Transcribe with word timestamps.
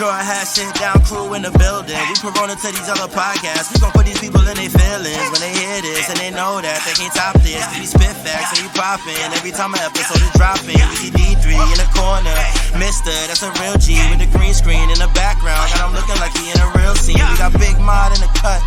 Straw 0.00 0.16
hat, 0.16 0.48
sit 0.48 0.64
down, 0.80 0.96
crew 1.04 1.36
in 1.36 1.44
the 1.44 1.52
building. 1.60 1.92
We 2.08 2.16
corona 2.16 2.56
to 2.56 2.68
these 2.72 2.88
other 2.88 3.12
podcasts. 3.12 3.68
We 3.68 3.84
gon' 3.84 3.92
put 3.92 4.08
these 4.08 4.16
people 4.16 4.40
in 4.48 4.56
their 4.56 4.72
feelings 4.72 5.28
when 5.28 5.44
they 5.44 5.52
hear 5.52 5.76
this 5.84 6.08
and 6.08 6.16
they 6.16 6.32
know 6.32 6.56
that 6.56 6.80
they 6.88 6.96
can't 6.96 7.12
top 7.12 7.36
this. 7.44 7.60
We 7.76 7.84
spit 7.84 8.16
facts 8.24 8.56
and 8.56 8.64
we 8.64 8.72
poppin' 8.72 9.12
every 9.36 9.52
time 9.52 9.76
an 9.76 9.84
episode 9.84 10.24
is 10.24 10.32
dropping. 10.40 10.80
We 10.80 10.96
see 11.04 11.12
D3 11.12 11.52
in 11.52 11.76
the 11.76 11.88
corner, 11.92 12.32
Mister, 12.80 13.12
that's 13.28 13.44
a 13.44 13.52
real 13.60 13.76
G 13.76 14.00
with 14.08 14.24
the 14.24 14.30
green 14.32 14.56
screen 14.56 14.88
in 14.88 14.96
the 14.96 15.12
background. 15.12 15.68
Got 15.76 15.92
him 15.92 15.92
looking 15.92 16.16
like 16.16 16.32
he 16.32 16.48
in 16.48 16.56
a 16.64 16.72
real 16.80 16.96
scene. 16.96 17.20
We 17.20 17.36
got 17.36 17.52
Big 17.60 17.76
Mod 17.76 18.16
in 18.16 18.24
the 18.24 18.32
cut. 18.40 18.64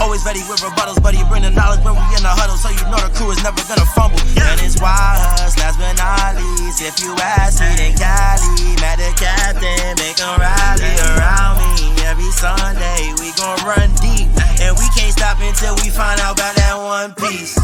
Always 0.00 0.24
ready 0.24 0.42
with 0.48 0.60
rebuttals, 0.60 1.02
but 1.02 1.14
he 1.14 1.22
bring 1.24 1.42
the 1.42 1.50
knowledge 1.50 1.84
when 1.84 1.94
we 1.94 2.04
in 2.16 2.22
the 2.22 2.32
huddle, 2.32 2.56
so 2.56 2.68
you 2.70 2.84
know 2.90 2.98
the 2.98 3.12
crew 3.14 3.30
is 3.30 3.42
never 3.42 3.62
gonna 3.68 3.86
fumble. 3.94 4.18
And 4.18 4.60
it's 4.60 4.80
why 4.80 5.18
us, 5.40 5.56
last 5.58 5.78
but 5.78 5.94
not 5.96 6.36
least, 6.36 6.82
if 6.82 6.98
you 7.00 7.14
ask 7.20 7.60
me, 7.60 7.70
then 7.76 7.94
Cali, 7.96 8.76
Matt 8.80 8.98
the 8.98 9.12
captain, 9.14 9.94
make 10.00 10.18
'em 10.18 10.36
rally 10.40 10.94
around 11.14 11.62
me. 11.62 11.94
Every 12.04 12.32
Sunday 12.32 13.14
we 13.20 13.32
gon' 13.38 13.60
run 13.64 13.88
deep, 14.02 14.28
and 14.60 14.76
we 14.76 14.86
can't 14.96 15.12
stop 15.12 15.40
until 15.40 15.74
we 15.76 15.88
find 15.90 16.20
out 16.20 16.38
about 16.38 16.54
that 16.56 16.76
one 16.76 17.14
piece. 17.14 17.54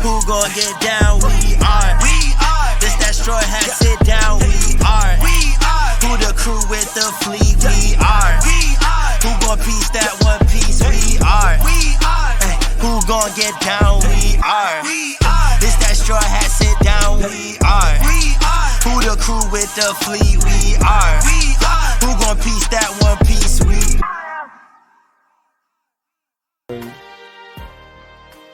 Who 0.00 0.22
gon' 0.26 0.50
get 0.54 0.72
down? 0.80 1.18
We 1.20 1.56
are. 1.66 1.90
We 2.04 2.16
are. 2.40 2.70
This 2.80 2.94
that 3.02 3.14
straw 3.14 3.40
hat, 3.40 3.70
sit 3.74 3.98
down. 4.06 4.38
We 4.38 4.78
are. 4.86 5.18
We 5.20 5.56
are. 5.60 5.65
Who 6.02 6.16
the 6.18 6.32
crew 6.36 6.60
with 6.68 6.88
the 6.94 7.08
fleet? 7.24 7.56
We 7.64 7.96
are. 7.98 8.36
We 8.44 8.76
are. 8.84 9.14
Who 9.24 9.30
gon' 9.44 9.58
piece 9.58 9.90
that 9.90 10.12
one 10.22 10.40
piece? 10.48 10.80
We 10.84 11.18
are. 11.24 11.56
We 11.64 11.96
are. 12.04 12.34
Ay, 12.44 12.56
Who 12.82 13.00
gon' 13.06 13.32
get 13.34 13.54
down? 13.60 14.00
We 14.06 14.36
are. 14.44 14.82
We 14.84 15.16
are. 15.24 15.54
This 15.60 15.74
that 15.82 15.96
straw 15.96 16.20
hat, 16.20 16.50
sit 16.50 16.76
down. 16.84 17.18
We 17.24 17.56
are. 17.64 17.94
We 18.06 18.36
are. 18.44 18.70
Who 18.86 18.94
the 19.02 19.16
crew 19.20 19.42
with 19.50 19.72
the 19.74 19.90
fleet? 20.04 20.38
We 20.44 20.76
are. 20.84 21.16
We 21.26 21.56
are. 21.64 21.90
Who 22.04 22.10
gon' 22.22 22.38
piece 22.38 22.68
that 22.68 22.90
one 23.02 23.18
piece? 23.26 23.58
We. 23.64 23.76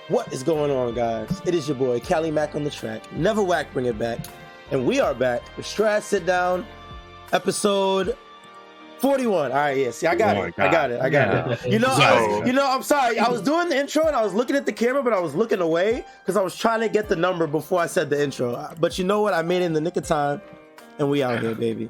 What 0.08 0.32
is 0.32 0.42
going 0.42 0.70
on, 0.70 0.94
guys? 0.94 1.40
It 1.46 1.54
is 1.54 1.68
your 1.68 1.76
boy 1.76 2.00
Cali 2.00 2.30
Mack 2.30 2.54
on 2.54 2.64
the 2.64 2.70
track. 2.70 3.10
Never 3.12 3.42
whack, 3.42 3.72
bring 3.72 3.86
it 3.86 3.98
back, 3.98 4.18
and 4.70 4.86
we 4.86 5.00
are 5.00 5.14
back 5.14 5.42
with 5.56 5.64
Strat 5.64 6.02
Sit 6.02 6.26
Down, 6.26 6.66
episode 7.32 8.16
forty-one. 8.98 9.50
All 9.50 9.56
right, 9.58 9.76
yes. 9.76 10.02
yeah. 10.02 10.10
See, 10.10 10.14
I 10.14 10.14
got 10.16 10.36
Oh 10.36 10.42
it. 10.44 10.54
I 10.58 10.70
got 10.70 10.90
it. 10.90 11.00
I 11.00 11.10
got 11.10 11.46
God. 11.46 11.58
it. 11.66 11.72
You 11.72 11.78
know, 11.78 11.88
I 11.88 12.26
was, 12.38 12.46
you 12.46 12.52
know. 12.52 12.66
I'm 12.68 12.82
sorry. 12.82 13.18
I 13.18 13.28
was 13.28 13.42
doing 13.50 13.68
the 13.68 13.76
intro 13.76 14.06
and 14.06 14.14
I 14.14 14.22
was 14.22 14.32
looking 14.34 14.56
at 14.56 14.66
the 14.66 14.72
camera, 14.72 15.02
but 15.02 15.12
I 15.12 15.20
was 15.20 15.34
looking 15.34 15.60
away 15.60 16.04
because 16.20 16.36
I 16.36 16.42
was 16.42 16.56
trying 16.56 16.80
to 16.80 16.88
get 16.88 17.08
the 17.08 17.16
number 17.16 17.46
before 17.46 17.80
I 17.80 17.86
said 17.86 18.10
the 18.10 18.22
intro. 18.22 18.72
But 18.80 18.98
you 18.98 19.04
know 19.04 19.20
what? 19.22 19.34
I 19.34 19.42
made 19.42 19.62
it 19.62 19.66
in 19.66 19.72
the 19.72 19.80
nick 19.80 19.96
of 19.96 20.06
time, 20.06 20.40
and 20.98 21.10
we 21.10 21.22
out 21.22 21.40
here, 21.40 21.54
baby. 21.54 21.88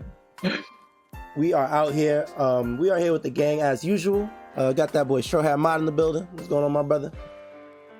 We 1.36 1.52
are 1.54 1.66
out 1.66 1.92
here. 1.94 2.26
Um, 2.36 2.76
we 2.78 2.90
are 2.90 2.98
here 2.98 3.12
with 3.12 3.22
the 3.22 3.30
gang 3.30 3.62
as 3.62 3.82
usual. 3.84 4.28
Uh, 4.54 4.72
got 4.74 4.92
that 4.92 5.08
boy 5.08 5.22
Straw 5.22 5.40
Hat 5.40 5.58
Mod 5.58 5.80
in 5.80 5.86
the 5.86 5.92
building. 5.92 6.28
What's 6.32 6.46
going 6.48 6.62
on, 6.64 6.72
my 6.72 6.82
brother? 6.82 7.10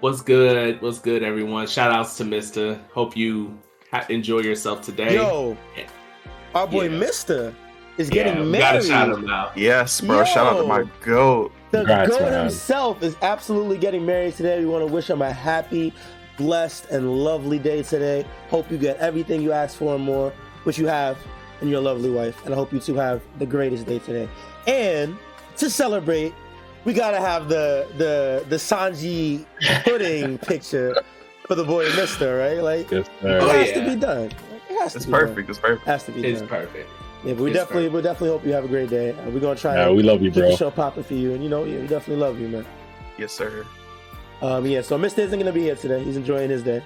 What's 0.01 0.21
good? 0.21 0.83
What's 0.83 0.99
good, 0.99 1.23
everyone? 1.23 1.67
Shout 1.67 1.93
outs 1.93 2.17
to 2.19 2.25
Mister. 2.25 2.79
Hope 2.93 3.17
you 3.17 3.59
ha- 3.91 4.05
enjoy 4.11 4.41
yourself 4.41 4.83
today. 4.83 5.15
Yo, 5.15 5.57
our 6.55 6.67
boy 6.67 6.89
Yeah. 6.89 6.99
Mister 6.99 7.55
is 7.99 8.09
Yeah, 8.09 8.15
getting 8.25 8.51
we 8.51 8.59
gotta 8.59 8.79
married. 8.79 8.87
shout 8.89 9.11
him 9.11 9.29
out. 9.31 9.57
Yes, 9.57 10.01
bro. 10.01 10.25
Shout 10.25 10.47
out 10.53 10.61
to 10.63 10.67
my 10.67 10.85
goat. 11.03 11.53
The 11.71 11.79
Congrats, 11.79 12.11
goat 12.11 12.21
man. 12.23 12.41
himself 12.45 13.03
is 13.03 13.17
absolutely 13.23 13.79
getting 13.79 14.05
married 14.05 14.35
today. 14.35 14.59
We 14.61 14.67
want 14.67 14.87
to 14.87 14.93
wish 14.93 15.09
him 15.09 15.23
a 15.23 15.33
happy, 15.33 15.93
blessed, 16.37 16.87
and 16.91 17.11
lovely 17.25 17.59
day 17.59 17.83
today. 17.83 18.27
Hope 18.51 18.71
you 18.71 18.79
get 18.79 18.97
everything 18.99 19.41
you 19.43 19.53
asked 19.53 19.77
for 19.77 19.95
and 19.95 20.05
more, 20.05 20.33
which 20.65 20.79
you 20.79 20.87
have 20.87 21.17
in 21.63 21.69
your 21.69 21.81
lovely 21.81 22.11
wife. 22.11 22.45
And 22.45 22.53
I 22.55 22.57
hope 22.57 22.73
you 22.73 22.81
two 22.81 22.95
have 22.97 23.23
the 23.39 23.47
greatest 23.47 23.87
day 23.87 23.99
today. 24.01 24.29
And 24.67 25.17
to 25.59 25.71
celebrate, 25.71 26.35
we 26.85 26.93
gotta 26.93 27.21
have 27.21 27.49
the 27.49 27.87
the 27.97 28.45
the 28.49 28.57
Sanji 28.57 29.45
pudding 29.85 30.39
picture 30.51 30.95
for 31.47 31.55
the 31.55 31.65
boy 31.65 31.85
Mister, 31.97 32.37
right? 32.39 32.63
Like 32.63 32.91
Yes, 32.91 33.07
it. 33.07 33.27
Oh, 33.27 33.49
has 33.49 33.69
yeah. 33.69 33.85
to 33.85 33.95
be 33.95 33.97
done. 34.01 34.31
Like, 34.85 34.93
has 34.93 34.97
It's 34.97 35.05
to 35.05 35.11
be 35.11 35.13
done. 35.19 35.29
perfect. 35.29 35.51
It's 35.51 35.59
perfect. 35.59 35.87
Has 35.87 36.05
to 36.05 36.13
be 36.13 36.25
It's 36.27 36.41
done. 36.41 36.49
perfect. 36.49 36.91
Yeah, 37.25 37.35
but 37.35 37.43
we 37.45 37.51
It's 37.51 37.59
definitely, 37.59 37.83
perfect. 37.89 37.95
we 37.95 38.03
definitely 38.03 38.29
hope 38.31 38.47
you 38.47 38.53
have 38.53 38.65
a 38.65 38.69
great 38.69 38.91
day. 38.91 39.11
Uh, 39.13 39.31
we're 39.31 39.41
gonna 39.41 39.55
try. 39.55 39.77
Yeah, 39.77 39.85
to 39.87 39.93
we 39.95 40.03
love 40.03 40.23
you, 40.23 40.31
keep 40.31 40.41
bro. 40.43 40.51
the 40.51 40.57
show 40.57 40.71
popping 40.71 41.05
for 41.05 41.15
you, 41.15 41.35
and 41.35 41.43
you 41.43 41.49
know, 41.49 41.65
yeah, 41.65 41.81
we 41.81 41.87
definitely 41.87 42.17
love 42.23 42.41
you, 42.41 42.49
man. 42.49 42.67
Yes, 43.19 43.33
sir. 43.33 43.65
Um, 44.41 44.67
yeah. 44.67 44.81
So 44.83 44.99
Mister 44.99 45.23
isn't 45.23 45.39
gonna 45.39 45.53
be 45.53 45.63
here 45.63 45.77
today. 45.77 46.03
He's 46.03 46.17
enjoying 46.17 46.51
his 46.51 46.63
day. 46.65 46.83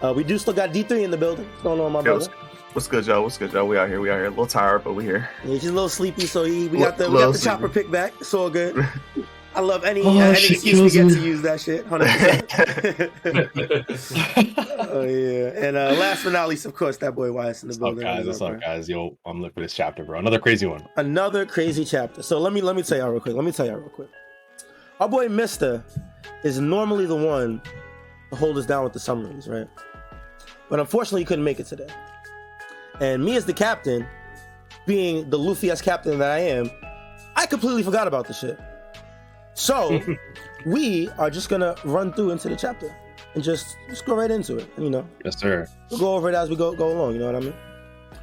Uh, 0.00 0.12
we 0.16 0.24
do 0.24 0.38
still 0.38 0.54
got 0.54 0.72
D 0.72 0.82
three 0.84 1.04
in 1.04 1.10
the 1.10 1.16
building. 1.18 1.46
What's 1.50 1.62
going 1.62 1.80
on, 1.80 1.92
my 1.92 2.00
Yo, 2.02 2.14
what's, 2.14 2.28
brother? 2.28 2.46
what's 2.72 2.88
good, 2.88 3.04
Joe? 3.04 3.22
What's 3.22 3.36
good, 3.36 3.50
Joe? 3.52 3.66
We 3.66 3.76
out 3.76 3.88
here. 3.88 4.00
We 4.00 4.10
out 4.10 4.16
here. 4.16 4.26
A 4.26 4.30
little 4.30 4.46
tired, 4.46 4.84
but 4.84 4.94
we 4.94 5.04
here. 5.04 5.28
Yeah, 5.44 5.50
he's 5.54 5.66
a 5.66 5.72
little 5.72 5.88
sleepy, 5.90 6.24
so 6.26 6.44
he 6.44 6.68
we 6.68 6.78
got 6.78 6.96
the 6.96 7.10
we 7.10 7.18
got 7.18 7.32
the 7.34 7.38
chopper 7.38 7.68
pick 7.68 7.90
back. 7.90 8.14
It's 8.20 8.32
all 8.32 8.48
good. 8.48 8.76
I 9.56 9.60
love 9.60 9.84
any 9.84 10.02
Oh, 10.02 10.08
uh, 10.10 10.12
any 10.30 10.30
excuse 10.32 10.80
we 10.80 10.90
get 10.90 11.06
me. 11.06 11.14
to 11.14 11.20
use 11.20 11.42
that 11.42 11.60
shit. 11.60 11.86
100%. 11.88 13.10
oh 14.90 15.02
yeah. 15.02 15.66
And 15.66 15.76
uh, 15.76 15.92
last 15.98 16.24
but 16.24 16.32
not 16.32 16.48
least, 16.48 16.66
of 16.66 16.74
course, 16.74 16.96
that 16.98 17.14
boy 17.14 17.30
Wyatt's 17.32 17.62
in 17.62 17.68
the 17.68 17.78
What's 17.78 17.96
up, 17.98 18.02
guys? 18.02 18.26
What's 18.26 18.40
What's 18.40 18.50
up, 18.50 18.56
up, 18.56 18.60
guys? 18.60 18.88
Yo, 18.88 19.16
I'm 19.24 19.40
looking 19.40 19.54
for 19.54 19.60
this 19.60 19.74
chapter, 19.74 20.04
bro. 20.04 20.18
Another 20.18 20.38
crazy 20.40 20.66
one. 20.66 20.86
another 20.96 21.46
crazy 21.46 21.84
chapter. 21.84 22.22
So 22.22 22.40
let 22.40 22.52
me 22.52 22.60
let 22.62 22.74
me 22.76 22.82
tell 22.82 22.98
y'all 22.98 23.10
real 23.10 23.20
quick. 23.20 23.36
Let 23.36 23.44
me 23.44 23.52
tell 23.52 23.66
y'all 23.66 23.76
real 23.76 23.88
quick. 23.90 24.08
Our 25.00 25.08
boy 25.08 25.28
Mister 25.28 25.84
is 26.42 26.58
normally 26.60 27.06
the 27.06 27.16
one 27.16 27.62
to 28.30 28.36
hold 28.36 28.58
us 28.58 28.66
down 28.66 28.82
with 28.84 28.92
the 28.92 29.00
summaries, 29.00 29.46
right? 29.48 29.68
But 30.68 30.80
unfortunately, 30.80 31.20
he 31.22 31.26
couldn't 31.26 31.44
make 31.44 31.60
it 31.60 31.66
today. 31.66 31.88
And 33.00 33.24
me 33.24 33.36
as 33.36 33.44
the 33.44 33.52
captain, 33.52 34.06
being 34.86 35.28
the 35.30 35.38
Luffy 35.38 35.70
as 35.70 35.80
captain 35.82 36.18
that 36.18 36.30
I 36.30 36.38
am, 36.40 36.70
I 37.36 37.46
completely 37.46 37.82
forgot 37.82 38.06
about 38.08 38.26
the 38.26 38.32
shit. 38.34 38.58
So 39.54 40.00
we 40.66 41.08
are 41.18 41.30
just 41.30 41.48
gonna 41.48 41.74
run 41.84 42.12
through 42.12 42.30
into 42.30 42.48
the 42.48 42.56
chapter 42.56 42.94
and 43.34 43.42
just 43.42 43.76
just 43.88 44.04
go 44.06 44.14
right 44.16 44.30
into 44.30 44.58
it. 44.58 44.68
You 44.78 44.90
know, 44.90 45.08
Yes, 45.24 45.38
sir. 45.38 45.66
we'll 45.90 46.00
go 46.00 46.14
over 46.14 46.28
it 46.28 46.34
as 46.34 46.48
we 46.50 46.56
go 46.56 46.74
go 46.74 46.90
along. 46.92 47.14
You 47.14 47.20
know 47.20 47.26
what 47.26 47.36
I 47.36 47.40
mean? 47.40 47.54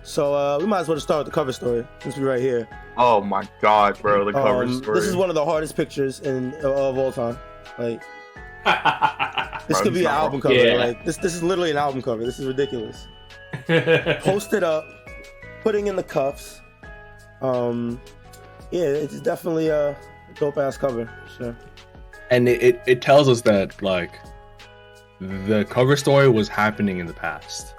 So 0.03 0.34
uh, 0.34 0.58
we 0.59 0.66
might 0.66 0.80
as 0.80 0.88
well 0.88 0.96
just 0.96 1.08
start 1.08 1.20
with 1.25 1.28
the 1.28 1.36
cover 1.36 1.52
story 1.52 1.86
since 2.00 2.18
we're 2.18 2.28
right 2.30 2.40
here. 2.41 2.68
Oh 2.97 3.22
my 3.22 3.47
god, 3.62 4.00
bro. 4.02 4.25
The 4.25 4.34
cover 4.34 4.64
Um, 4.64 4.81
story. 4.81 5.00
This 5.00 5.08
is 5.08 5.16
one 5.16 5.30
of 5.30 5.36
the 5.36 5.46
hardest 5.46 5.75
pictures 5.75 6.20
in 6.22 6.53
of 6.64 6.97
all 6.97 7.12
time. 7.12 7.38
Like 7.78 8.02
this 9.68 9.78
Bro, 9.78 9.81
could 9.84 9.94
be 9.94 10.02
an 10.02 10.08
album 10.08 10.41
cover. 10.41 10.53
Yeah. 10.53 10.74
Like 10.75 11.06
this 11.06 11.18
this 11.18 11.34
is 11.34 11.44
literally 11.44 11.72
an 11.72 11.78
album 11.78 12.02
cover. 12.02 12.24
This 12.25 12.40
is 12.40 12.46
ridiculous. 12.47 13.08
Posted 14.22 14.64
up, 14.64 14.86
putting 15.64 15.88
in 15.88 15.96
the 15.96 16.03
cuffs. 16.03 16.62
Um, 17.41 18.00
yeah, 18.72 18.84
it's 18.86 19.20
definitely 19.22 19.68
a 19.70 19.96
dope 20.41 20.57
ass 20.57 20.75
cover. 20.78 21.09
Sure. 21.38 21.56
and 22.29 22.50
it, 22.50 22.62
it, 22.62 22.81
it 22.88 23.02
tells 23.02 23.29
us 23.29 23.41
that 23.41 23.81
like 23.81 24.13
the 25.19 25.66
cover 25.69 25.96
story 25.96 26.28
was 26.29 26.47
happening 26.50 26.97
in 27.00 27.06
the 27.06 27.13
past. 27.13 27.75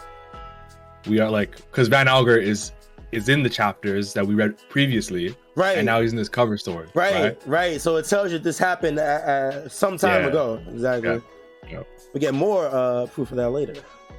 We 1.08 1.18
are 1.20 1.30
like 1.30 1.56
because 1.56 1.88
Van 1.88 2.08
Augur 2.08 2.36
is 2.36 2.72
is 3.10 3.28
in 3.28 3.42
the 3.42 3.50
chapters 3.50 4.14
that 4.14 4.26
we 4.26 4.34
read 4.34 4.56
previously, 4.70 5.34
Right. 5.56 5.76
and 5.76 5.84
now 5.84 6.00
he's 6.00 6.12
in 6.12 6.16
this 6.16 6.30
cover 6.30 6.56
story. 6.56 6.88
right, 6.94 7.36
right. 7.46 7.78
So 7.80 7.96
it 7.96 8.06
tells 8.06 8.32
you 8.32 8.38
this 8.38 8.58
happened 8.58 8.98
uh, 8.98 9.02
uh, 9.02 9.68
some 9.68 9.98
time 9.98 10.22
Yeah. 10.22 10.28
ago. 10.28 10.62
Exactly. 10.72 11.10
Yeah. 11.10 11.70
Yeah. 11.70 11.82
We 12.14 12.20
get 12.20 12.32
more 12.34 12.66
uh, 12.72 13.06
proof 13.06 13.30
of 13.32 13.36
that 13.38 13.50
later. 13.50 13.74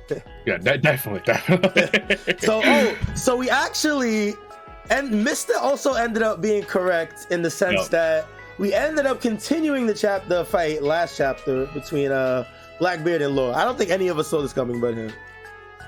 Yeah, 0.45 0.57
de- 0.57 0.77
definitely, 0.77 1.21
definitely. 1.25 2.35
So 2.47 2.61
oh, 2.63 2.97
so 3.15 3.37
we 3.37 3.49
actually 3.49 4.33
and 4.91 5.23
Mister 5.23 5.53
also 5.57 5.93
ended 5.93 6.21
up 6.21 6.41
being 6.41 6.63
correct 6.63 7.27
in 7.31 7.41
the 7.41 7.49
sense 7.49 7.83
Yep. 7.83 7.89
that 7.91 8.25
we 8.57 8.73
ended 8.73 9.05
up 9.05 9.21
continuing 9.21 9.87
the 9.87 9.93
chapter 9.93 10.43
fight 10.43 10.83
last 10.83 11.17
chapter 11.17 11.65
between 11.67 12.11
uh 12.11 12.45
Blackbeard 12.79 13.21
and 13.21 13.35
Law. 13.35 13.53
I 13.53 13.63
don't 13.65 13.77
think 13.77 13.91
any 13.91 14.07
of 14.07 14.17
us 14.19 14.27
saw 14.27 14.41
this 14.41 14.53
coming 14.53 14.79
but 14.81 14.93
him. 14.95 15.11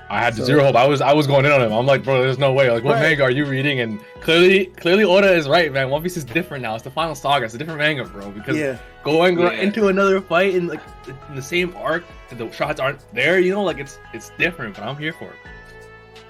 I 0.08 0.20
had 0.20 0.36
So- 0.36 0.44
zero 0.44 0.62
hope. 0.62 0.76
I 0.76 0.86
was 0.86 1.00
I 1.00 1.12
was 1.12 1.26
going 1.26 1.44
in 1.44 1.50
on 1.52 1.60
him. 1.60 1.72
I'm 1.72 1.84
like, 1.86 2.04
bro, 2.04 2.22
there's 2.22 2.38
no 2.38 2.52
way. 2.52 2.70
Like, 2.70 2.84
what 2.84 2.94
Right. 2.94 3.02
manga 3.02 3.24
are 3.24 3.30
you 3.30 3.44
reading? 3.44 3.80
And 3.80 3.98
clearly, 4.20 4.66
clearly, 4.66 5.02
Oda 5.04 5.32
is 5.34 5.48
right, 5.48 5.72
man. 5.72 5.90
One 5.90 6.00
Piece 6.02 6.16
is 6.16 6.22
different 6.24 6.62
now. 6.62 6.74
It's 6.76 6.84
the 6.84 6.90
final 6.92 7.16
saga. 7.16 7.44
It's 7.44 7.54
a 7.54 7.58
different 7.58 7.80
manga, 7.80 8.04
bro. 8.04 8.30
Because 8.30 8.56
Yeah. 8.56 8.76
going 9.02 9.36
Yeah. 9.38 9.50
into 9.50 9.88
another 9.88 10.20
fight 10.20 10.54
in 10.54 10.68
like 10.68 10.80
in 11.28 11.34
the 11.34 11.42
same 11.42 11.74
arc, 11.76 12.04
the 12.30 12.48
shots 12.52 12.78
aren't 12.78 13.00
there. 13.12 13.40
You 13.40 13.52
know, 13.52 13.64
like 13.64 13.78
it's 13.80 13.98
it's 14.14 14.30
different. 14.38 14.76
But 14.76 14.84
I'm 14.84 14.96
here 14.96 15.12
for 15.12 15.24
it. 15.24 15.36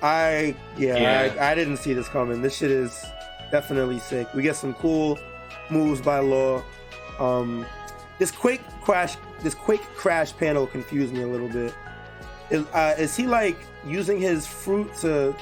I 0.03 0.55
yeah, 0.79 0.97
Yeah. 0.97 1.33
I, 1.41 1.53
I 1.53 1.55
didn't 1.55 1.77
see 1.79 1.93
this 1.93 2.09
coming. 2.09 2.41
This 2.43 2.57
shit 2.57 2.71
is 2.71 3.05
definitely 3.51 3.99
sick. 3.99 4.27
We 4.35 4.43
get 4.43 4.57
some 4.57 4.73
cool 4.75 5.19
moves 5.71 6.01
by 6.01 6.19
Law. 6.19 6.63
Um 7.19 7.67
this 8.19 8.31
quake 8.31 8.63
crash 8.83 9.17
this 9.43 9.55
quake 9.55 9.83
crash 9.95 10.37
panel 10.37 10.67
confused 10.67 11.13
me 11.13 11.23
a 11.23 11.27
little 11.27 11.49
bit. 11.49 11.75
Is, 12.51 12.65
uh, 12.73 12.95
is 12.99 13.17
he 13.17 13.27
like 13.27 13.59
using 13.85 14.21
his 14.21 14.47
fruit 14.47 14.95
to 15.01 15.35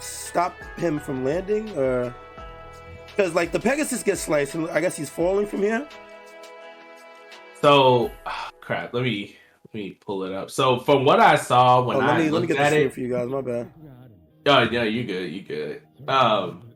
stop 0.00 0.54
him 0.76 0.98
from 0.98 1.24
landing, 1.24 1.68
or 1.78 2.14
because 3.06 3.34
like 3.34 3.52
the 3.52 3.60
Pegasus 3.60 4.02
gets 4.02 4.22
sliced, 4.22 4.54
and 4.54 4.68
I 4.70 4.80
guess 4.80 4.96
he's 4.96 5.10
falling 5.10 5.46
from 5.46 5.60
here. 5.60 5.86
So, 7.60 8.10
crap. 8.60 8.94
Let 8.94 9.04
me 9.04 9.36
let 9.66 9.74
me 9.74 9.90
pull 9.92 10.24
it 10.24 10.32
up. 10.32 10.50
So 10.50 10.78
from 10.78 11.04
what 11.04 11.20
I 11.20 11.36
saw 11.36 11.82
when 11.82 11.98
oh, 11.98 12.00
let 12.00 12.10
I 12.10 12.18
me 12.18 12.24
let 12.24 12.24
me 12.24 12.30
looked 12.30 12.48
get 12.48 12.56
at 12.58 12.72
it, 12.72 12.92
for 12.92 13.00
you 13.00 13.10
guys. 13.10 13.28
My 13.28 13.42
bad. 13.42 13.70
oh 14.46 14.62
yeah, 14.62 14.84
you 14.84 15.04
good, 15.04 15.30
you 15.30 15.42
good. 15.42 15.82
Um, 16.08 16.71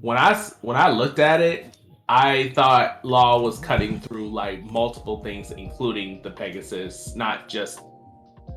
when 0.00 0.16
I 0.18 0.34
when 0.62 0.76
I 0.76 0.90
looked 0.90 1.18
at 1.18 1.40
it, 1.40 1.76
I 2.08 2.52
thought 2.54 3.04
Law 3.04 3.40
was 3.40 3.58
cutting 3.58 4.00
through 4.00 4.30
like 4.30 4.64
multiple 4.64 5.22
things, 5.22 5.50
including 5.52 6.22
the 6.22 6.30
Pegasus, 6.30 7.14
not 7.14 7.48
just 7.48 7.80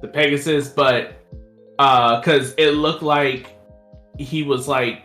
the 0.01 0.07
Pegasus, 0.07 0.69
but 0.69 1.24
uh, 1.80 2.19
because 2.19 2.54
it 2.57 2.72
looked 2.72 3.04
like 3.04 3.56
he 4.18 4.44
was 4.44 4.68
like 4.68 5.04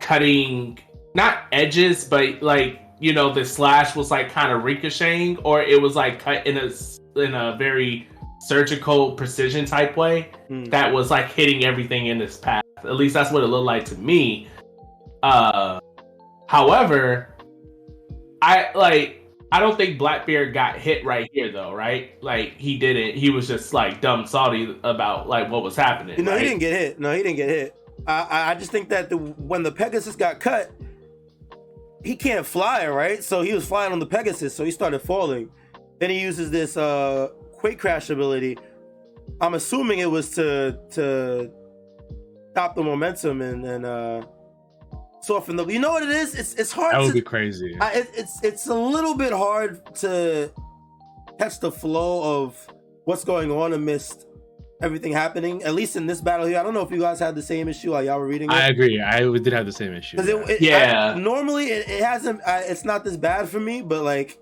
cutting 0.00 0.78
not 1.14 1.44
edges, 1.52 2.04
but 2.04 2.42
like 2.42 2.80
you 2.98 3.12
know 3.12 3.32
the 3.32 3.44
slash 3.44 3.94
was 3.94 4.10
like 4.10 4.30
kind 4.30 4.52
of 4.52 4.64
ricocheting, 4.64 5.38
or 5.38 5.62
it 5.62 5.80
was 5.80 5.96
like 5.96 6.18
cut 6.18 6.46
in 6.46 6.56
a 6.58 6.70
in 7.20 7.34
a 7.34 7.56
very 7.56 8.08
surgical 8.40 9.12
precision 9.12 9.64
type 9.64 9.96
way 9.96 10.28
Hmm. 10.48 10.64
that 10.64 10.92
was 10.92 11.10
like 11.10 11.30
hitting 11.30 11.64
everything 11.64 12.06
in 12.06 12.20
its 12.20 12.36
path. 12.36 12.64
At 12.78 12.96
least 12.96 13.14
that's 13.14 13.30
what 13.30 13.44
it 13.44 13.46
looked 13.46 13.66
like 13.66 13.84
to 13.86 13.94
me. 13.96 14.48
Uh, 15.22 15.80
however, 16.48 17.34
I 18.40 18.70
like. 18.74 19.18
I 19.52 19.60
don't 19.60 19.76
think 19.76 19.98
Blackbeard 19.98 20.54
got 20.54 20.78
hit 20.78 21.04
right 21.04 21.28
here 21.32 21.52
though, 21.52 21.72
right? 21.72 22.22
Like 22.22 22.54
he 22.56 22.78
didn't. 22.78 23.16
He 23.16 23.30
was 23.30 23.46
just 23.46 23.74
like 23.74 24.00
dumb 24.00 24.26
salty 24.26 24.78
about 24.82 25.28
like 25.28 25.50
what 25.50 25.62
was 25.62 25.76
happening. 25.76 26.24
No, 26.24 26.32
right? 26.32 26.40
he 26.40 26.48
didn't 26.48 26.60
get 26.60 26.72
hit. 26.72 26.98
No, 26.98 27.12
he 27.14 27.22
didn't 27.22 27.36
get 27.36 27.48
hit. 27.48 27.76
I 28.06 28.52
I, 28.52 28.54
just 28.54 28.72
think 28.72 28.88
that 28.88 29.10
the 29.10 29.18
when 29.18 29.62
the 29.62 29.70
Pegasus 29.70 30.16
got 30.16 30.40
cut, 30.40 30.72
he 32.02 32.16
can't 32.16 32.46
fly, 32.46 32.88
right? 32.88 33.22
So 33.22 33.42
he 33.42 33.52
was 33.52 33.66
flying 33.66 33.92
on 33.92 33.98
the 33.98 34.06
Pegasus, 34.06 34.54
so 34.54 34.64
he 34.64 34.70
started 34.70 35.00
falling. 35.00 35.50
Then 35.98 36.10
he 36.10 36.20
uses 36.20 36.50
this 36.50 36.76
uh 36.76 37.28
quake 37.52 37.78
crash 37.78 38.10
ability. 38.10 38.58
I'm 39.40 39.54
assuming 39.54 40.00
it 40.00 40.10
was 40.10 40.30
to 40.30 40.78
to 40.92 41.50
stop 42.52 42.74
the 42.74 42.82
momentum 42.82 43.42
and 43.42 43.64
and 43.64 43.86
uh 43.86 44.22
soften 45.22 45.56
the. 45.56 45.66
You 45.66 45.78
know 45.78 45.90
what 45.90 46.02
it 46.02 46.10
is? 46.10 46.34
It's 46.34 46.54
it's 46.54 46.72
hard 46.72 46.94
That 46.94 47.00
would 47.00 47.08
to. 47.08 47.14
be 47.14 47.20
crazy. 47.22 47.76
I, 47.80 47.92
it, 47.92 48.10
it's 48.14 48.42
it's 48.44 48.66
a 48.68 48.74
little 48.74 49.14
bit 49.16 49.32
hard 49.32 49.94
to 49.96 50.50
catch 51.38 51.60
the 51.60 51.72
flow 51.72 52.42
of 52.44 52.66
what's 53.04 53.24
going 53.24 53.50
on 53.50 53.72
amidst 53.72 54.26
everything 54.82 55.12
happening. 55.12 55.62
At 55.62 55.74
least 55.74 55.96
in 55.96 56.06
this 56.06 56.20
battle 56.20 56.46
here, 56.46 56.58
I 56.58 56.62
don't 56.62 56.74
know 56.74 56.82
if 56.82 56.90
you 56.90 57.00
guys 57.00 57.18
had 57.20 57.34
the 57.34 57.42
same 57.42 57.68
issue 57.68 57.92
while 57.92 58.04
y'all 58.04 58.18
were 58.18 58.26
reading 58.26 58.50
it. 58.50 58.54
I 58.54 58.66
agree. 58.68 59.00
I 59.00 59.20
did 59.20 59.52
have 59.52 59.66
the 59.66 59.72
same 59.72 59.92
issue. 59.94 60.16
Because 60.16 60.28
it, 60.28 60.50
it, 60.50 60.60
Yeah. 60.60 61.12
I- 61.14 61.18
normally 61.18 61.66
it, 61.66 61.88
it 61.88 62.02
hasn't. 62.02 62.40
I, 62.46 62.60
it's 62.62 62.84
not 62.84 63.04
this 63.04 63.16
bad 63.16 63.48
for 63.48 63.60
me, 63.60 63.80
but 63.82 64.02
like 64.02 64.38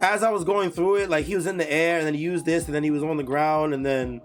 as 0.00 0.22
I 0.22 0.30
was 0.30 0.44
going 0.44 0.70
through 0.70 0.96
it, 0.96 1.10
like 1.10 1.26
he 1.26 1.36
was 1.36 1.46
in 1.46 1.56
the 1.58 1.70
air 1.70 1.98
and 1.98 2.06
then 2.06 2.14
he 2.14 2.20
used 2.20 2.44
this 2.44 2.66
and 2.66 2.74
then 2.74 2.82
he 2.82 2.90
was 2.90 3.02
on 3.02 3.16
the 3.18 3.22
ground 3.22 3.72
and 3.74 3.84
then 3.86 4.20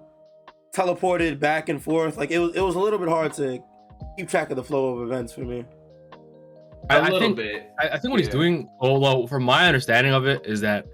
teleported 0.74 1.40
back 1.40 1.70
and 1.70 1.82
forth. 1.84 2.18
Like 2.18 2.32
it 2.32 2.40
was, 2.40 2.56
it 2.56 2.62
was 2.62 2.76
a 2.76 2.80
little 2.80 3.00
bit 3.00 3.10
hard 3.10 3.34
to 3.34 3.60
keep 4.18 4.30
track 4.30 4.50
of 4.50 4.56
the 4.56 4.64
flow 4.64 4.98
of 4.98 5.04
events 5.10 5.34
for 5.34 5.42
me. 5.42 5.66
A 6.90 7.02
I- 7.04 7.10
think- 7.20 7.36
bit. 7.38 7.70
I, 7.80 7.90
I 7.90 7.98
think 8.00 8.12
what 8.12 8.20
he's 8.20 8.30
doing, 8.30 8.68
oh 8.82 9.00
well, 9.00 9.28
from 9.28 9.44
my 9.44 9.68
understanding 9.68 10.14
of 10.14 10.26
it, 10.28 10.46
is 10.46 10.62
that 10.62 10.86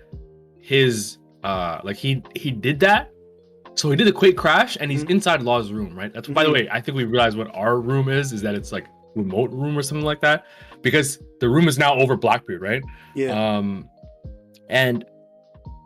his 0.60 1.18
uh 1.44 1.80
like 1.84 1.98
he 1.98 2.24
he 2.36 2.52
did 2.52 2.80
that. 2.82 3.10
So 3.76 3.90
he 3.90 3.96
did 3.96 4.08
the 4.08 4.12
quake 4.14 4.38
crash 4.38 4.78
and 4.80 4.92
he's 4.92 5.04
Mhm. 5.04 5.10
inside 5.12 5.42
Law's 5.42 5.72
room, 5.72 5.96
right? 5.98 6.14
That's 6.14 6.28
by 6.28 6.44
the 6.44 6.50
Mhm. 6.50 6.54
way, 6.54 6.70
I 6.72 6.80
think 6.80 6.96
we 6.96 7.06
realize 7.06 7.36
what 7.36 7.54
our 7.56 7.80
room 7.80 8.08
is, 8.08 8.32
is 8.32 8.42
that 8.44 8.56
it's 8.56 8.72
like 8.72 8.86
remote 9.16 9.52
room 9.52 9.78
or 9.78 9.82
something 9.82 10.06
like 10.06 10.22
that. 10.22 10.46
Because 10.82 11.20
the 11.40 11.50
room 11.50 11.68
is 11.68 11.78
now 11.80 11.96
over 11.96 12.16
Blackbeard, 12.16 12.62
right? 12.62 12.82
Yeah, 13.16 13.32
Um 13.58 13.90
and 14.70 15.04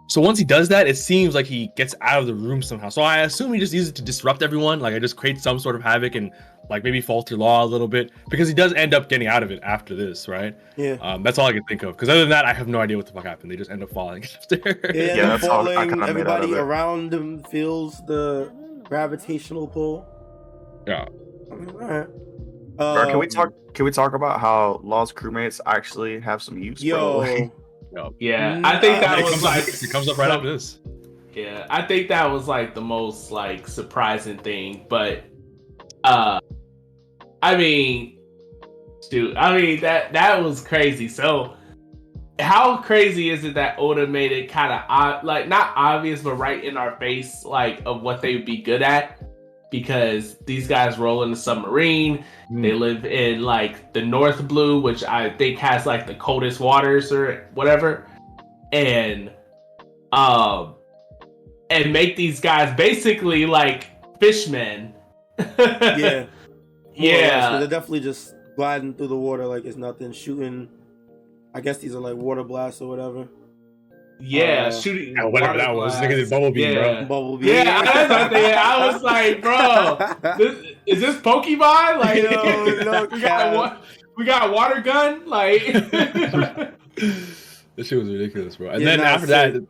so 0.10 0.21
once 0.21 0.38
he 0.39 0.45
does 0.45 0.69
that, 0.69 0.88
it 0.88 0.95
seems 0.98 1.36
like 1.36 1.45
he 1.45 1.69
gets 1.75 1.94
out 2.01 2.19
of 2.21 2.27
the 2.27 2.33
room 2.36 2.62
somehow. 2.62 2.88
So 2.89 3.01
I 3.01 3.19
assume 3.24 3.51
he 3.53 3.60
just 3.60 3.74
uses 3.74 3.89
it 3.89 3.95
to 3.95 4.01
disrupt 4.01 4.42
everyone. 4.42 4.80
Like 4.80 4.94
I 4.94 5.00
just 5.00 5.18
create 5.18 5.39
some 5.42 5.60
sort 5.60 5.75
of 5.75 5.81
havoc 5.83 6.15
and 6.15 6.31
like 6.69 6.84
maybe 6.84 7.00
falter 7.02 7.36
law 7.38 7.64
a 7.64 7.66
little 7.66 7.88
bit 7.88 8.12
because 8.30 8.48
he 8.48 8.54
does 8.54 8.74
end 8.74 8.94
up 8.94 9.08
getting 9.10 9.28
out 9.28 9.42
of 9.44 9.52
it 9.52 9.60
after 9.64 9.96
this, 9.96 10.28
right? 10.28 10.56
yeah. 10.75 10.98
Um, 11.02 11.24
that's 11.24 11.38
all 11.38 11.46
I 11.48 11.54
can 11.54 11.64
think 11.64 11.84
of. 11.84 11.96
Because 11.96 12.10
other 12.10 12.19
than 12.22 12.30
that, 12.30 12.46
I 12.46 12.54
have 12.54 12.68
no 12.68 12.80
idea 12.80 12.98
what 12.98 13.06
the 13.06 13.14
fuck 13.14 13.24
happened. 13.25 13.52
They 13.52 13.56
just 13.56 13.72
end 13.72 13.81
up 13.84 13.90
falling 13.90 14.24
after. 14.42 14.58
Yeah, 14.66 14.92
Yeah, 14.94 15.16
yeah 15.16 15.25
that's 15.28 15.46
all 15.48 15.68
I 15.68 15.74
falling. 15.75 15.90
kinda 15.90 15.96
made 15.96 16.04
out 16.04 16.10
of 16.10 16.18
Everybody 16.18 16.52
it. 16.54 16.58
around 16.58 17.14
him 17.14 17.44
feels 17.44 18.06
the 18.06 18.52
gravitational 18.84 19.68
pull. 19.68 20.06
Yeah. 20.86 21.06
All 21.52 21.58
right. 21.58 22.08
Bro, 22.78 23.06
can 23.10 23.18
we 23.20 23.25
Um, 23.25 23.30
talk? 23.31 23.54
Can 23.74 23.86
we 23.86 23.92
talk 23.92 24.13
about 24.13 24.40
how 24.40 24.81
Law's 24.84 25.12
crewmates 25.13 25.60
actually 25.66 26.20
have 26.20 26.42
some 26.42 26.58
use, 26.58 26.84
Yo, 26.84 27.22
bro? 27.22 27.52
Like, 27.94 28.13
Yeah, 28.20 28.60
I 28.63 28.80
think 28.80 29.00
that 29.02 29.18
it, 29.20 29.24
was 29.24 29.31
comes 29.34 29.44
like 29.44 29.63
up, 29.63 29.70
it 29.70 29.90
comes 29.92 30.08
up 30.10 30.18
right 30.18 30.30
after 30.30 30.52
this. 30.52 30.80
Yeah, 31.34 31.66
I 31.70 31.81
think 31.84 32.10
that 32.10 32.25
was 32.30 32.48
like 32.48 32.75
the 32.75 32.81
most 32.81 33.31
like 33.31 33.68
surprising 33.68 34.38
thing, 34.40 34.86
but 34.90 35.24
uh 36.04 36.40
I 37.42 37.56
mean 37.56 38.18
dude, 39.10 39.38
I 39.38 39.60
mean 39.60 39.81
that 39.81 40.13
that 40.13 40.44
was 40.44 40.62
crazy. 40.62 41.07
So 41.07 41.56
how 42.39 42.78
crazy 42.78 43.30
is 43.30 43.44
it 43.44 43.56
that 43.56 43.80
Oda 43.80 44.06
made 44.06 44.31
it 44.31 44.50
kind 44.50 44.72
of 44.72 45.24
like 45.24 45.48
not 45.48 45.74
obvious 45.75 46.22
but 46.22 46.36
right 46.36 46.63
in 46.63 46.78
our 46.78 46.95
face 46.98 47.44
like 47.44 47.81
of 47.86 48.01
what 48.01 48.22
they 48.22 48.36
would 48.36 48.45
be 48.45 48.57
good 48.57 48.81
at? 48.81 49.24
Because 49.69 50.38
these 50.45 50.68
guys 50.68 50.98
roll 50.98 51.24
in 51.24 51.31
the 51.31 51.38
submarine. 51.38 52.24
They 52.50 52.72
live 52.72 53.04
in 53.06 53.42
like 53.42 53.92
the 53.92 54.01
North 54.01 54.48
Blue, 54.48 54.80
which 54.80 55.04
I 55.04 55.30
think 55.31 55.57
has 55.60 55.86
like 55.86 56.07
the 56.07 56.16
coldest 56.16 56.62
waters 56.62 57.12
or 57.12 57.50
whatever, 57.54 58.07
and 58.72 59.30
um, 60.13 60.75
and 61.69 61.92
make 61.92 62.16
these 62.16 62.39
guys 62.39 62.74
basically 62.78 63.45
like 63.45 63.88
fishmen. 64.22 64.94
yeah, 65.60 66.28
More 67.00 67.10
or 67.10 67.14
less, 67.14 67.22
'cause 67.32 67.52
yeah, 67.52 67.60
they're 67.60 67.68
definitely 67.68 68.00
just 68.02 68.36
gliding 68.56 68.94
through 68.94 69.08
the 69.08 69.16
water 69.18 69.46
like 69.46 69.66
it's 69.66 69.78
nothing, 69.78 70.12
shooting. 70.12 70.68
I 71.54 71.62
guess 71.62 71.77
these 71.80 71.96
are 71.96 72.00
like 72.00 72.16
water 72.16 72.44
blasts 72.44 72.82
or 72.82 72.89
whatever. 72.89 73.27
yeah, 74.20 74.66
Uh, 74.68 74.72
shooting. 74.72 75.16
Yeah, 75.16 75.25
whatever 75.25 75.58
that 75.58 75.75
was. 75.75 75.96
Nigga 75.98 76.10
did 76.10 76.30
bubble 76.30 76.51
beam, 76.51 76.74
yeah. 76.74 77.01
Bubble 77.04 77.44
Yeah, 77.44 77.84
that's 77.84 78.10
what 78.10 78.32
they- 78.32 78.54
I 78.54 78.88
was 78.92 79.04
like, 79.04 79.42
bro, 79.42 79.98
This, 80.38 80.74
is 80.88 81.01
this 81.01 81.16
Pokemon? 81.18 82.00
Like, 82.00 82.24
Yo, 82.24 82.84
no 82.92 83.06
we 83.12 83.20
got 83.22 83.56
wa- 83.56 83.77
we 84.18 84.25
got 84.25 84.50
a 84.50 84.51
water 84.51 84.82
gun, 84.82 85.25
like. 85.27 85.62
This 87.75 87.88
shit 87.89 88.00
was 88.00 88.10
ridiculous, 88.10 88.56
bro. 88.56 88.70
And 88.72 88.82
Yeah, 88.82 88.98
then 88.98 89.00
after 89.01 89.27
sick. 89.27 89.54
that, 89.54 89.63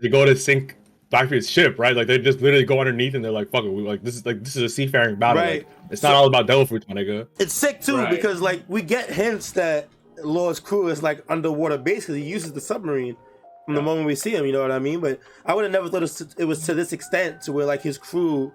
they 0.00 0.08
go 0.08 0.24
to 0.24 0.34
sink 0.34 0.76
Blackbeard's 1.10 1.48
ship, 1.48 1.78
right? 1.78 1.94
Like 1.94 2.08
they 2.08 2.18
just 2.18 2.40
literally 2.40 2.64
go 2.64 2.80
underneath 2.80 3.14
and 3.14 3.24
they're 3.24 3.30
like, 3.30 3.50
"Fuck 3.50 3.64
it, 3.64 3.72
we 3.72 3.82
like 3.82 4.02
this 4.02 4.16
is 4.16 4.26
like 4.26 4.42
this 4.42 4.56
is 4.56 4.62
a 4.62 4.68
seafaring 4.68 5.16
battle. 5.16 5.42
Right. 5.42 5.64
Like, 5.66 5.81
it's 5.92 6.02
not 6.02 6.14
all 6.14 6.26
about 6.26 6.46
devil 6.46 6.66
fruit, 6.66 6.84
my 6.88 6.94
nigga." 6.94 7.28
It's 7.38 7.52
sick 7.52 7.80
too 7.80 7.98
Right. 7.98 8.10
because 8.10 8.40
like 8.40 8.62
we 8.68 8.82
get 8.82 9.10
hints 9.10 9.52
that 9.52 9.88
Law's 10.22 10.60
crew 10.60 10.88
is 10.88 11.02
like 11.02 11.24
underwater 11.28 11.78
base 11.78 12.04
because 12.04 12.16
he 12.16 12.22
uses 12.24 12.52
the 12.52 12.60
submarine 12.60 13.16
from 13.64 13.74
the 13.74 13.82
moment 13.82 14.06
we 14.06 14.14
see 14.14 14.30
him. 14.34 14.46
You 14.46 14.52
know 14.52 14.62
what 14.62 14.72
I 14.72 14.78
mean? 14.78 15.00
But 15.00 15.20
I 15.46 15.54
would 15.54 15.64
have 15.64 15.72
never 15.72 15.88
thought 15.88 15.98
it 15.98 16.00
was, 16.02 16.14
to, 16.16 16.28
it 16.38 16.44
was 16.44 16.64
to 16.66 16.74
this 16.74 16.92
extent 16.92 17.42
to 17.42 17.52
where 17.52 17.66
like 17.66 17.82
his 17.82 17.98
crew 17.98 18.52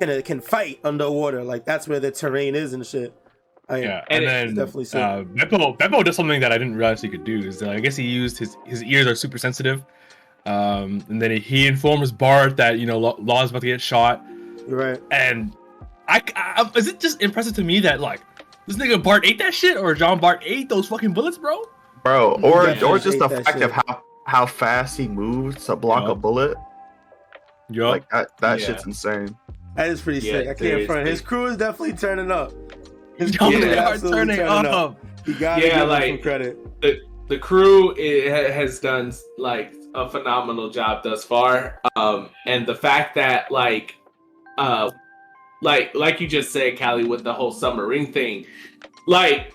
can 0.00 0.22
can 0.22 0.40
fight 0.40 0.80
underwater. 0.84 1.44
Like 1.44 1.64
that's 1.64 1.86
where 1.88 2.00
the 2.00 2.10
terrain 2.10 2.54
is 2.54 2.72
and 2.72 2.86
shit. 2.86 3.14
I, 3.68 3.78
Yeah, 3.78 4.04
And 4.10 4.24
and, 4.24 4.56
then 4.56 4.66
definitely 4.66 5.00
uh, 5.00 5.22
Bepo 5.24 5.78
Bepo 5.78 6.04
does 6.04 6.16
something 6.16 6.40
that 6.40 6.52
I 6.52 6.58
didn't 6.58 6.74
realize 6.74 7.00
he 7.00 7.08
could 7.08 7.24
do. 7.24 7.38
Is 7.38 7.62
uh, 7.62 7.70
I 7.70 7.80
guess 7.80 7.96
he 7.96 8.04
used 8.04 8.38
his 8.38 8.56
his 8.66 8.82
ears 8.82 9.06
are 9.06 9.14
super 9.14 9.38
sensitive, 9.38 9.84
um, 10.46 11.04
and 11.08 11.22
then 11.22 11.30
he 11.40 11.66
informs 11.66 12.10
Bart 12.10 12.56
that 12.56 12.78
you 12.78 12.86
know 12.86 12.98
Law 12.98 13.16
Law 13.20 13.44
is 13.44 13.50
about 13.50 13.60
to 13.60 13.68
get 13.68 13.80
shot, 13.80 14.24
right. 14.66 15.00
and 15.12 15.54
I, 16.10 16.22
I 16.36 16.70
is 16.76 16.86
it 16.88 17.00
just 17.00 17.22
impressive 17.22 17.54
to 17.54 17.64
me 17.64 17.80
that 17.80 18.00
like 18.00 18.20
this 18.66 18.76
nigga 18.76 19.02
Bart 19.02 19.24
ate 19.24 19.38
that 19.38 19.54
shit 19.54 19.76
or 19.76 19.94
Jean 19.94 20.18
Bart 20.18 20.42
ate 20.44 20.68
those 20.68 20.86
fucking 20.88 21.12
bullets, 21.12 21.38
bro? 21.38 21.62
bro, 22.04 22.32
or 22.42 22.66
definitely 22.66 22.88
or 22.88 22.98
just 22.98 23.18
the 23.18 23.24
ate 23.26 23.30
that 23.30 23.44
fact 23.44 23.60
of 23.62 23.70
how 23.72 24.02
how 24.26 24.46
fast 24.46 24.96
he 24.98 25.08
moves 25.08 25.64
to 25.66 25.76
block 25.76 26.04
Yeah. 26.04 26.10
a 26.12 26.14
bullet. 26.14 26.56
Yup. 27.70 27.90
Like 27.92 28.08
that, 28.10 28.36
that 28.40 28.60
Yeah. 28.60 28.66
shit's 28.66 28.84
insane. 28.86 29.36
That 29.76 29.88
is 29.88 30.00
pretty 30.00 30.26
Yeah, 30.26 30.32
sick. 30.32 30.48
I 30.48 30.54
can't 30.54 30.86
front. 30.86 31.06
His 31.06 31.20
crew 31.20 31.46
is 31.46 31.56
definitely 31.56 31.96
turning 31.96 32.30
up. 32.30 32.52
His 33.16 33.30
John 33.30 33.52
crew 33.52 33.60
is 33.60 33.64
Yeah. 33.66 33.74
Bart 33.84 33.94
absolutely 33.94 34.36
turning 34.36 34.66
up. 34.66 34.98
You 35.26 35.34
gotta 35.38 35.62
Yeah, 35.66 35.78
give 35.86 35.90
him 35.90 36.14
some 36.16 36.22
credit. 36.22 36.80
the 36.82 37.00
the 37.28 37.38
crew 37.38 37.92
i- 37.92 38.28
ha- 38.28 38.52
has 38.52 38.80
done 38.80 39.12
like 39.38 39.72
a 39.94 40.08
phenomenal 40.08 40.68
job 40.70 41.02
thus 41.04 41.24
far 41.24 41.80
um 41.96 42.28
and 42.46 42.66
the 42.66 42.74
fact 42.74 43.14
that 43.16 43.50
like 43.52 43.96
uh 44.58 44.90
like 45.62 45.94
like 45.94 46.20
you 46.20 46.26
just 46.26 46.52
said 46.52 46.78
Callie 46.78 47.04
with 47.04 47.24
the 47.24 47.32
whole 47.32 47.52
submarine 47.52 48.12
thing 48.12 48.46
like 49.06 49.54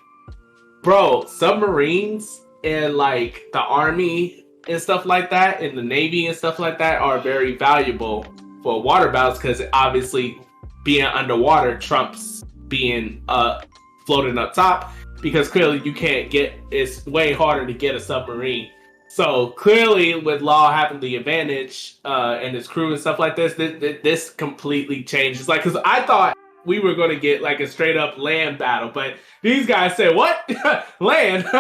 bro 0.84 1.26
submarines 1.26 2.42
and 2.64 2.96
like 2.96 3.46
the 3.54 3.62
army 3.62 4.46
and 4.68 4.82
stuff 4.82 5.06
like 5.06 5.30
that 5.30 5.62
and 5.62 5.78
the 5.78 5.84
Navy 5.84 6.28
and 6.28 6.36
stuff 6.36 6.60
like 6.60 6.78
that 6.80 7.02
are 7.02 7.20
very 7.20 7.56
valuable 7.56 8.26
for 8.64 8.82
water 8.82 9.10
battles 9.12 9.38
because 9.38 9.62
obviously 9.74 10.38
being 10.84 11.06
underwater 11.06 11.78
trumps 11.78 12.44
being 12.68 13.24
uh 13.28 13.62
floating 14.06 14.38
up 14.38 14.54
top 14.54 14.94
because 15.22 15.50
clearly 15.50 15.82
you 15.84 15.94
can't 15.94 16.30
get 16.30 16.54
it's 16.72 17.06
way 17.06 17.34
harder 17.34 17.66
to 17.66 17.74
get 17.74 17.96
a 17.96 18.00
submarine. 18.00 18.72
So 19.16 19.52
clearly, 19.52 20.14
with 20.16 20.42
Law 20.42 20.74
having 20.74 21.00
the 21.00 21.16
advantage 21.16 21.96
uh, 22.04 22.38
and 22.42 22.54
his 22.54 22.68
crew 22.68 22.92
and 22.92 23.00
stuff 23.00 23.18
like 23.18 23.38
this, 23.38 23.54
this, 23.54 24.02
this 24.04 24.30
completely 24.30 25.04
changes. 25.06 25.48
Like, 25.48 25.64
because 25.64 25.80
I 25.86 26.02
thought 26.06 26.38
we 26.66 26.80
were 26.80 26.96
going 26.96 27.12
to 27.12 27.16
get 27.16 27.42
like 27.42 27.62
a 27.62 27.68
straight 27.68 27.96
up 27.96 28.18
land 28.18 28.58
battle, 28.58 28.90
but 28.94 29.16
these 29.42 29.66
guys 29.68 29.96
said, 29.96 30.18
"What 30.18 30.40
land?" 31.00 31.46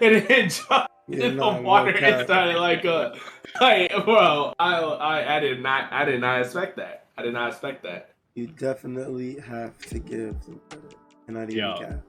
and 0.00 0.28
then 0.28 0.48
jumped 0.48 0.88
Yeah, 1.08 1.24
in 1.24 1.36
the 1.38 1.60
water 1.60 1.92
cap. 1.92 2.20
and 2.20 2.24
started 2.24 2.56
like, 2.60 2.84
uh, 2.84 3.16
like, 3.60 3.90
bro, 4.04 4.54
I, 4.60 4.74
I, 4.78 5.38
I 5.38 5.40
did 5.40 5.60
not, 5.60 5.92
I 5.92 6.04
did 6.04 6.20
not 6.20 6.40
expect 6.42 6.76
that. 6.76 7.06
I 7.18 7.22
did 7.22 7.32
not 7.32 7.48
expect 7.48 7.82
that. 7.82 8.10
You 8.36 8.46
definitely 8.46 9.40
have 9.40 9.76
to 9.88 9.98
give 9.98 10.40
them 10.44 10.60
credit. 10.70 10.94
And 11.26 11.36
not 11.36 11.50
even 11.50 11.56
Yo. 11.64 11.78
cap. 11.80 12.00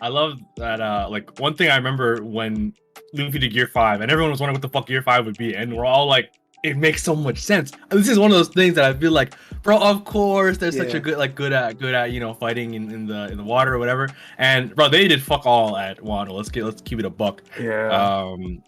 I 0.00 0.08
love 0.08 0.40
that. 0.56 0.80
Uh, 0.80 1.06
like 1.10 1.38
one 1.38 1.54
thing 1.54 1.70
I 1.70 1.76
remember 1.76 2.22
when 2.22 2.74
Luffy 3.12 3.38
did 3.38 3.52
Gear 3.52 3.66
Five, 3.66 4.00
and 4.00 4.10
everyone 4.10 4.30
was 4.30 4.40
wondering 4.40 4.54
what 4.54 4.62
the 4.62 4.68
fuck 4.68 4.86
Gear 4.86 5.02
Five 5.02 5.26
would 5.26 5.38
be, 5.38 5.54
and 5.54 5.76
we're 5.76 5.86
all 5.86 6.06
like, 6.06 6.32
it 6.62 6.78
makes 6.78 7.02
so 7.02 7.14
much 7.14 7.38
sense. 7.38 7.72
This 7.90 8.08
is 8.08 8.18
one 8.18 8.30
of 8.30 8.36
those 8.38 8.48
things 8.48 8.74
that 8.76 8.84
I 8.84 8.94
feel 8.98 9.12
like, 9.12 9.34
bro, 9.62 9.78
of 9.78 10.04
course, 10.04 10.56
they're 10.56 10.72
such 10.72 10.94
a 10.94 11.00
good, 11.00 11.18
like, 11.18 11.34
good 11.34 11.52
at, 11.52 11.78
good 11.78 11.94
at, 11.94 12.10
you 12.10 12.20
know, 12.20 12.32
fighting 12.32 12.72
in, 12.72 12.90
in 12.90 13.06
the 13.06 13.28
in 13.30 13.36
the 13.36 13.44
water 13.44 13.74
or 13.74 13.78
whatever. 13.78 14.08
And 14.38 14.74
bro, 14.74 14.88
they 14.88 15.06
did 15.06 15.22
fuck 15.22 15.44
all 15.44 15.76
at 15.76 15.98
Wano. 15.98 16.30
Let's 16.30 16.48
get, 16.48 16.64
let's 16.64 16.80
keep 16.80 16.98
it 16.98 17.04
a 17.04 17.10
buck. 17.10 17.42
Yeah. 17.60 17.88
Um, 17.90 18.62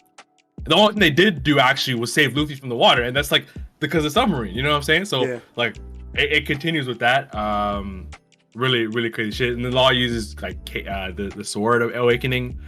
the 0.63 0.75
only 0.75 0.93
thing 0.93 0.99
they 0.99 1.09
did 1.09 1.41
do 1.41 1.59
actually 1.59 1.95
was 1.95 2.13
save 2.13 2.37
Luffy 2.37 2.53
from 2.55 2.69
the 2.69 2.75
water, 2.75 3.01
and 3.01 3.15
that's 3.15 3.31
like 3.31 3.47
because 3.79 4.05
of 4.05 4.11
submarine. 4.11 4.53
You 4.53 4.61
know 4.61 4.69
what 4.69 4.77
I'm 4.77 4.83
saying? 4.83 5.05
So 5.05 5.25
Yeah. 5.25 5.39
like, 5.55 5.77
it, 6.13 6.31
it 6.31 6.45
continues 6.45 6.87
with 6.87 6.99
that. 6.99 7.33
Um, 7.33 8.09
really, 8.57 8.87
really 8.87 9.09
crazy 9.09 9.31
shit. 9.31 9.53
And 9.55 9.63
the 9.63 9.71
law 9.71 9.89
uses 9.91 10.39
like 10.41 10.57
uh, 10.89 11.11
the 11.11 11.31
the 11.35 11.43
sword 11.43 11.81
of 11.81 11.95
awakening. 11.95 12.59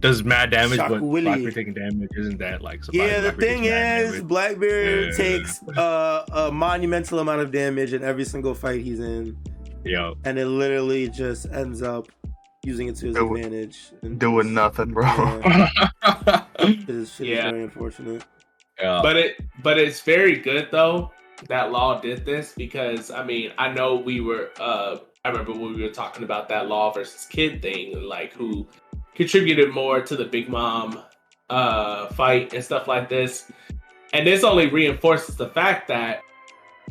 Does 0.00 0.24
mad 0.24 0.50
damage, 0.50 0.78
but 0.78 0.88
Shock 0.88 1.02
Wille. 1.02 1.24
Blackbeard 1.24 1.54
taking 1.54 1.74
damage 1.74 2.08
isn't 2.16 2.38
that 2.38 2.62
like? 2.62 2.82
surprising? 2.84 3.06
Yeah, 3.06 3.20
the 3.20 3.32
Blackbeard 3.32 3.40
thing 3.50 3.64
is, 3.64 4.10
damage. 4.12 4.28
Blackbeard 4.28 5.08
Yeah. 5.10 5.16
takes 5.16 5.62
uh, 5.76 6.24
a 6.32 6.50
monumental 6.50 7.18
amount 7.18 7.42
of 7.42 7.52
damage 7.52 7.92
in 7.92 8.02
every 8.02 8.24
single 8.24 8.54
fight 8.54 8.80
he's 8.80 8.98
in, 9.00 9.36
yo, 9.84 10.14
and 10.24 10.38
it 10.38 10.46
literally 10.46 11.10
just 11.10 11.46
ends 11.52 11.82
up 11.82 12.08
using 12.64 12.88
it 12.88 12.96
to 12.96 13.06
his 13.08 13.14
Do- 13.16 13.34
advantage. 13.36 13.92
And 14.02 14.18
Doing 14.18 14.54
nothing, 14.54 14.92
bro. 14.92 15.04
Yeah, 15.04 15.68
it 16.60 16.88
is, 16.88 17.12
shit 17.14 17.28
is 17.28 17.36
Yeah. 17.36 17.50
very 17.50 17.64
unfortunate. 17.64 18.24
yeah, 18.80 19.00
But 19.02 19.16
it, 19.16 19.36
but 19.62 19.76
it's 19.78 20.00
very 20.00 20.36
good 20.38 20.68
though 20.70 21.10
that 21.48 21.72
Law 21.72 22.00
did 22.00 22.24
this 22.24 22.54
because 22.56 23.10
I 23.10 23.24
mean 23.24 23.52
I 23.58 23.72
know 23.72 23.96
we 23.96 24.20
were, 24.20 24.50
uh 24.60 24.98
I 25.24 25.28
remember 25.28 25.52
when 25.52 25.74
we 25.74 25.82
were 25.82 25.90
talking 25.90 26.24
about 26.24 26.48
that 26.48 26.68
Law 26.68 26.92
versus 26.92 27.26
Kid 27.26 27.60
thing, 27.62 28.02
like 28.02 28.32
who 28.32 28.66
contributed 29.14 29.70
more 29.72 30.00
to 30.00 30.16
the 30.16 30.24
Big 30.24 30.48
Mom 30.48 31.02
uh 31.48 32.06
fight 32.08 32.54
and 32.54 32.64
stuff 32.64 32.86
like 32.88 33.08
this, 33.08 33.50
and 34.12 34.26
this 34.26 34.44
only 34.44 34.68
reinforces 34.68 35.36
the 35.36 35.48
fact 35.48 35.88
that 35.88 36.22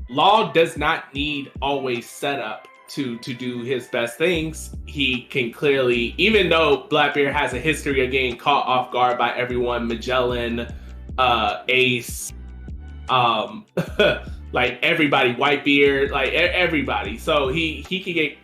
Law 0.09 0.51
does 0.51 0.77
not 0.77 1.13
need 1.13 1.51
always 1.61 2.09
setup 2.09 2.67
to 2.89 3.17
to 3.19 3.33
do 3.33 3.61
his 3.61 3.87
best 3.87 4.17
things. 4.17 4.75
He 4.85 5.23
can 5.23 5.51
clearly, 5.51 6.15
even 6.17 6.49
though 6.49 6.87
Blackbeard 6.89 7.33
has 7.33 7.53
a 7.53 7.59
history 7.59 8.03
of 8.03 8.11
getting 8.11 8.35
caught 8.35 8.65
off 8.65 8.91
guard 8.91 9.17
by 9.17 9.35
everyone, 9.35 9.87
Magellan, 9.87 10.67
uh, 11.17 11.63
Ace, 11.67 12.33
um, 13.09 13.65
like 14.51 14.79
everybody, 14.81 15.33
Whitebeard, 15.33 16.11
like 16.11 16.29
e- 16.31 16.35
everybody. 16.35 17.17
So 17.17 17.49
he 17.49 17.85
he 17.87 17.99
can 18.01 18.13
get 18.13 18.37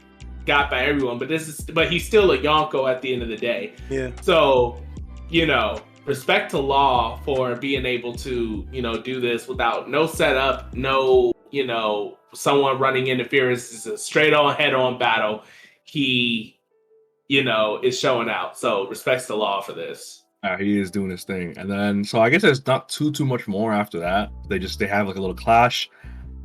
got 0.45 0.69
by 0.69 0.85
everyone, 0.85 1.17
but 1.17 1.27
this 1.27 1.47
is 1.47 1.61
but 1.61 1.91
he's 1.91 2.05
still 2.05 2.31
a 2.31 2.37
Yonko 2.37 2.89
at 2.89 3.01
the 3.01 3.13
end 3.13 3.23
of 3.23 3.29
the 3.29 3.37
day. 3.37 3.73
Yeah, 3.89 4.11
So, 4.21 4.81
you 5.29 5.45
know, 5.45 5.81
respect 6.05 6.51
to 6.51 6.59
Law 6.59 7.17
for 7.25 7.55
being 7.55 7.85
able 7.85 8.13
to, 8.15 8.67
you 8.71 8.81
know, 8.81 9.01
do 9.01 9.19
this 9.19 9.47
without 9.47 9.89
no 9.89 10.05
setup, 10.05 10.73
no, 10.73 11.33
you 11.51 11.65
know, 11.65 12.17
someone 12.33 12.79
running 12.79 13.07
interference. 13.07 13.73
It's 13.73 13.85
a 13.85 13.97
straight 13.97 14.33
on 14.33 14.55
head 14.55 14.73
on 14.73 14.99
battle. 14.99 15.43
He, 15.83 16.59
you 17.27 17.43
know, 17.43 17.79
is 17.81 17.99
showing 17.99 18.29
out. 18.29 18.57
So 18.57 18.87
respects 18.87 19.25
to 19.27 19.35
Law 19.35 19.61
for 19.61 19.73
this. 19.73 20.21
Yeah, 20.45 20.57
he 20.59 20.79
is 20.79 20.91
doing 20.91 21.09
his 21.09 21.23
thing, 21.23 21.57
and 21.57 21.69
then 21.69 22.03
so 22.03 22.19
I 22.21 22.29
guess 22.29 22.43
there's 22.43 22.65
not 22.67 22.87
too 22.87 23.11
too 23.11 23.25
much 23.25 23.47
more 23.47 23.73
after 23.73 23.99
that. 23.99 24.29
They 24.47 24.59
just 24.59 24.77
they 24.77 24.85
have 24.87 25.07
like 25.07 25.15
a 25.15 25.19
little 25.19 25.35
clash, 25.35 25.89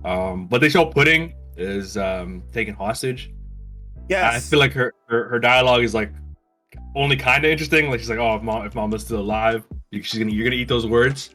um, 0.06 0.46
but 0.46 0.62
they 0.62 0.70
show 0.70 0.86
Pudding 0.86 1.34
is 1.58 1.98
um 1.98 2.42
taken 2.52 2.74
hostage. 2.74 3.30
yes. 4.08 4.34
I 4.36 4.38
feel 4.38 4.58
like 4.58 4.72
her, 4.72 4.94
her 5.08 5.28
her 5.28 5.38
dialogue 5.38 5.82
is 5.82 5.92
like 5.94 6.12
only 6.96 7.16
kind 7.16 7.44
of 7.44 7.50
interesting. 7.50 7.90
Like 7.90 8.00
she's 8.00 8.08
like, 8.08 8.18
oh, 8.18 8.36
if 8.36 8.42
mom 8.42 8.64
if 8.64 8.74
mom 8.74 8.94
is 8.94 9.02
still 9.02 9.20
alive, 9.20 9.64
you- 9.90 10.02
she's 10.02 10.18
gonna 10.18 10.30
you're 10.32 10.44
gonna 10.44 10.56
eat 10.56 10.68
those 10.68 10.86
words. 10.86 11.34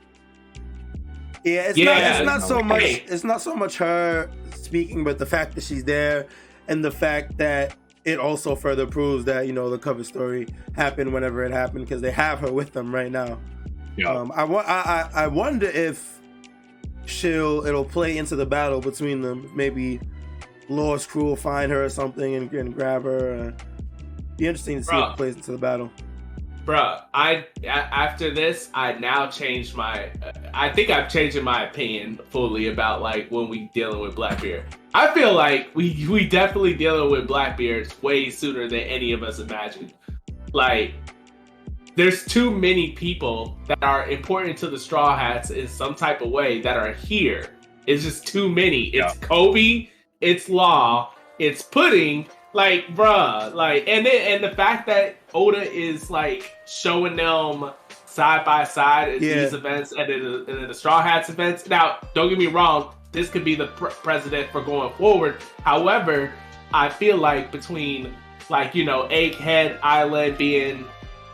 Yeah, 1.43 1.69
it's 1.69 1.77
Yeah, 1.77 1.85
not. 1.85 2.01
It's 2.01 2.25
not 2.25 2.41
so 2.41 2.55
like, 2.55 2.65
much. 2.65 2.81
hey. 2.81 3.03
It's 3.07 3.23
not 3.23 3.41
so 3.41 3.55
much 3.55 3.77
her 3.77 4.31
speaking, 4.55 5.03
but 5.03 5.19
the 5.19 5.25
fact 5.27 5.53
that 5.53 5.63
she's 5.63 5.83
there, 5.83 6.25
and 6.67 6.83
the 6.83 6.89
fact 6.89 7.37
that 7.37 7.75
it 8.05 8.19
also 8.19 8.55
further 8.55 8.85
proves 8.87 9.25
that 9.25 9.47
you 9.47 9.53
know 9.53 9.69
the 9.69 9.77
cover 9.79 10.03
story 10.03 10.47
happened 10.75 11.11
whenever 11.13 11.43
it 11.43 11.51
happened 11.51 11.85
because 11.85 12.01
they 12.01 12.11
have 12.11 12.39
her 12.39 12.51
with 12.51 12.71
them 12.71 12.93
right 12.93 13.11
now. 13.11 13.39
Yeah, 13.97 14.09
Um, 14.11 14.31
I, 14.35 14.43
wa- 14.43 14.63
I 14.65 15.09
I 15.13 15.23
I 15.23 15.27
wonder 15.27 15.67
if 15.67 16.19
she'll 17.05 17.65
it'll 17.65 17.85
play 17.85 18.17
into 18.17 18.35
the 18.35 18.45
battle 18.45 18.81
between 18.81 19.21
them. 19.21 19.49
Maybe 19.55 19.99
Law's 20.69 21.05
crew 21.05 21.23
will 21.25 21.35
find 21.35 21.71
her 21.71 21.83
or 21.85 21.89
something 21.89 22.35
and, 22.35 22.51
and 22.53 22.73
grab 22.73 23.03
her. 23.03 23.53
Uh, 23.57 23.63
be 24.37 24.47
interesting 24.47 24.77
to 24.79 24.83
see 24.83 24.95
if 24.95 25.11
it 25.13 25.17
plays 25.17 25.35
into 25.35 25.51
the 25.51 25.57
battle. 25.57 25.89
Bruh, 26.65 27.03
I 27.13 27.45
after 27.63 28.33
this, 28.33 28.69
I 28.73 28.93
now 28.93 29.29
changed 29.29 29.75
my. 29.75 30.09
Uh, 30.23 30.31
I 30.51 30.69
think 30.69 30.89
I've 30.89 31.11
changed 31.11 31.39
my 31.43 31.67
opinion 31.67 32.19
fully 32.31 32.69
about 32.69 33.03
like 33.03 33.29
when 33.29 33.49
we 33.49 33.69
dealing 33.75 33.99
with 33.99 34.15
Blackbeard. 34.15 34.63
I 34.95 35.13
feel 35.13 35.33
like 35.33 35.69
we 35.75 36.07
we 36.09 36.27
definitely 36.27 36.73
dealing 36.73 37.11
with 37.11 37.27
Blackbeards 37.27 38.01
way 38.01 38.31
sooner 38.31 38.67
than 38.67 38.79
any 38.79 39.11
of 39.11 39.21
us 39.21 39.37
imagined. 39.37 39.93
Like, 40.53 40.95
there's 41.95 42.25
too 42.25 42.49
many 42.49 42.93
people 42.93 43.59
that 43.67 43.83
are 43.83 44.09
important 44.09 44.57
to 44.59 44.67
the 44.67 44.79
Straw 44.79 45.15
Hats 45.15 45.51
in 45.51 45.67
some 45.67 45.93
type 45.93 46.21
of 46.21 46.31
way 46.31 46.61
that 46.61 46.77
are 46.77 46.93
here. 46.93 47.55
It's 47.85 48.03
just 48.03 48.25
too 48.25 48.49
many. 48.49 48.85
It's 48.85 49.15
Koby, 49.19 49.89
it's 50.19 50.49
Law, 50.49 51.13
it's 51.37 51.61
Pudding. 51.61 52.27
Like, 52.55 52.87
bruh, 52.95 53.53
like, 53.53 53.83
and 53.85 54.05
then 54.05 54.33
and 54.33 54.41
the 54.41 54.55
fact 54.55 54.87
that 54.87 55.17
Oda 55.33 55.69
is 55.69 56.09
like 56.09 56.55
showing 56.65 57.17
them 57.17 57.71
side 58.05 58.45
by 58.45 58.63
side 58.63 59.09
at 59.15 59.21
Yeah. 59.21 59.41
these 59.41 59.51
events 59.53 59.91
and 59.91 60.09
in 60.09 60.23
the, 60.23 60.45
and 60.47 60.59
in 60.61 60.67
the 60.69 60.73
Straw 60.73 61.01
Hats 61.01 61.27
events. 61.27 61.67
Now, 61.67 61.97
don't 62.13 62.29
get 62.29 62.37
me 62.37 62.47
wrong, 62.47 62.95
this 63.11 63.29
could 63.29 63.43
be 63.43 63.55
the 63.55 63.67
pr- 63.67 63.87
president 63.87 64.49
for 64.53 64.61
going 64.61 64.93
forward. 64.93 65.35
However, 65.65 66.31
I 66.73 66.87
feel 66.87 67.17
like 67.17 67.51
between 67.51 68.15
like 68.49 68.73
you 68.73 68.85
know 68.85 69.09
Egghead 69.09 69.77
Island 69.83 70.37
being 70.37 70.85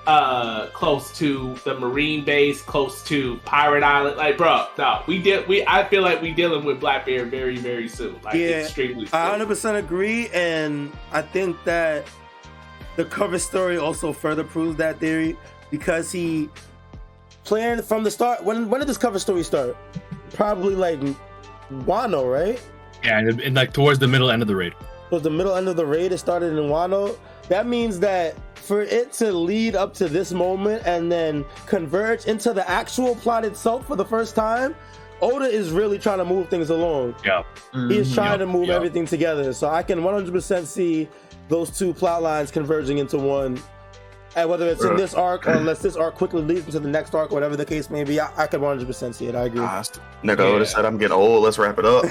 uh 0.08 0.66
close 0.68 1.16
to 1.16 1.54
the 1.64 1.76
marine 1.80 2.26
base 2.26 2.62
close 2.64 3.04
to 3.04 3.38
pirate 3.46 3.84
island 3.84 4.18
like 4.18 4.36
bro 4.36 4.66
no 4.78 5.04
we 5.06 5.22
did 5.22 5.48
we 5.48 5.64
i 5.68 5.88
feel 5.88 6.02
like 6.02 6.20
we 6.24 6.32
dealing 6.32 6.66
with 6.66 6.80
blackbeard 6.80 7.30
very 7.30 7.58
very 7.58 7.88
soon 7.88 8.20
like 8.24 8.34
Yeah, 8.34 8.62
extremely 8.62 9.06
soon. 9.06 9.14
I 9.20 9.38
100% 9.38 9.78
agree, 9.78 10.28
and 10.30 10.92
I 11.12 11.22
think 11.22 11.56
that 11.66 12.08
the 12.96 13.06
cover 13.06 13.38
story 13.38 13.78
also 13.78 14.12
further 14.12 14.44
proves 14.44 14.76
that 14.78 15.00
theory 15.00 15.38
because 15.70 16.12
he 16.12 16.50
planned 17.44 17.84
from 17.84 18.04
the 18.04 18.10
start. 18.12 18.44
When 18.44 18.70
when 18.70 18.80
did 18.80 18.88
this 18.90 18.98
cover 18.98 19.20
story 19.20 19.44
start? 19.44 19.78
Probably 20.34 20.76
like 20.76 21.00
Wano, 21.86 22.30
right? 22.32 22.60
yeah, 23.04 23.20
and, 23.20 23.40
and 23.40 23.56
like 23.56 23.72
towards 23.74 24.00
the 24.00 24.08
middle 24.08 24.32
end 24.32 24.42
of 24.42 24.48
the 24.48 24.56
raid. 24.56 24.74
was 25.12 25.22
the 25.22 25.30
middle 25.30 25.56
end 25.56 25.68
of 25.68 25.76
the 25.76 25.86
raid. 25.86 26.12
It 26.12 26.18
started 26.18 26.54
in 26.58 26.70
Wano. 26.70 27.18
That 27.50 27.68
means 27.68 28.00
that 28.00 28.36
for 28.72 28.84
it 28.84 29.12
to 29.12 29.34
lead 29.34 29.76
up 29.76 29.94
to 29.94 30.08
this 30.08 30.32
moment 30.32 30.82
and 30.86 31.12
then 31.12 31.44
converge 31.66 32.24
into 32.24 32.54
the 32.54 32.66
actual 32.70 33.16
plot 33.16 33.44
itself 33.44 33.86
for 33.86 33.98
the 33.98 34.06
first 34.06 34.34
time, 34.34 34.74
Oda 35.22 35.44
is 35.44 35.72
really 35.72 36.00
trying 36.00 36.20
to 36.20 36.24
move 36.26 36.48
things 36.48 36.70
along. 36.70 37.14
Yeah, 37.26 37.44
He 37.74 37.98
is 37.98 38.14
trying 38.14 38.40
to 38.40 38.48
move 38.48 38.70
yeah. 38.70 38.76
everything 38.76 39.06
together. 39.06 39.52
So 39.52 39.68
I 39.68 39.84
can 39.84 40.00
100% 40.00 40.66
see 40.66 41.10
those 41.50 41.78
two 41.78 41.94
plot 41.94 42.24
lines 42.24 42.50
converging 42.50 43.00
into 43.00 43.18
one. 43.18 43.62
And 44.38 44.50
whether 44.50 44.70
it's 44.70 44.86
in 44.86 44.96
this 44.96 45.14
arc 45.14 45.46
or 45.50 45.52
unless 45.52 45.80
this 45.82 45.98
arc 45.98 46.16
quickly 46.16 46.42
leads 46.42 46.68
into 46.68 46.80
the 46.80 46.88
next 46.88 47.14
arc, 47.14 47.32
whatever 47.32 47.58
the 47.58 47.66
case 47.66 47.90
may 47.90 48.06
be, 48.06 48.22
I, 48.22 48.32
I 48.38 48.48
can 48.48 48.62
100% 48.62 49.14
see 49.14 49.28
it. 49.28 49.36
I 49.36 49.48
agree. 49.48 49.60
Ah, 49.60 49.84
Nigga 50.24 50.40
Oda 50.40 50.66
said 50.66 50.86
I'm 50.86 50.98
getting 50.98 51.18
old. 51.18 51.44
Let's 51.44 51.58
wrap 51.58 51.78
it 51.78 51.86
up. 51.86 52.06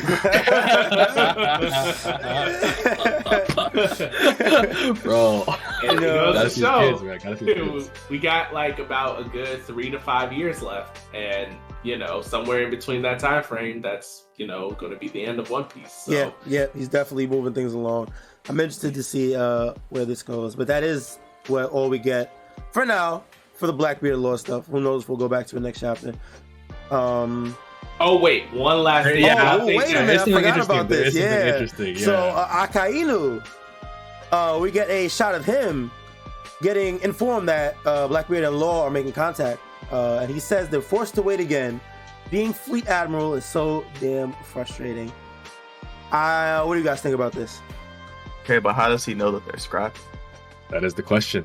bro. 5.03 5.45
And 5.83 5.99
it 5.99 6.03
Yeah. 6.03 6.11
goes 6.11 6.35
Gotta 6.35 6.51
see 6.51 6.61
the 6.61 6.67
show, 6.67 6.91
kids, 6.91 7.03
man. 7.03 7.19
Gotta 7.23 7.39
see 7.39 7.45
kids. 7.55 7.91
we 8.11 8.19
got 8.19 8.53
like 8.53 8.79
about 8.79 9.21
a 9.21 9.25
good 9.25 9.63
three 9.63 9.91
to 9.91 9.99
five 9.99 10.33
years 10.33 10.63
left, 10.63 10.99
and 11.15 11.55
you 11.83 11.97
know, 11.97 12.21
somewhere 12.21 12.63
in 12.65 12.71
between 12.71 13.01
that 13.03 13.19
time 13.19 13.43
frame, 13.43 13.81
that's 13.81 14.27
you 14.37 14.47
know 14.47 14.71
going 14.73 14.93
to 14.93 14.99
be 14.99 15.09
the 15.09 15.25
end 15.25 15.39
of 15.39 15.51
One 15.51 15.65
Piece. 15.65 15.93
So. 15.93 16.13
Yeah, 16.13 16.31
yeah, 16.47 16.67
he's 16.75 16.89
definitely 16.89 17.27
moving 17.27 17.55
things 17.55 17.73
along. 17.73 18.13
I'm 18.49 18.59
interested 18.61 18.95
to 18.95 19.03
see 19.03 19.35
uh, 19.35 19.75
where 19.91 20.05
this 20.05 20.23
goes, 20.23 20.55
but 20.55 20.67
that 20.67 20.83
is 20.83 21.19
what 21.47 21.71
all 21.71 21.89
we 21.89 21.99
get 21.99 22.37
for 22.73 22.85
now 22.85 23.25
for 23.55 23.67
the 23.67 23.73
Blackbeard 23.73 24.17
law 24.19 24.37
stuff. 24.37 24.67
Who 24.67 24.81
knows? 24.81 25.03
if 25.03 25.09
We'll 25.09 25.19
go 25.19 25.29
back 25.29 25.47
to 25.49 25.55
the 25.55 25.61
next 25.61 25.81
chapter. 25.81 26.15
Um, 26.91 27.57
Oh 28.03 28.19
wait, 28.19 28.51
one 28.55 28.83
last 28.83 29.05
thing. 29.05 29.23
Yeah, 29.23 29.53
I 29.53 29.57
oh, 29.61 29.67
think 29.67 29.79
wait 29.83 29.91
a 29.91 30.01
minute, 30.01 30.11
I 30.11 30.17
something 30.17 30.35
forgot 30.35 30.47
interesting, 30.49 30.75
about 30.77 30.89
there 30.89 31.05
this. 31.05 31.15
is 31.15 31.71
something 31.71 31.97
Yeah. 31.97 32.05
So 32.05 32.13
yeah. 32.13 32.33
uh, 32.35 32.67
Akainu, 32.67 33.47
uh, 34.33 34.59
we 34.61 34.71
get 34.71 34.89
a 34.91 35.09
shot 35.09 35.35
of 35.35 35.45
him 35.45 35.91
getting 36.63 37.01
informed 37.01 37.49
that 37.49 37.77
uh, 37.87 38.07
Blackbeard 38.09 38.45
and 38.45 38.59
Law 38.59 38.85
are 38.85 38.91
making 38.91 39.13
contact, 39.13 39.61
uh, 39.91 40.19
and 40.23 40.31
he 40.31 40.41
says 40.41 40.69
they're 40.69 40.81
forced 40.81 41.15
to 41.17 41.23
wait 41.23 41.41
again. 41.41 41.81
Being 42.31 42.53
fleet 42.53 42.87
admiral 42.87 43.35
is 43.35 43.45
so 43.45 43.85
damn 44.01 44.33
frustrating. 44.45 45.13
Uh, 46.13 46.65
what 46.65 46.75
do 46.75 46.81
you 46.81 46.87
guys 46.87 47.01
think 47.01 47.15
about 47.15 47.33
this? 47.33 47.61
Okay, 48.45 48.59
but 48.59 48.75
how 48.75 48.89
does 48.89 49.05
he 49.05 49.15
know 49.15 49.31
that 49.33 49.45
they're 49.47 49.59
scrapped? 49.59 49.99
That 50.71 50.85
is 50.85 50.95
the 50.95 51.03
question. 51.03 51.45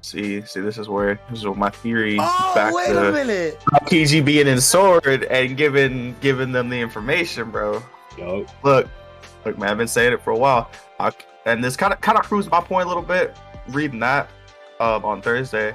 See, 0.00 0.40
see, 0.42 0.60
this 0.60 0.78
is 0.78 0.88
where 0.88 1.20
this 1.28 1.40
is 1.40 1.44
where 1.44 1.54
my 1.54 1.70
theory 1.70 2.16
Oh, 2.18 2.52
back 2.54 2.72
wait 2.72 2.88
to 2.88 3.08
a 3.08 3.12
minute. 3.12 3.60
Aokiji 3.72 4.24
being 4.24 4.46
in 4.46 4.60
sword 4.60 5.24
and 5.24 5.56
giving 5.56 6.16
giving 6.20 6.52
them 6.52 6.68
the 6.68 6.80
information, 6.80 7.50
bro. 7.50 7.82
Yo, 8.16 8.46
Look, 8.62 8.88
look, 9.44 9.58
man, 9.58 9.70
I've 9.70 9.78
been 9.78 9.88
saying 9.88 10.12
it 10.12 10.22
for 10.22 10.30
a 10.30 10.36
while, 10.36 10.70
I, 10.98 11.12
and 11.48 11.62
this 11.64 11.76
kind 11.76 11.92
of 11.92 12.00
kind 12.00 12.18
of 12.18 12.24
proves 12.24 12.50
my 12.50 12.60
point 12.60 12.84
a 12.86 12.88
little 12.88 13.02
bit. 13.02 13.36
Reading 13.68 14.00
that 14.00 14.30
um, 14.80 15.04
on 15.04 15.20
Thursday, 15.20 15.74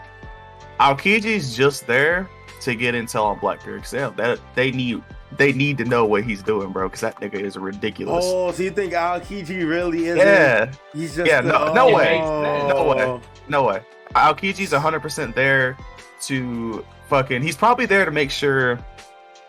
Aokiji's 0.80 1.56
just 1.56 1.86
there 1.88 2.30
to 2.62 2.76
get 2.76 2.96
intel 2.96 3.26
on 3.26 3.40
Blackbeard 3.40 3.82
because 3.82 3.92
they, 3.92 4.10
that 4.24 4.40
they 4.56 4.72
need 4.72 5.04
they 5.38 5.52
need 5.54 5.78
to 5.80 5.86
know 5.86 6.06
what 6.06 6.24
he's 6.24 6.42
doing, 6.44 6.72
bro. 6.72 6.88
Because 6.88 7.02
that 7.02 7.20
nigga 7.20 7.36
is 7.36 7.58
ridiculous. 7.58 8.24
Oh, 8.28 8.52
so 8.52 8.64
you 8.64 8.72
think 8.72 8.94
Aokiji 8.94 9.68
really 9.68 10.06
is? 10.06 10.18
yeah, 10.18 10.72
He's 10.94 11.16
just 11.16 11.28
Yeah, 11.28 11.42
the- 11.42 11.52
no- 11.52 11.74
no 11.74 11.90
oh. 11.90 11.96
way. 11.96 12.20
No 12.20 12.88
way. 12.88 13.22
no 13.48 13.64
way. 13.64 13.82
Aokiji's 14.16 14.72
100% 14.72 15.34
there 15.34 15.76
to 16.22 16.86
fucking. 17.10 17.42
He's 17.42 17.56
probably 17.58 17.86
there 17.88 18.06
to 18.06 18.12
make 18.12 18.30
sure, 18.30 18.80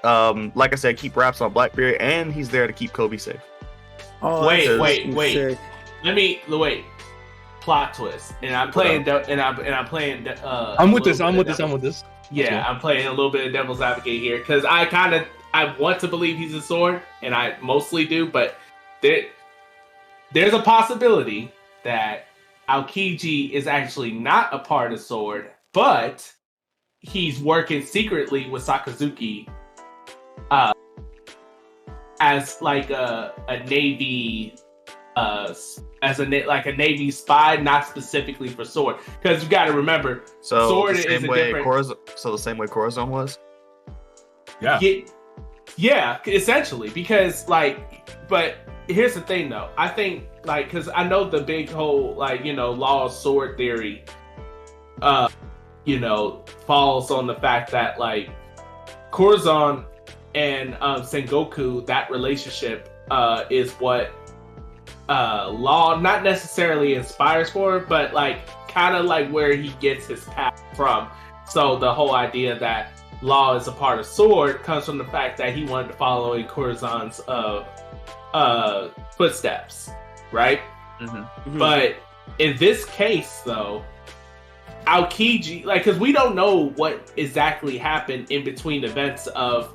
um, 0.04 0.52
like 0.54 0.72
I 0.72 0.76
said, 0.76 0.96
keep 0.96 1.16
wraps 1.16 1.40
on 1.42 1.52
Blackbeard, 1.52 1.96
and 2.00 2.32
he's 2.32 2.48
there 2.48 2.66
to 2.66 2.72
keep 2.72 2.92
Koby 2.92 3.20
safe. 3.20 3.40
Oh, 4.22 4.46
Wait, 4.46 4.66
that's 4.66 4.80
wait, 4.80 5.08
wait. 5.14 5.58
Let 6.04 6.14
me 6.14 6.40
wait. 6.48 6.84
Plot 7.60 7.94
twist, 7.94 8.34
and 8.42 8.54
I'm 8.54 8.70
playing, 8.70 9.04
de- 9.04 9.26
and 9.26 9.40
I'm 9.40 9.58
and 9.60 9.74
I'm 9.74 9.86
playing. 9.86 10.24
de- 10.24 10.46
Uh, 10.46 10.76
I'm 10.78 10.92
with 10.92 11.02
this. 11.04 11.18
I'm 11.20 11.34
with 11.34 11.46
this. 11.46 11.58
I'm 11.60 11.72
with 11.72 11.80
this. 11.80 12.04
Yeah, 12.30 12.62
I'm 12.68 12.78
playing 12.78 13.06
a 13.06 13.10
little 13.10 13.30
bit 13.30 13.46
of 13.46 13.52
devil's 13.54 13.80
advocate 13.80 14.20
here 14.20 14.38
because 14.38 14.66
I 14.66 14.84
kind 14.84 15.14
of 15.14 15.26
I 15.54 15.74
want 15.78 16.00
to 16.00 16.08
believe 16.08 16.36
he's 16.36 16.52
a 16.52 16.60
sword, 16.60 17.00
and 17.22 17.34
I 17.34 17.56
mostly 17.62 18.04
do, 18.04 18.26
but 18.28 18.56
there 19.00 19.24
there's 20.34 20.52
a 20.52 20.60
possibility 20.60 21.50
that 21.84 22.26
Aokiji 22.68 23.50
is 23.52 23.66
actually 23.66 24.10
not 24.12 24.52
a 24.52 24.58
part 24.58 24.92
of 24.92 25.00
sword, 25.00 25.50
but 25.72 26.30
he's 27.00 27.40
working 27.40 27.82
secretly 27.82 28.50
with 28.50 28.66
Sakazuki, 28.66 29.48
uh, 30.50 30.72
as 32.20 32.60
like 32.60 32.90
a 32.90 33.32
a 33.48 33.60
navy. 33.64 34.54
Uh, 35.16 35.54
as 36.02 36.18
a 36.18 36.44
like 36.44 36.66
a 36.66 36.72
navy 36.72 37.10
spy, 37.10 37.56
not 37.56 37.86
specifically 37.86 38.48
for 38.48 38.64
sword, 38.64 38.96
because 39.22 39.42
you 39.44 39.48
got 39.48 39.66
to 39.66 39.72
remember 39.72 40.24
So 40.40 40.68
Sword 40.68 40.96
the 40.96 40.98
is 40.98 41.04
same 41.04 41.24
a 41.24 41.28
way 41.28 41.44
different- 41.44 41.64
Corazon, 41.64 41.96
so 42.16 42.32
the 42.32 42.38
same 42.38 42.58
way 42.58 42.66
Corazon 42.66 43.10
was. 43.10 43.38
Yeah. 44.60 44.78
Yeah, 44.80 45.00
yeah, 45.76 46.18
essentially. 46.26 46.90
Because 46.90 47.48
like, 47.48 48.10
but 48.28 48.56
here's 48.88 49.14
the 49.14 49.20
thing, 49.20 49.48
though. 49.48 49.70
I 49.78 49.88
think 49.88 50.26
like, 50.44 50.66
because 50.66 50.88
I 50.88 51.06
know 51.06 51.28
the 51.28 51.40
big 51.42 51.68
whole 51.70 52.14
like 52.16 52.44
you 52.44 52.52
know 52.52 52.72
law 52.72 53.04
of 53.04 53.12
sword 53.12 53.56
theory, 53.56 54.04
uh, 55.00 55.28
you 55.84 56.00
know, 56.00 56.44
falls 56.66 57.10
on 57.10 57.26
the 57.26 57.34
fact 57.36 57.70
that 57.70 57.98
like 58.00 58.30
Corazon 59.10 59.84
and 60.34 60.76
um, 60.80 61.02
Sengoku, 61.02 61.86
that 61.86 62.10
relationship 62.10 62.88
uh, 63.10 63.44
is 63.50 63.72
what 63.74 64.12
uh, 65.08 65.50
law 65.50 66.00
not 66.00 66.22
necessarily 66.22 66.94
inspires 66.94 67.50
for, 67.50 67.80
but 67.80 68.14
like 68.14 68.48
kind 68.68 68.96
of 68.96 69.04
like 69.06 69.30
where 69.30 69.54
he 69.54 69.68
gets 69.80 70.06
his 70.06 70.24
path 70.24 70.62
from. 70.74 71.08
So 71.46 71.78
the 71.78 71.92
whole 71.92 72.14
idea 72.14 72.58
that 72.58 72.92
Law 73.24 73.56
is 73.56 73.68
a 73.68 73.72
part 73.72 73.98
of 73.98 74.06
Sword 74.06 74.62
comes 74.62 74.84
from 74.84 74.98
the 74.98 75.04
fact 75.04 75.38
that 75.38 75.54
he 75.54 75.64
wanted 75.64 75.88
to 75.88 75.94
follow 75.94 76.34
in 76.34 76.46
Corazon's 76.46 77.20
uh, 77.26 77.64
uh, 78.34 78.88
footsteps, 79.16 79.90
right? 80.30 80.60
Mm-hmm. 81.00 81.58
But 81.58 81.96
in 82.38 82.56
this 82.58 82.84
case, 82.84 83.40
though, 83.44 83.82
Aokiji, 84.86 85.64
like, 85.64 85.84
because 85.84 85.98
we 85.98 86.12
don't 86.12 86.34
know 86.34 86.70
what 86.70 87.12
exactly 87.16 87.78
happened 87.78 88.30
in 88.30 88.44
between 88.44 88.84
events 88.84 89.26
of 89.28 89.72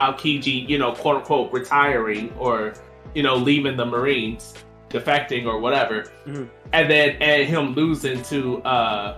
Aokiji, 0.00 0.68
you 0.68 0.76
know, 0.76 0.92
quote 0.92 1.16
unquote, 1.16 1.50
retiring 1.50 2.32
or, 2.38 2.74
you 3.14 3.22
know, 3.22 3.34
leaving 3.36 3.76
the 3.76 3.84
Marines, 3.86 4.54
defecting 4.90 5.46
or 5.46 5.58
whatever, 5.58 6.04
Mhm. 6.26 6.48
and 6.72 6.90
then 6.90 7.16
and 7.20 7.46
him 7.48 7.74
losing 7.74 8.22
to 8.24 8.62
uh, 8.62 9.16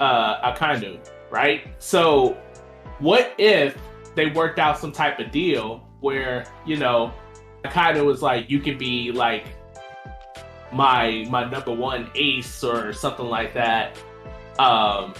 uh, 0.00 0.52
Akainu, 0.52 0.98
right? 1.30 1.62
So, 1.78 2.36
what 2.98 3.32
if 3.38 3.76
they 4.14 4.26
worked 4.26 4.58
out 4.58 4.78
some 4.78 4.92
type 4.92 5.18
of 5.18 5.30
deal 5.30 5.86
where, 6.00 6.44
you 6.66 6.76
know, 6.76 7.12
Akainu 7.64 8.04
was 8.04 8.22
like, 8.22 8.50
you 8.50 8.58
can 8.58 8.76
be 8.78 9.12
like 9.12 9.44
my 10.72 11.26
my 11.30 11.44
number 11.48 11.72
one 11.72 12.10
ace 12.14 12.64
or 12.64 12.92
something 12.92 13.26
like 13.26 13.54
that. 13.54 13.96
Um, 14.58 15.14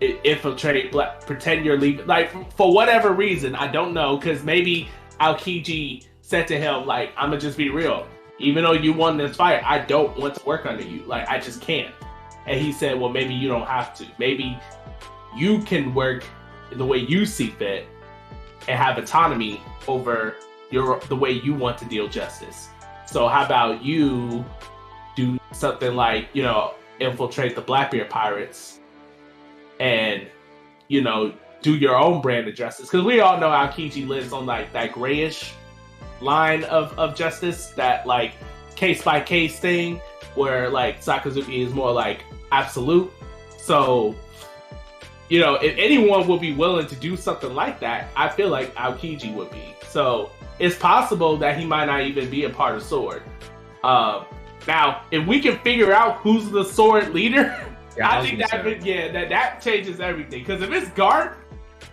infiltrate, 0.00 0.92
black, 0.92 1.26
pretend 1.26 1.64
you're 1.64 1.78
leaving, 1.78 2.06
like 2.06 2.30
for 2.54 2.72
whatever 2.72 3.12
reason, 3.12 3.54
I 3.56 3.66
don't 3.66 3.92
know, 3.92 4.16
because 4.16 4.44
maybe 4.44 4.88
Aokiji 5.20 6.06
said 6.28 6.46
to 6.46 6.60
him, 6.60 6.84
like, 6.84 7.10
I'm 7.16 7.30
gonna 7.30 7.40
just 7.40 7.56
be 7.56 7.70
real. 7.70 8.06
Even 8.38 8.62
though 8.62 8.72
you 8.72 8.92
won 8.92 9.16
this 9.16 9.34
fight, 9.34 9.62
I 9.64 9.78
don't 9.78 10.16
want 10.18 10.34
to 10.34 10.44
work 10.44 10.66
under 10.66 10.84
you. 10.84 11.02
Like, 11.04 11.26
I 11.26 11.40
just 11.40 11.62
can't. 11.62 11.94
And 12.46 12.60
he 12.60 12.70
said, 12.70 13.00
Well, 13.00 13.08
maybe 13.08 13.32
you 13.32 13.48
don't 13.48 13.66
have 13.66 13.94
to. 13.94 14.06
Maybe 14.18 14.58
you 15.34 15.62
can 15.62 15.94
work 15.94 16.24
the 16.70 16.84
way 16.84 16.98
you 16.98 17.24
see 17.24 17.48
fit 17.48 17.86
and 18.68 18.78
have 18.78 18.98
autonomy 18.98 19.62
over 19.86 20.34
your 20.70 21.00
the 21.08 21.16
way 21.16 21.30
you 21.30 21.54
want 21.54 21.78
to 21.78 21.86
deal 21.86 22.08
justice. 22.08 22.68
So 23.06 23.26
how 23.26 23.46
about 23.46 23.82
you 23.82 24.44
do 25.16 25.38
something 25.52 25.96
like, 25.96 26.28
you 26.34 26.42
know, 26.42 26.74
infiltrate 27.00 27.54
the 27.54 27.62
Blackbeard 27.62 28.10
pirates 28.10 28.80
and, 29.80 30.26
you 30.88 31.00
know, 31.00 31.32
do 31.62 31.74
your 31.74 31.96
own 31.96 32.20
brand 32.20 32.46
of 32.48 32.54
justice. 32.54 32.90
Because 32.90 33.06
we 33.06 33.20
all 33.20 33.40
know 33.40 33.48
Aokiji 33.48 34.06
lives 34.06 34.34
on 34.34 34.44
like 34.44 34.74
that 34.74 34.92
grayish 34.92 35.54
line 36.20 36.64
of, 36.64 36.98
of 36.98 37.14
justice, 37.14 37.68
that 37.70 38.06
like 38.06 38.32
case 38.76 39.02
by 39.02 39.20
case 39.20 39.58
thing, 39.58 40.00
where 40.34 40.68
like 40.68 41.00
Sakazuki 41.00 41.66
is 41.66 41.72
more 41.72 41.92
like 41.92 42.24
absolute. 42.52 43.12
So, 43.58 44.14
you 45.28 45.40
know, 45.40 45.54
if 45.54 45.76
anyone 45.76 46.26
would 46.28 46.40
be 46.40 46.52
willing 46.52 46.86
to 46.86 46.96
do 46.96 47.16
something 47.16 47.54
like 47.54 47.80
that, 47.80 48.08
I 48.16 48.28
feel 48.28 48.48
like 48.48 48.74
Aokiji 48.74 49.34
would 49.34 49.50
be. 49.50 49.74
So 49.88 50.30
it's 50.58 50.76
possible 50.76 51.36
that 51.38 51.58
he 51.58 51.64
might 51.64 51.86
not 51.86 52.02
even 52.02 52.30
be 52.30 52.44
a 52.44 52.50
part 52.50 52.76
of 52.76 52.82
Sword. 52.82 53.22
Um, 53.84 54.24
now, 54.66 55.02
if 55.10 55.26
we 55.26 55.40
can 55.40 55.58
figure 55.60 55.92
out 55.92 56.16
who's 56.16 56.50
the 56.50 56.64
Sword 56.64 57.14
leader, 57.14 57.64
Yeah, 57.98 58.10
I, 58.10 58.20
was 58.20 58.28
think 58.28 58.38
that 58.38 58.86
yeah, 58.86 59.10
that 59.10 59.28
that 59.28 59.60
changes 59.60 59.98
everything. 59.98 60.40
Because 60.40 60.62
if 60.62 60.70
it's 60.70 60.88
Garp, 60.90 61.34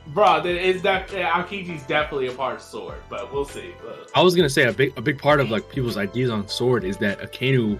bro, 0.07 0.41
then 0.41 0.55
it's 0.55 0.81
that 0.83 1.07
Aokiji's 1.09 1.83
definitely 1.83 2.27
a 2.27 2.31
part 2.31 2.55
of 2.55 2.61
Sword. 2.61 2.97
But 3.09 3.33
we'll 3.33 3.45
see. 3.45 3.73
But, 3.83 4.09
I 4.15 4.21
was 4.21 4.35
gonna 4.35 4.49
say 4.49 4.63
a 4.67 4.73
big 4.73 4.93
a 4.97 5.01
big 5.01 5.17
part 5.19 5.39
of 5.39 5.49
like 5.49 5.69
people's 5.69 5.97
ideas 5.97 6.29
on 6.29 6.47
Sword 6.47 6.83
is 6.83 6.97
that 6.97 7.19
Akainu, 7.19 7.79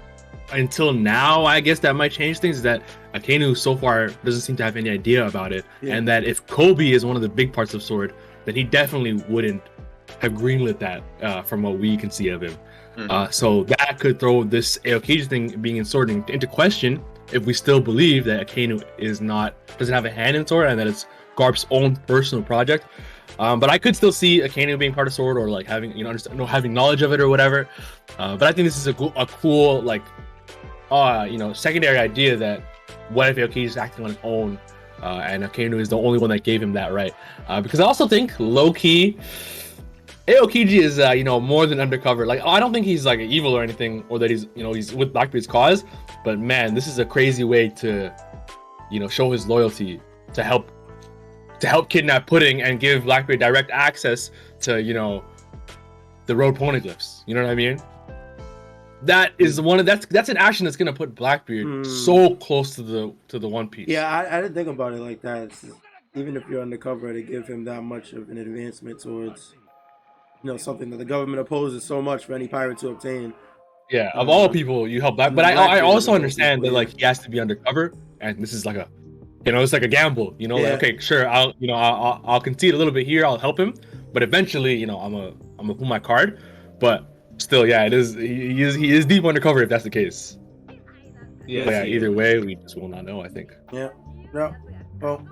until 0.54 0.94
now, 0.94 1.46
I 1.46 1.60
guess 1.60 1.80
that 1.80 1.96
might 1.96 2.12
change 2.12 2.40
things. 2.40 2.58
Is 2.58 2.64
that 2.64 2.82
Akainu 3.14 3.56
so 3.58 3.76
far 3.76 4.10
doesn't 4.24 4.42
seem 4.42 4.56
to 4.58 4.64
have 4.64 4.76
any 4.78 4.90
idea 4.90 5.26
about 5.26 5.52
it, 5.54 5.66
Yeah. 5.82 5.96
and 5.96 6.08
that 6.08 6.24
if 6.24 6.46
Koby 6.48 6.92
is 6.92 7.06
one 7.06 7.16
of 7.16 7.22
the 7.22 7.30
big 7.30 7.54
parts 7.54 7.74
of 7.74 7.82
Sword, 7.84 8.14
then 8.46 8.56
he 8.56 8.64
definitely 8.64 9.14
wouldn't 9.30 9.62
have 10.20 10.34
greenlit 10.34 10.80
that 10.80 11.04
uh, 11.22 11.42
from 11.42 11.62
what 11.64 11.78
we 11.78 11.98
can 11.98 12.10
see 12.12 12.30
of 12.30 12.42
him. 12.42 12.56
Mhm. 12.98 13.12
Uh, 13.12 13.30
so 13.30 13.64
that 13.66 13.98
could 14.00 14.20
throw 14.20 14.44
this 14.44 14.78
Aokiji 14.86 15.26
thing 15.28 15.50
being 15.62 15.78
in 15.78 15.86
Sword 15.86 16.10
into 16.10 16.48
question 16.48 17.02
if 17.34 17.46
we 17.46 17.54
still 17.54 17.82
believe 17.82 18.24
that 18.26 18.48
Akainu 18.48 18.82
is 18.98 19.20
not 19.20 19.56
doesn't 19.78 19.94
have 19.94 20.06
a 20.06 20.10
hand 20.12 20.38
in 20.38 20.46
Sword 20.48 20.70
and 20.70 20.80
that 20.80 20.88
it's 20.88 21.06
Garp's 21.36 21.66
own 21.72 21.96
personal 21.96 22.44
project. 22.44 22.86
Um, 23.40 23.60
but 23.60 23.70
I 23.70 23.78
could 23.78 23.96
still 23.96 24.12
see 24.12 24.40
Akainu 24.40 24.80
being 24.80 24.94
part 24.94 25.08
of 25.08 25.14
Sword 25.14 25.38
or 25.38 25.50
like 25.50 25.66
having 25.66 25.96
you 25.96 26.04
know 26.04 26.10
understand, 26.10 26.38
no, 26.38 26.46
having 26.46 26.74
knowledge 26.74 27.02
of 27.02 27.12
it 27.12 27.20
or 27.20 27.28
whatever. 27.28 27.68
Uh, 28.18 28.38
but 28.38 28.48
I 28.48 28.52
think 28.52 28.66
this 28.66 28.78
is 28.78 28.88
a, 28.88 28.94
cool- 28.94 29.14
a 29.16 29.26
cool 29.26 29.82
like 29.82 30.04
uh 30.92 31.28
you 31.30 31.38
know 31.38 31.52
secondary 31.52 31.98
idea 31.98 32.38
that 32.38 32.62
what 33.10 33.28
if 33.30 33.38
Aokiji 33.38 33.66
is 33.66 33.76
acting 33.76 34.06
on 34.06 34.12
his 34.12 34.20
own 34.24 34.60
uh, 35.02 35.22
and 35.26 35.44
Akainu 35.44 35.80
is 35.80 35.90
the 35.90 35.98
only 35.98 36.18
one 36.18 36.30
that 36.30 36.44
gave 36.44 36.62
him 36.62 36.74
that 36.74 36.94
right. 36.94 37.14
Uh, 37.48 37.62
because 37.62 37.80
I 37.80 37.84
also 37.84 38.08
think 38.08 38.34
low 38.40 38.72
key, 38.72 39.18
Aokiji 40.28 40.80
is 40.80 41.00
uh, 41.00 41.12
you 41.12 41.24
know 41.24 41.40
more 41.40 41.66
than 41.66 41.80
undercover. 41.80 42.26
Like 42.26 42.42
I 42.44 42.60
don't 42.60 42.74
think 42.74 42.86
he's 42.86 43.06
like 43.06 43.20
evil 43.20 43.56
or 43.56 43.62
anything, 43.62 44.04
or 44.10 44.18
that 44.20 44.30
he's 44.30 44.48
you 44.56 44.64
know 44.64 44.74
he's 44.74 44.94
with 44.94 45.14
Blackbeard's 45.14 45.48
cause. 45.48 45.84
But 46.24 46.40
man, 46.40 46.74
this 46.74 46.88
is 46.88 46.98
a 47.00 47.06
crazy 47.06 47.44
way 47.44 47.70
to 47.70 48.14
you 48.90 49.00
know 49.00 49.08
show 49.08 49.32
his 49.32 49.48
loyalty 49.48 50.02
to 50.34 50.44
help 50.44 50.72
to 51.60 51.68
help 51.68 51.90
kidnap 51.90 52.28
Pudding 52.28 52.62
and 52.62 52.80
give 52.80 53.04
Blackbeard 53.04 53.40
direct 53.40 53.72
access 53.72 54.32
to 54.62 54.82
you 54.82 54.94
know 54.94 55.24
the 56.26 56.36
road 56.36 56.56
poneglyphs. 56.58 57.24
You 57.28 57.36
know 57.36 57.44
what 57.44 57.52
I 57.52 57.56
mean? 57.56 57.80
That 59.04 59.34
is 59.38 59.62
one 59.62 59.80
of 59.80 59.86
that's 59.86 60.06
that's 60.08 60.30
an 60.30 60.38
action 60.38 60.64
that's 60.66 60.78
gonna 60.78 60.94
put 60.94 61.14
Blackbeard 61.16 61.66
Hmm. 61.66 61.84
so 61.84 62.36
close 62.36 62.74
to 62.76 62.82
the 62.82 63.14
to 63.28 63.40
the 63.40 63.48
One 63.48 63.68
Piece. 63.70 63.88
Yeah, 63.88 64.10
I, 64.10 64.38
I 64.38 64.42
didn't 64.42 64.56
think 64.56 64.68
about 64.68 64.94
it 64.94 65.00
like 65.00 65.22
that. 65.22 65.44
It's 65.44 65.66
even 66.16 66.38
if 66.38 66.44
you're 66.50 66.62
undercover, 66.62 67.12
to 67.12 67.22
give 67.22 67.46
him 67.48 67.66
that 67.66 67.82
much 67.84 68.14
of 68.14 68.30
an 68.30 68.38
advancement 68.38 69.02
towards, 69.02 69.54
you 70.42 70.50
know, 70.50 70.56
something 70.56 70.90
that 70.90 70.96
the 70.98 71.04
government 71.06 71.42
opposes 71.42 71.84
so 71.84 72.02
much 72.02 72.24
for 72.24 72.34
any 72.34 72.48
pirate 72.48 72.78
to 72.80 72.88
obtain. 72.88 73.34
Yeah, 73.92 74.12
of 74.16 74.30
Uh, 74.30 74.32
all 74.32 74.50
people, 74.50 74.88
you 74.88 75.02
help 75.02 75.18
Black. 75.18 75.36
But 75.36 75.44
I, 75.46 75.52
I 75.78 75.80
also 75.82 76.16
understand 76.16 76.64
that 76.64 76.72
like 76.72 76.98
he 76.98 77.06
has 77.06 77.20
to 77.20 77.30
be 77.30 77.40
undercover, 77.40 77.94
and 78.22 78.42
this 78.42 78.54
is 78.54 78.66
like 78.66 78.78
a, 78.78 78.88
you 79.46 79.52
know, 79.52 79.62
it's 79.62 79.74
like 79.74 79.84
a 79.84 79.88
gamble. 79.88 80.36
You 80.40 80.48
know, 80.48 80.58
Yeah. 80.58 80.72
like 80.74 80.84
okay, 80.84 80.98
sure, 81.00 81.28
I'll 81.28 81.54
you 81.60 81.68
know 81.68 81.76
I'll, 81.76 82.22
I'll 82.26 82.42
concede 82.42 82.74
a 82.74 82.78
little 82.78 82.94
bit 82.94 83.06
here, 83.06 83.26
I'll 83.26 83.38
help 83.38 83.60
him, 83.60 83.74
but 84.14 84.24
eventually, 84.24 84.76
you 84.76 84.86
know, 84.88 85.00
I'm 85.00 85.14
a 85.14 85.28
I'm 85.60 85.68
gonna 85.68 85.76
pull 85.76 85.88
my 85.88 86.00
card. 86.00 86.40
But 86.80 87.06
still, 87.38 87.66
yeah, 87.66 87.86
it 87.86 87.94
is 87.94 88.16
he, 88.16 88.62
is 88.62 88.76
he 88.76 88.92
is 88.92 89.06
deep 89.06 89.24
undercover 89.26 89.62
if 89.62 89.70
that's 89.70 89.84
the 89.84 89.90
case. 89.90 90.38
But 90.68 90.78
yeah, 91.48 91.84
either 91.84 92.12
way, 92.12 92.40
we 92.40 92.56
just 92.56 92.76
will 92.80 92.88
not 92.88 93.06
know. 93.06 93.22
I 93.22 93.28
think. 93.30 93.52
Yeah. 93.72 93.90
Yeah. 94.34 94.54
Well, 95.00 95.26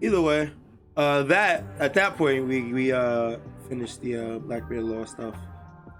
either 0.00 0.20
way, 0.22 0.50
uh, 0.96 1.22
that 1.24 1.64
at 1.78 1.92
that 1.94 2.16
point 2.16 2.46
we 2.48 2.72
we 2.72 2.92
uh 2.92 3.36
finished 3.68 4.00
the 4.00 4.16
uh, 4.16 4.38
Blackbeard 4.38 4.82
Law 4.84 5.04
stuff, 5.04 5.36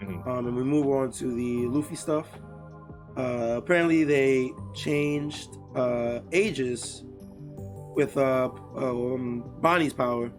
Mhm. 0.02 0.26
um, 0.26 0.46
and 0.46 0.56
we 0.56 0.64
move 0.64 0.86
on 0.88 1.12
to 1.12 1.26
the 1.36 1.66
Luffy 1.68 1.94
stuff. 1.94 2.26
Uh, 3.16 3.54
apparently 3.58 4.02
they 4.04 4.50
changed 4.74 5.50
uh 5.76 6.20
ages 6.32 7.04
with 7.94 8.16
uh, 8.16 8.50
uh 8.76 8.90
um, 8.90 9.44
Bonnie's 9.60 9.92
power, 9.92 10.30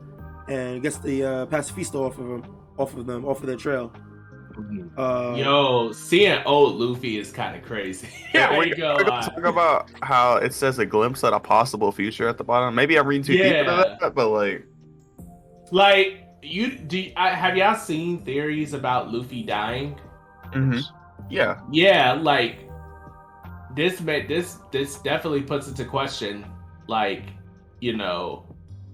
and 0.48 0.82
gets 0.82 0.98
the 1.00 1.24
uh, 1.24 1.46
pacifista 1.48 1.96
off 1.96 2.18
of 2.18 2.28
them, 2.28 2.56
off 2.78 2.96
of 2.96 3.06
them, 3.06 3.26
off 3.26 3.40
of 3.42 3.48
their 3.48 3.58
trail. 3.58 3.92
Mhm. 4.54 4.92
Uh, 4.98 5.36
Yo, 5.38 5.92
seeing 5.94 6.38
old 6.46 6.76
Luffy 6.76 7.18
is 7.18 7.32
kind 7.32 7.56
of 7.56 7.64
crazy. 7.64 8.08
Yeah, 8.34 8.58
we're 8.58 8.66
ain't 8.66 8.78
gonna 8.78 9.00
gonna 9.04 9.10
lie. 9.10 9.22
talk 9.22 9.46
about 9.46 9.90
how 10.02 10.36
it 10.36 10.54
says 10.54 10.78
a 10.80 10.86
glimpse 10.86 11.24
at 11.24 11.32
a 11.34 11.40
possible 11.40 11.92
future 11.92 12.28
at 12.28 12.38
the 12.38 12.44
bottom. 12.44 12.76
Maybe 12.76 12.98
I'm 12.98 13.08
reading 13.08 13.24
too 13.24 13.34
deep 13.38 13.46
into 13.46 13.96
that, 14.02 14.14
but 14.14 14.28
like, 14.30 14.66
Like 15.72 16.26
you 16.42 16.78
do, 16.78 17.12
I, 17.16 17.30
have 17.30 17.56
y'all 17.56 17.76
seen 17.76 18.20
theories 18.26 18.74
about 18.74 19.12
Luffy 19.12 19.44
dying? 19.44 19.98
mhm. 20.54 20.84
yeah, 21.30 21.60
Yeah, 21.72 22.14
like 22.14 22.68
this. 23.76 24.02
ma- 24.02 24.26
This 24.28 24.58
this 24.72 24.98
definitely 25.00 25.44
puts 25.44 25.68
into 25.70 25.86
question, 25.86 26.46
like 26.88 27.24
you 27.82 27.98
know, 27.98 28.46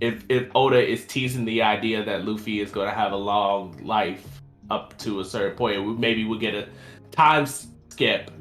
if 0.01 0.23
if 0.29 0.47
Oda 0.55 0.81
is 0.83 1.05
teasing 1.05 1.45
the 1.45 1.61
idea 1.61 2.03
that 2.03 2.25
Luffy 2.25 2.61
is 2.61 2.71
going 2.71 2.87
to 2.87 2.93
have 2.95 3.11
a 3.11 3.17
long 3.17 3.77
life 3.85 4.41
up 4.71 4.97
to 4.99 5.19
a 5.19 5.25
certain 5.25 5.55
point, 5.55 5.83
we- 5.85 5.93
maybe 5.93 6.25
we'll 6.25 6.39
get 6.39 6.55
a 6.55 6.67
time 7.11 7.45
skip. 7.45 8.31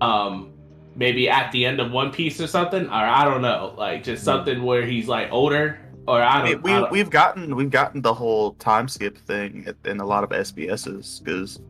Um, 0.00 0.52
maybe 0.96 1.28
at 1.28 1.52
the 1.52 1.64
end 1.66 1.80
of 1.80 1.90
One 1.92 2.10
Piece 2.10 2.40
or 2.40 2.46
something, 2.46 2.86
or 2.86 2.92
I 2.92 3.24
don't 3.24 3.42
know, 3.42 3.74
like 3.78 4.02
just 4.04 4.24
something 4.24 4.62
where 4.62 4.84
he's 4.86 5.08
like 5.08 5.30
older, 5.30 5.78
or 6.08 6.20
I 6.22 6.40
I 6.40 6.42
mean, 6.42 6.52
don't. 6.54 6.62
we 6.64 6.72
I 6.72 6.80
don't- 6.80 6.92
we've 6.92 7.10
gotten 7.10 7.54
we've 7.56 7.70
gotten 7.70 8.00
the 8.02 8.14
whole 8.14 8.52
time 8.54 8.88
skip 8.88 9.16
thing 9.18 9.66
in 9.84 10.00
a 10.00 10.04
lot 10.06 10.24
of 10.24 10.30
SBSs 10.30 11.22
because 11.22 11.60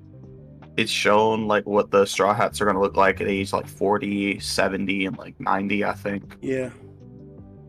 it's 0.76 0.90
shown 0.90 1.48
like 1.48 1.66
what 1.66 1.90
the 1.90 2.06
straw 2.06 2.32
hats 2.32 2.60
are 2.60 2.64
going 2.64 2.76
to 2.76 2.80
look 2.80 2.96
like 2.96 3.20
at 3.20 3.26
age 3.26 3.52
like 3.52 3.66
40 3.66 4.38
70 4.38 5.06
and 5.06 5.18
like 5.18 5.38
90 5.40 5.84
i 5.84 5.92
think 5.92 6.36
yeah. 6.40 6.70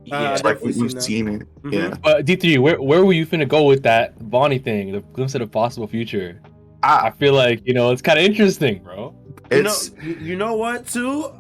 Yeah. 0.06 0.34
it's 0.34 0.44
like 0.44 0.56
definitely 0.58 0.82
we've 0.82 0.92
seen 0.92 1.02
seen 1.02 1.28
it 1.28 1.62
Mhm. 1.64 1.74
yeah 1.74 1.96
But 2.04 2.26
D 2.26 2.36
three, 2.36 2.58
where 2.58 2.82
where 2.82 3.06
were 3.06 3.14
you 3.14 3.26
finna 3.26 3.48
go 3.48 3.64
with 3.64 3.84
that 3.84 4.30
Bonnie 4.30 4.58
thing, 4.60 4.92
the 4.92 5.02
glimpse 5.14 5.36
of 5.36 5.42
a 5.42 5.48
possible 5.48 5.88
future? 5.88 6.42
I 6.84 7.08
I, 7.08 7.12
feel 7.12 7.34
like 7.34 7.62
you 7.66 7.74
know 7.74 7.92
it's 7.92 8.02
kind 8.02 8.18
of 8.20 8.26
interesting, 8.26 8.82
bro. 8.84 9.14
You 9.52 9.64
know, 9.64 9.70
it's 9.70 9.92
you, 10.04 10.14
you 10.22 10.36
know 10.36 10.56
what 10.56 10.88
too? 10.88 11.32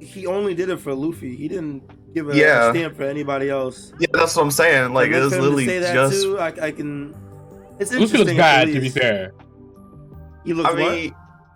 He 0.00 0.26
only 0.26 0.54
did 0.54 0.68
it 0.68 0.78
for 0.78 0.92
Luffy. 0.94 1.34
He 1.36 1.48
didn't 1.48 1.82
give 2.14 2.28
a, 2.28 2.32
a 2.32 2.36
Yeah. 2.36 2.70
stamp 2.72 2.96
for 2.96 3.04
anybody 3.04 3.48
else. 3.50 3.92
yeah 4.00 4.06
that's 4.12 4.34
what 4.36 4.42
i'm 4.44 4.50
saying 4.50 4.92
like 4.94 5.06
And 5.08 5.16
it 5.16 5.20
was 5.20 5.32
for 5.32 5.36
to 5.38 5.42
literally 5.42 5.66
say 5.66 5.78
that 5.80 5.94
just 5.94 6.22
too, 6.22 6.38
I, 6.38 6.46
I 6.68 6.70
can. 6.72 7.14
It's 7.78 7.90
Luffy 7.92 8.02
interesting. 8.04 8.18
looks 8.18 8.30
at 8.30 8.36
bad, 8.36 8.68
to 8.72 8.80
be 8.80 8.88
fair. 8.88 9.32
He 10.44 10.52
looks 10.54 10.70
i 10.70 10.74
mean 10.74 11.14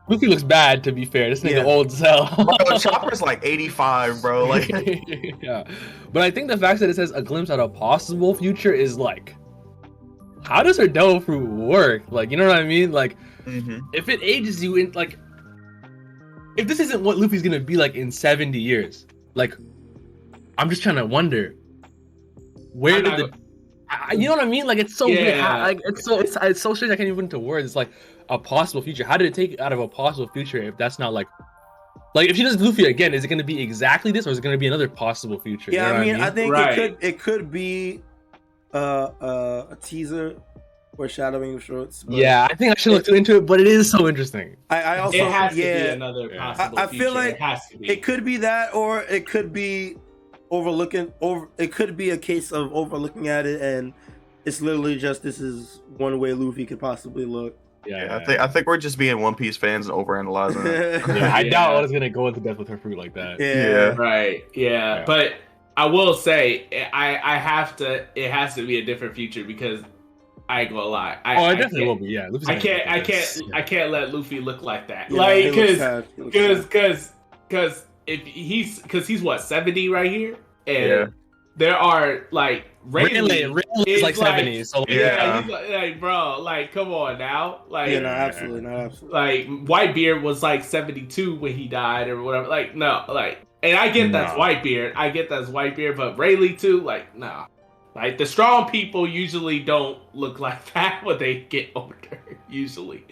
Luffy 0.09 0.27
looks 0.27 0.43
bad, 0.43 0.83
to 0.85 0.93
be 0.93 1.05
fair. 1.05 1.31
This 1.31 1.41
nigga 1.41 1.57
Yeah. 1.57 1.65
old 1.65 1.87
as 1.89 2.01
hell. 2.01 2.33
bro, 2.67 2.79
chopper's 2.79 3.23
like 3.23 3.41
85 3.45 4.21
bro 4.23 4.45
like 4.49 4.69
yeah, 5.43 5.65
but 6.13 6.23
I 6.23 6.31
think 6.31 6.49
the 6.49 6.59
fact 6.59 6.81
that 6.81 6.91
it 6.91 6.97
says 6.97 7.13
a 7.13 7.23
glimpse 7.23 7.51
at 7.51 7.61
a 7.61 7.69
possible 7.69 8.35
future 8.35 8.73
is 8.73 8.97
like, 8.99 9.37
how 10.43 10.63
does 10.63 10.77
her 10.79 10.89
devil 10.89 11.21
fruit 11.21 11.49
work? 11.49 12.03
Like, 12.11 12.31
you 12.31 12.37
know 12.37 12.47
what 12.49 12.57
I 12.57 12.65
mean? 12.65 12.91
Like, 12.93 13.17
mhm. 13.45 13.81
if 13.93 14.09
it 14.09 14.21
ages 14.23 14.63
you 14.65 14.77
in 14.77 14.91
like, 14.93 15.17
if 16.57 16.67
this 16.67 16.81
isn't 16.81 17.03
what 17.05 17.17
Luffy's 17.19 17.43
gonna 17.43 17.61
be 17.61 17.77
like 17.77 17.95
in 17.95 18.11
seventy 18.11 18.59
years, 18.61 19.07
like, 19.35 19.55
I'm 20.59 20.69
just 20.71 20.83
trying 20.83 20.97
to 20.97 21.07
wonder, 21.07 21.55
where 22.73 22.97
I'm 22.97 23.05
did 23.05 23.11
not 23.19 23.31
the, 23.33 23.39
I, 23.89 24.09
I- 24.11 24.13
you 24.15 24.25
know 24.29 24.35
what 24.35 24.43
I 24.45 24.49
mean? 24.49 24.67
Like, 24.67 24.79
it's 24.79 24.97
so 24.97 25.07
weird. 25.07 25.39
How, 25.39 25.57
Yeah. 25.59 25.63
like, 25.63 25.81
it's 25.85 26.05
so 26.05 26.19
it's, 26.19 26.37
it's 26.43 26.61
so 26.61 26.75
strange. 26.75 26.91
I 26.93 26.97
can't 26.97 27.07
even 27.07 27.17
put 27.17 27.25
into 27.25 27.39
words. 27.39 27.65
It's 27.67 27.77
like 27.77 27.91
a 28.31 28.39
possible 28.39 28.81
future. 28.81 29.05
How 29.05 29.17
did 29.17 29.27
it 29.27 29.35
take 29.35 29.61
out 29.61 29.73
of 29.73 29.81
a 29.81 29.89
possible 29.89 30.29
future 30.29 30.59
if 30.63 30.77
that's 30.77 30.99
not 30.99 31.13
like. 31.13 31.27
Like 32.15 32.29
if 32.29 32.37
she 32.37 32.43
does 32.43 32.61
Luffy 32.61 32.87
again, 32.87 33.15
is 33.15 33.25
it 33.25 33.29
gonna 33.29 33.45
be 33.45 33.61
exactly 33.61 34.11
this, 34.11 34.27
or 34.27 34.31
is 34.31 34.39
it 34.39 34.41
gonna 34.43 34.59
be 34.59 34.67
another 34.67 34.89
possible 34.89 35.39
future? 35.39 35.71
You 35.71 35.79
Yeah, 35.79 35.89
know 35.89 35.95
I 35.95 35.99
what 35.99 36.07
mean, 36.07 36.21
I, 36.21 36.31
think 36.31 36.53
Right. 36.53 36.73
it 36.73 36.75
could 36.99 37.05
it 37.05 37.19
could 37.21 37.51
be 37.53 38.03
uh, 38.75 38.77
uh, 39.21 39.67
a 39.71 39.77
teaser 39.77 40.37
foreshadowing 40.97 41.55
of 41.55 41.63
shorts. 41.63 42.05
Yeah, 42.09 42.49
I 42.51 42.55
think 42.55 42.73
I 42.73 42.81
should 42.81 42.93
look 42.95 43.05
too 43.05 43.15
into 43.15 43.37
it, 43.37 43.47
but 43.47 43.61
it 43.61 43.67
is 43.69 43.91
so 43.91 44.09
interesting. 44.09 44.57
I, 44.71 44.83
I 44.83 44.99
also 44.99 45.19
it 45.19 45.31
has 45.31 45.53
to 45.55 45.59
yeah, 45.61 45.83
be 45.85 45.89
another 45.91 46.31
Yeah. 46.33 46.53
possible 46.55 46.79
I- 46.79 46.83
I 46.83 46.87
feel 46.87 46.99
future. 46.99 47.11
like 47.15 47.35
it 47.35 47.41
has 47.41 47.67
to 47.69 47.79
be. 47.79 47.89
it 47.91 48.03
could 48.03 48.25
be 48.25 48.37
that, 48.39 48.75
or 48.75 49.03
it 49.03 49.27
could 49.27 49.53
be 49.53 49.97
overlooking 50.51 51.13
over. 51.21 51.49
It 51.59 51.73
could 51.73 51.97
be 51.97 52.11
a 52.11 52.19
case 52.19 52.51
of 52.51 52.73
overlooking 52.75 53.29
at 53.29 53.47
it, 53.47 53.61
and 53.61 53.93
it's 54.45 54.61
literally 54.61 54.97
just 54.97 55.23
this 55.23 55.39
is 55.41 55.81
one 55.97 56.19
way 56.19 56.33
Luffy 56.33 56.67
could 56.67 56.81
possibly 56.81 57.25
look. 57.25 57.57
Yeah, 57.87 58.05
yeah, 58.05 58.17
i 58.17 58.25
think 58.25 58.41
i 58.41 58.47
think 58.47 58.67
we're 58.67 58.77
just 58.77 58.99
being 58.99 59.21
one 59.23 59.35
piece 59.35 59.57
fans 59.57 59.89
and 59.89 59.97
overanalyzing 59.97 60.65
it 60.67 61.07
Yeah, 61.17 61.35
I 61.35 61.41
Yeah. 61.41 61.51
doubt 61.51 61.77
Oda's 61.77 61.93
gonna 61.93 62.11
go 62.11 62.29
into 62.29 62.41
depth 62.41 62.59
with 62.59 62.69
her 62.69 62.77
fruit 62.77 62.99
like 62.99 63.15
that. 63.15 63.41
yeah. 63.41 63.95
Right. 63.97 64.45
Yeah. 64.55 64.97
Yeah. 64.97 65.05
But 65.07 65.35
I 65.77 65.87
will 65.87 66.13
say 66.15 66.67
I 66.93 67.19
I 67.23 67.37
have 67.39 67.77
to 67.77 68.07
it 68.15 68.31
has 68.31 68.55
to 68.57 68.67
be 68.67 68.77
a 68.79 68.85
different 68.85 69.15
future 69.15 69.45
because 69.45 69.81
I 70.49 70.63
ain't 70.63 70.71
gonna 70.71 70.83
lie. 70.85 71.17
I, 71.25 71.37
Oh, 71.37 71.45
I 71.45 71.53
it 71.53 71.57
definitely 71.57 71.87
will 71.87 71.95
be. 71.97 72.09
Yeah, 72.09 72.29
Luffy's 72.29 72.49
I 72.49 72.57
can't 72.57 72.87
I 72.87 72.97
can't 73.01 73.07
this. 73.09 73.43
I 73.55 73.63
can't 73.63 73.91
let 73.91 74.13
Luffy 74.13 74.41
look 74.41 74.63
like 74.63 74.89
that. 74.89 75.11
Yeah, 75.11 75.17
like 75.17 75.55
cause 75.55 75.79
sad. 75.79 76.07
He 76.17 76.23
looks 76.23 76.37
cause 76.37 76.67
cause 76.67 77.13
cause 77.49 77.87
if 78.07 78.21
he's 78.23 78.81
cause 78.81 79.07
he's 79.07 79.23
what, 79.23 79.41
seventy 79.41 79.89
right 79.89 80.11
here? 80.11 80.37
And 80.67 80.89
Yeah. 80.91 81.07
there 81.57 81.77
are 81.77 82.27
like 82.31 82.67
Rayleigh, 82.85 83.11
Rayleigh 83.29 83.47
Rayleigh 83.49 83.85
is 83.87 84.03
like 84.03 84.17
like- 84.17 84.27
seventy, 84.27 84.65
so 84.65 84.81
like, 84.81 84.89
yeah, 84.91 84.97
Yeah. 84.97 85.43
he's 85.43 85.51
like, 85.51 85.69
like, 85.71 86.01
bro, 86.01 86.41
like 86.41 86.73
come 86.73 86.93
on 86.93 87.19
now. 87.19 87.63
Like 87.69 87.91
yeah, 87.91 88.01
no, 88.01 88.09
absolutely, 88.09 88.63
not 88.63 88.73
absolutely. 88.81 89.19
like 89.19 89.47
Whitebeard 89.67 90.23
was 90.23 90.43
like 90.43 90.65
72 90.65 91.35
when 91.37 91.55
he 91.55 91.69
died 91.69 92.09
or 92.09 92.23
whatever. 92.23 92.49
Like, 92.49 92.75
no, 92.75 93.05
like, 93.09 93.45
and 93.63 93.77
I 93.79 93.91
get 93.91 94.13
that's 94.13 94.35
Nah. 94.37 94.43
Whitebeard. 94.45 94.93
I 94.97 95.11
get 95.11 95.29
that's 95.29 95.49
Whitebeard, 95.51 95.97
but 95.97 96.19
Rayleigh 96.19 96.57
too, 96.57 96.81
like, 96.81 97.15
no. 97.15 97.47
Like 97.95 98.17
the 98.19 98.25
strong 98.27 98.71
people 98.71 99.07
usually 99.07 99.59
don't 99.59 99.99
look 100.15 100.39
like 100.41 100.65
that 100.75 101.05
when 101.05 101.19
they 101.19 101.41
get 101.51 101.71
older. 101.77 101.97
Usually, 102.49 103.05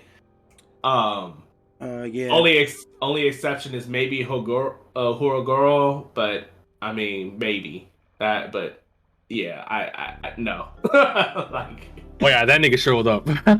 um, 0.84 1.42
Uh, 1.80 2.02
yeah. 2.10 2.28
only 2.30 2.58
ex- 2.58 2.86
only 3.02 3.26
exception 3.26 3.74
is 3.74 3.86
maybe 3.88 4.24
Hogoro, 4.24 4.76
uh, 4.96 5.12
Horogoro, 5.18 6.08
but 6.14 6.48
I 6.80 6.92
mean 6.92 7.38
maybe 7.38 7.88
that, 8.18 8.50
but 8.52 8.82
yeah, 9.28 9.64
I, 9.68 9.80
I, 9.84 10.28
I 10.28 10.34
no, 10.36 10.68
like, 11.52 11.88
oh 12.22 12.28
yeah, 12.28 12.44
that 12.44 12.60
nigga 12.60 12.78
showed 12.78 13.06
up. 13.06 13.26
yeah. 13.46 13.56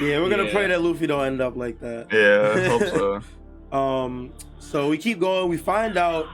yeah, 0.00 0.20
we're 0.20 0.28
gonna 0.30 0.44
Yeah. 0.44 0.52
pray 0.52 0.66
that 0.68 0.80
Luffy 0.82 1.06
don't 1.06 1.24
end 1.26 1.40
up 1.40 1.56
like 1.56 1.78
that. 1.80 2.06
yeah 2.12 2.64
i 2.64 2.68
hope 2.68 2.82
so 2.94 3.20
Um, 3.76 4.32
so 4.60 4.88
we 4.88 4.96
keep 4.96 5.18
going. 5.18 5.48
We 5.50 5.56
find 5.56 5.96
out 5.98 6.26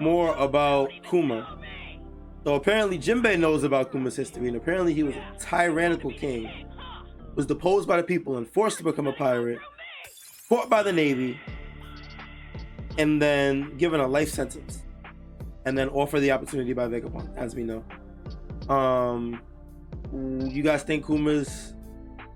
more 0.00 0.34
about 0.36 0.90
Kuma. 1.08 1.58
So 2.44 2.54
apparently 2.56 2.98
Jinbei 2.98 3.38
knows 3.38 3.64
about 3.64 3.90
Kuma's 3.90 4.14
history, 4.16 4.48
and 4.48 4.56
apparently 4.56 4.92
he 4.92 5.02
was 5.02 5.14
a 5.14 5.24
tyrannical 5.40 6.10
king, 6.12 6.68
was 7.34 7.46
deposed 7.46 7.88
by 7.88 7.96
the 7.96 8.02
people 8.02 8.36
and 8.36 8.46
forced 8.46 8.76
to 8.78 8.84
become 8.84 9.06
a 9.06 9.14
pirate, 9.14 9.58
fought 10.46 10.68
by 10.68 10.82
the 10.82 10.92
navy, 10.92 11.40
and 12.98 13.20
then 13.20 13.76
given 13.78 13.98
a 13.98 14.06
life 14.06 14.28
sentence, 14.28 14.82
and 15.66 15.76
then 15.76 15.88
offer 15.90 16.20
the 16.20 16.30
opportunity 16.32 16.72
by 16.72 16.86
Vegapunk, 16.86 17.36
as 17.36 17.54
we 17.54 17.62
know. 17.64 17.84
Um, 18.68 19.40
you 20.12 20.62
guys 20.62 20.82
think 20.82 21.06
Kuma's 21.06 21.74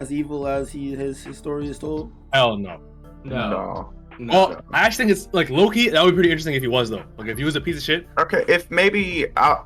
as 0.01 0.12
evil 0.12 0.47
as 0.47 0.71
he 0.71 0.95
his, 0.95 1.23
his 1.25 1.37
story 1.38 1.67
is 1.69 1.79
told? 1.79 2.12
Hell 2.33 2.57
no. 2.57 2.81
No. 3.25 3.51
No. 3.51 3.93
no. 4.19 4.33
Oh, 4.35 4.61
I 4.73 4.81
actually 4.81 5.07
think 5.07 5.11
it's 5.19 5.29
like 5.33 5.51
Loki. 5.51 5.88
That 5.88 6.05
would 6.05 6.12
be 6.12 6.17
pretty 6.17 6.31
interesting 6.31 6.55
if 6.55 6.62
he 6.62 6.69
was 6.69 6.91
though. 6.91 7.05
Like 7.17 7.29
if 7.29 7.38
he 7.38 7.45
was 7.45 7.57
a 7.57 7.61
piece 7.61 7.77
of 7.77 7.83
shit. 7.83 8.07
Okay, 8.19 8.45
if 8.49 8.71
maybe 8.71 9.27
I, 9.37 9.62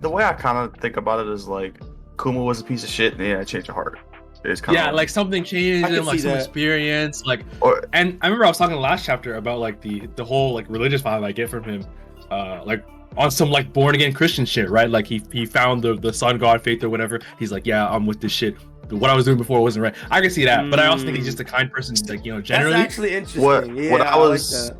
the 0.00 0.08
way 0.10 0.24
I 0.24 0.32
kind 0.32 0.58
of 0.58 0.74
think 0.80 0.96
about 0.96 1.26
it 1.26 1.32
is 1.32 1.48
like 1.48 1.80
Kuma 2.22 2.42
was 2.42 2.60
a 2.60 2.64
piece 2.64 2.84
of 2.84 2.90
shit 2.90 3.14
and 3.14 3.26
yeah, 3.26 3.40
I 3.40 3.44
changed 3.44 3.68
your 3.68 3.74
heart. 3.74 3.98
It's 4.44 4.60
kind 4.60 4.74
Yeah, 4.76 4.88
of 4.88 4.96
like 4.96 5.08
something 5.08 5.44
changed 5.44 5.86
I 5.88 5.96
and 5.96 6.06
like 6.06 6.18
some 6.18 6.32
that. 6.32 6.38
experience. 6.38 7.24
Like 7.24 7.44
or 7.60 7.84
and 7.92 8.18
I 8.22 8.26
remember 8.26 8.44
I 8.44 8.48
was 8.48 8.58
talking 8.58 8.74
the 8.74 8.80
last 8.80 9.04
chapter 9.04 9.36
about 9.36 9.60
like 9.60 9.80
the 9.80 10.08
the 10.16 10.24
whole 10.24 10.52
like 10.52 10.68
religious 10.68 11.00
vibe 11.02 11.24
I 11.24 11.30
get 11.32 11.48
from 11.48 11.62
him, 11.64 11.86
uh, 12.30 12.62
like 12.64 12.84
on 13.16 13.30
some 13.30 13.50
like 13.50 13.72
born 13.72 13.94
again 13.94 14.12
Christian 14.12 14.44
shit, 14.44 14.70
right? 14.70 14.88
Like 14.88 15.06
he 15.06 15.22
he 15.32 15.46
found 15.46 15.82
the 15.82 15.94
the 15.94 16.12
sun 16.12 16.38
god 16.38 16.62
faith 16.62 16.82
or 16.84 16.88
whatever. 16.90 17.20
He's 17.38 17.52
like, 17.52 17.66
yeah, 17.66 17.88
I'm 17.88 18.06
with 18.06 18.20
this 18.20 18.32
shit. 18.32 18.56
What 18.90 19.10
I 19.10 19.14
was 19.14 19.24
doing 19.24 19.38
before 19.38 19.62
wasn't 19.62 19.84
right. 19.84 19.94
I 20.10 20.20
can 20.20 20.30
see 20.30 20.44
that, 20.44 20.70
but 20.70 20.78
I 20.78 20.86
also 20.86 21.04
think 21.04 21.16
he's 21.16 21.24
just 21.24 21.40
a 21.40 21.44
kind 21.44 21.70
person. 21.70 21.94
Like 22.08 22.24
you 22.24 22.34
know, 22.34 22.40
generally. 22.40 22.74
That's 22.74 22.92
actually 22.92 23.14
interesting. 23.14 23.42
What- 23.42 23.74
yeah, 23.74 23.90
what 23.90 24.00
I, 24.02 24.10
I 24.10 24.16
was, 24.16 24.70
like 24.70 24.78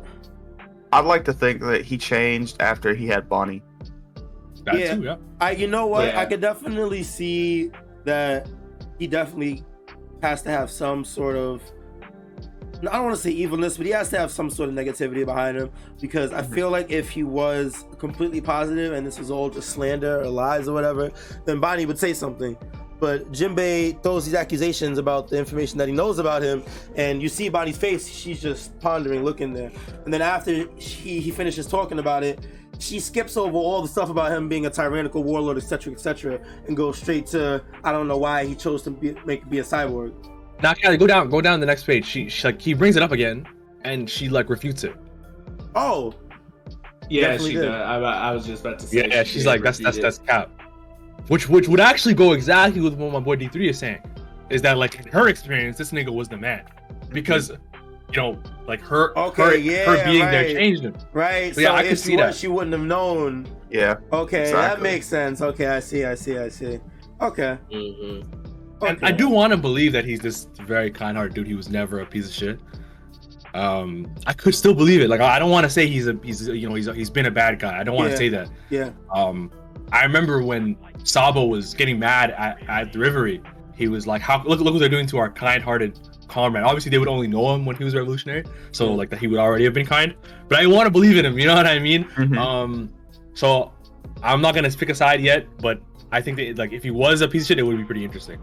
I'd 0.91 1.05
like 1.05 1.25
to 1.25 1.33
think 1.33 1.61
that 1.61 1.83
he 1.83 1.97
changed 1.97 2.57
after 2.59 2.93
he 2.93 3.07
had 3.07 3.27
Bonnie. 3.27 3.63
that 4.65 4.77
yeah. 4.77 4.95
too, 4.95 5.03
yeah. 5.03 5.15
I 5.41 5.51
you 5.51 5.67
know 5.67 5.87
what? 5.87 6.07
Yeah. 6.07 6.19
I 6.19 6.25
could 6.25 6.41
definitely 6.41 7.03
see 7.03 7.71
that 8.05 8.47
he 8.99 9.07
definitely 9.07 9.63
has 10.21 10.41
to 10.43 10.51
have 10.51 10.69
some 10.69 11.03
sort 11.03 11.35
of 11.35 11.61
I 12.87 12.93
don't 12.97 13.05
want 13.05 13.15
to 13.15 13.21
say 13.21 13.31
evilness, 13.31 13.77
but 13.77 13.85
he 13.85 13.91
has 13.93 14.09
to 14.09 14.17
have 14.17 14.31
some 14.31 14.49
sort 14.49 14.69
of 14.69 14.75
negativity 14.75 15.25
behind 15.25 15.57
him 15.57 15.71
because 16.01 16.33
I 16.33 16.41
feel 16.41 16.69
like 16.69 16.91
if 16.91 17.09
he 17.09 17.23
was 17.23 17.85
completely 17.97 18.41
positive 18.41 18.93
and 18.93 19.07
this 19.07 19.19
was 19.19 19.31
all 19.31 19.49
just 19.49 19.69
slander 19.69 20.21
or 20.21 20.27
lies 20.27 20.67
or 20.67 20.73
whatever, 20.73 21.11
then 21.45 21.59
Bonnie 21.59 21.85
would 21.85 21.97
say 21.97 22.13
something. 22.13 22.57
But 22.99 23.31
Jinbei 23.31 24.01
throws 24.01 24.25
these 24.25 24.33
accusations 24.33 24.97
about 24.97 25.29
the 25.29 25.37
information 25.37 25.77
that 25.77 25.87
he 25.87 25.93
knows 25.93 26.19
about 26.19 26.41
him, 26.41 26.63
and 26.95 27.21
you 27.21 27.29
see 27.29 27.49
Bonnie's 27.49 27.77
face, 27.77 28.07
she's 28.07 28.41
just 28.41 28.77
pondering, 28.79 29.23
looking 29.23 29.53
there. 29.53 29.71
And 30.05 30.13
then 30.13 30.21
after 30.21 30.67
he, 30.77 31.19
he 31.19 31.31
finishes 31.31 31.67
talking 31.67 31.99
about 31.99 32.23
it, 32.23 32.39
she 32.79 32.99
skips 32.99 33.37
over 33.37 33.57
all 33.57 33.81
the 33.81 33.87
stuff 33.87 34.09
about 34.09 34.31
him 34.31 34.49
being 34.49 34.65
a 34.65 34.69
tyrannical 34.69 35.23
warlord, 35.23 35.57
etc., 35.57 35.93
etc., 35.93 36.39
and 36.67 36.75
goes 36.75 36.97
straight 36.97 37.25
to 37.27 37.63
I 37.83 37.91
don't 37.91 38.07
know 38.07 38.17
why 38.17 38.45
he 38.45 38.55
chose 38.55 38.83
to 38.83 38.91
be, 38.91 39.15
make 39.25 39.49
be 39.49 39.59
a 39.59 39.63
cyborg. 39.63 40.13
Now, 40.63 40.73
Callie, 40.73 40.95
go 40.95 41.05
down, 41.05 41.29
go 41.29 41.41
down 41.41 41.59
the 41.59 41.65
next 41.65 41.83
page. 41.83 42.05
She, 42.05 42.29
she 42.29 42.47
like 42.47 42.61
he 42.61 42.73
brings 42.73 42.95
it 42.95 43.03
up 43.03 43.11
again, 43.11 43.45
and 43.81 44.09
she 44.09 44.29
like 44.29 44.49
refutes 44.49 44.85
it. 44.85 44.95
Oh, 45.75 46.13
yeah, 47.09 47.37
she 47.37 47.53
did. 47.53 47.63
does. 47.63 47.81
I, 47.81 47.97
I 47.97 48.31
was 48.31 48.45
just 48.45 48.61
about 48.65 48.79
to 48.79 48.87
say. 48.87 48.99
Yeah, 48.99 49.07
yeah. 49.07 49.23
she 49.23 49.33
She's 49.33 49.45
like, 49.45 49.61
that's 49.61 49.77
that's 49.79 49.97
repeat 49.97 50.03
that's 50.03 50.17
cap. 50.19 50.49
Which 51.27 51.49
which 51.49 51.67
would 51.67 51.81
actually 51.81 52.13
go 52.13 52.31
exactly 52.31 52.79
with 52.79 52.93
what 52.93 53.11
my 53.11 53.19
boy 53.19 53.35
D 53.35 53.49
three 53.49 53.67
is 53.67 53.77
saying, 53.77 53.99
is 54.49 54.61
that 54.61 54.77
like 54.77 54.97
in 54.99 55.07
her 55.07 55.27
experience, 55.27 55.77
this 55.77 55.91
nigga 55.91 56.13
was 56.13 56.29
the 56.29 56.37
man, 56.37 56.63
because 57.11 57.49
you 57.49 58.15
know 58.15 58.39
like 58.65 58.79
her 58.81 59.17
Okay, 59.19 59.43
her, 59.43 59.55
yeah, 59.57 59.85
her 59.85 60.05
being 60.05 60.19
there 60.19 60.45
right. 60.45 60.55
changed 60.55 60.83
him. 60.83 60.95
right. 61.11 61.53
So, 61.53 61.59
yeah, 61.59 61.67
so 61.67 61.75
I 61.75 61.83
could 61.83 61.91
if 61.91 61.99
see 61.99 62.11
she 62.11 62.15
was, 62.15 62.25
that. 62.25 62.35
she 62.35 62.47
wouldn't 62.47 62.71
have 62.71 62.85
known. 62.85 63.47
Yeah, 63.69 63.97
Okay, 64.13 64.49
that 64.53 64.81
makes 64.81 65.07
sense. 65.07 65.41
Okay, 65.41 65.67
I 65.67 65.81
see, 65.81 66.05
I 66.05 66.15
see, 66.15 66.37
I 66.37 66.47
see. 66.47 66.79
Okay. 67.19 67.57
it. 67.69 68.25
And. 68.85 68.99
I 69.03 69.11
do 69.11 69.29
want 69.29 69.51
to 69.51 69.57
believe 69.57 69.91
that 69.93 70.05
he's 70.05 70.19
this 70.19 70.47
very 70.61 70.89
kind-hearted 70.91 71.33
dude. 71.33 71.47
He 71.47 71.55
was 71.55 71.69
never 71.69 71.99
a 72.01 72.05
piece 72.05 72.27
of 72.27 72.33
shit. 72.33 72.59
Um, 73.53 74.11
I 74.25 74.33
could 74.33 74.55
still 74.55 74.73
believe 74.73 75.01
it. 75.01 75.09
Like 75.09 75.21
I 75.21 75.37
don't 75.37 75.51
want 75.51 75.63
to 75.65 75.69
say 75.69 75.85
he's 75.87 76.07
a 76.07 76.17
he's 76.23 76.47
you 76.47 76.67
know 76.67 76.73
he's 76.75 76.87
he's 76.95 77.09
been 77.09 77.27
a 77.27 77.31
bad 77.31 77.59
guy. 77.59 77.79
I 77.79 77.83
don't 77.83 77.95
want 77.95 78.07
to 78.07 78.11
Yeah. 78.13 78.17
say 78.17 78.29
that. 78.29 78.49
Yeah. 78.69 78.89
Um, 79.13 79.51
I 79.91 80.03
remember 80.03 80.41
when 80.43 80.75
Sabo 81.03 81.45
was 81.45 81.73
getting 81.75 81.99
mad 81.99 82.31
at, 82.31 82.57
at 82.67 82.91
the 82.93 82.99
Reverie, 82.99 83.41
he 83.75 83.87
was 83.87 84.07
like, 84.07 84.21
"How 84.21 84.43
look 84.43 84.59
look 84.59 84.73
what 84.73 84.79
they're 84.79 84.89
doing 84.89 85.05
to 85.07 85.17
our 85.19 85.29
kind-hearted 85.29 85.99
comrade." 86.27 86.63
Obviously, 86.63 86.89
they 86.89 86.97
would 86.97 87.07
only 87.07 87.27
know 87.27 87.53
him 87.53 87.63
when 87.63 87.75
he 87.75 87.83
was 87.83 87.93
revolutionary, 87.93 88.43
so 88.71 88.91
like 88.91 89.11
that 89.11 89.19
he 89.19 89.27
would 89.27 89.39
already 89.39 89.65
have 89.65 89.73
been 89.73 89.85
kind. 89.85 90.15
But 90.47 90.57
I 90.59 90.65
want 90.65 90.87
to 90.87 90.91
believe 90.91 91.17
in 91.17 91.23
him. 91.25 91.37
You 91.37 91.45
know 91.45 91.55
what 91.55 91.67
I 91.67 91.77
mean? 91.77 92.05
Mhm. 92.05 92.35
Um, 92.37 92.89
so 93.35 93.71
I'm 94.23 94.41
not 94.41 94.55
gonna 94.55 94.71
pick 94.71 94.89
a 94.89 94.95
side 94.95 95.21
yet, 95.21 95.45
but 95.59 95.79
I 96.11 96.21
think 96.21 96.37
that 96.37 96.57
like 96.57 96.73
if 96.73 96.81
he 96.81 96.89
was 96.89 97.21
a 97.21 97.27
piece 97.27 97.43
of 97.43 97.47
shit, 97.49 97.59
it 97.59 97.63
would 97.63 97.77
be 97.77 97.83
pretty 97.83 98.03
interesting. 98.03 98.39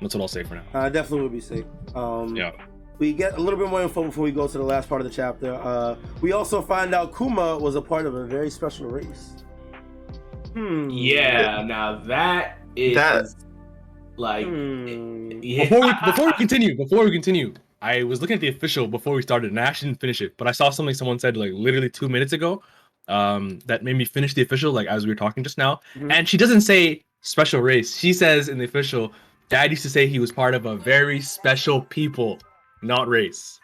That's 0.00 0.14
what 0.14 0.22
I'll 0.22 0.28
say 0.28 0.42
for 0.42 0.54
now. 0.54 0.62
I 0.74 0.88
definitely 0.88 1.22
would 1.22 1.32
be 1.32 1.40
safe. 1.40 1.64
Um, 1.94 2.34
Yeah. 2.36 2.52
We 2.98 3.14
get 3.14 3.38
a 3.38 3.40
little 3.40 3.58
bit 3.58 3.68
more 3.70 3.80
info 3.80 4.04
before 4.04 4.24
we 4.24 4.30
go 4.30 4.46
to 4.46 4.58
the 4.58 4.64
last 4.64 4.86
part 4.86 5.00
of 5.00 5.06
the 5.06 5.12
chapter. 5.12 5.54
Uh, 5.54 5.96
we 6.20 6.32
also 6.32 6.60
find 6.60 6.94
out 6.94 7.16
Kuma 7.16 7.56
was 7.56 7.74
a 7.74 7.80
part 7.80 8.04
of 8.04 8.14
a 8.14 8.26
very 8.26 8.50
special 8.50 8.88
race. 8.88 9.42
Hmm. 10.52 10.90
Yeah, 10.90 11.62
now 11.62 11.96
that 12.06 12.58
is 12.76 12.94
That- 12.96 13.26
like 14.16 14.46
Hmm. 14.46 15.30
yeah. 15.42 15.62
Before 15.64 15.80
we 15.80 15.92
before 16.04 16.26
we 16.26 16.32
continue, 16.44 16.76
before 16.76 17.04
we 17.04 17.10
continue, 17.10 17.54
I 17.80 18.02
was 18.02 18.20
looking 18.20 18.34
at 18.34 18.40
the 18.40 18.48
official 18.48 18.86
before 18.86 19.14
we 19.14 19.22
started, 19.22 19.50
and 19.50 19.58
I 19.58 19.62
actually 19.62 19.88
didn't 19.90 20.00
finish 20.00 20.20
it. 20.20 20.36
But 20.36 20.46
I 20.48 20.52
saw 20.52 20.68
something 20.68 20.94
someone 20.94 21.18
said 21.18 21.36
like 21.38 21.52
literally 21.54 21.88
two 21.88 22.08
minutes 22.10 22.34
ago, 22.34 22.62
um, 23.08 23.60
that 23.64 23.82
made 23.82 23.96
me 23.96 24.04
finish 24.04 24.34
the 24.34 24.42
official 24.42 24.72
like 24.72 24.88
as 24.88 25.04
we 25.06 25.10
were 25.10 25.16
talking 25.16 25.42
just 25.42 25.56
now. 25.56 25.80
Mhm. 25.94 26.12
And 26.12 26.28
she 26.28 26.36
doesn't 26.36 26.60
say 26.62 27.02
special 27.22 27.62
race. 27.62 27.96
She 27.96 28.12
says 28.12 28.50
in 28.50 28.58
the 28.58 28.64
official, 28.64 29.12
Dad 29.50 29.70
used 29.70 29.82
to 29.82 29.90
say 29.90 30.06
he 30.06 30.20
was 30.20 30.30
part 30.32 30.54
of 30.54 30.64
a 30.64 30.76
very 30.76 31.20
special 31.20 31.82
people, 31.82 32.38
not 32.82 33.08
race. 33.08 33.58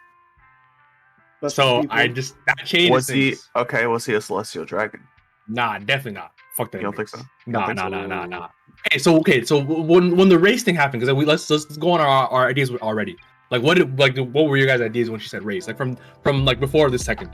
Special 1.39 1.49
So 1.49 1.81
people. 1.81 1.97
I 1.97 2.07
just 2.09 2.35
that 2.45 2.57
changes 2.65 2.91
was 2.91 3.07
he 3.07 3.35
okay? 3.55 3.87
Was 3.87 4.05
he 4.05 4.13
a 4.13 4.21
celestial 4.21 4.65
dragon? 4.65 5.01
Nah, 5.47 5.79
definitely 5.79 6.19
not. 6.19 6.33
Fuck 6.57 6.71
that. 6.71 6.79
You 6.79 6.83
don't 6.83 6.93
nigga. 6.93 6.97
think 6.97 7.09
so? 7.09 7.21
Nah, 7.47 7.65
think 7.67 7.77
nah, 7.77 7.83
so? 7.83 7.89
nah, 7.89 8.05
nah, 8.05 8.25
nah. 8.25 8.47
Okay, 8.85 8.99
so 8.99 9.17
okay, 9.19 9.45
so 9.45 9.63
when 9.63 10.17
when 10.17 10.27
the 10.29 10.37
race 10.37 10.61
thing 10.63 10.75
happened, 10.75 11.01
because 11.01 11.15
we 11.15 11.23
let's 11.25 11.49
let's 11.49 11.65
go 11.77 11.91
on 11.91 12.01
our, 12.01 12.27
our 12.27 12.47
ideas 12.47 12.69
already. 12.71 13.15
Like 13.49 13.63
what 13.63 13.77
did 13.77 13.97
like 13.97 14.17
what 14.17 14.47
were 14.49 14.57
your 14.57 14.67
guys' 14.67 14.81
ideas 14.81 15.09
when 15.09 15.21
she 15.21 15.29
said 15.29 15.43
race? 15.43 15.67
Like 15.67 15.77
from 15.77 15.97
from 16.21 16.43
like 16.43 16.59
before 16.59 16.89
the 16.89 16.99
second, 16.99 17.31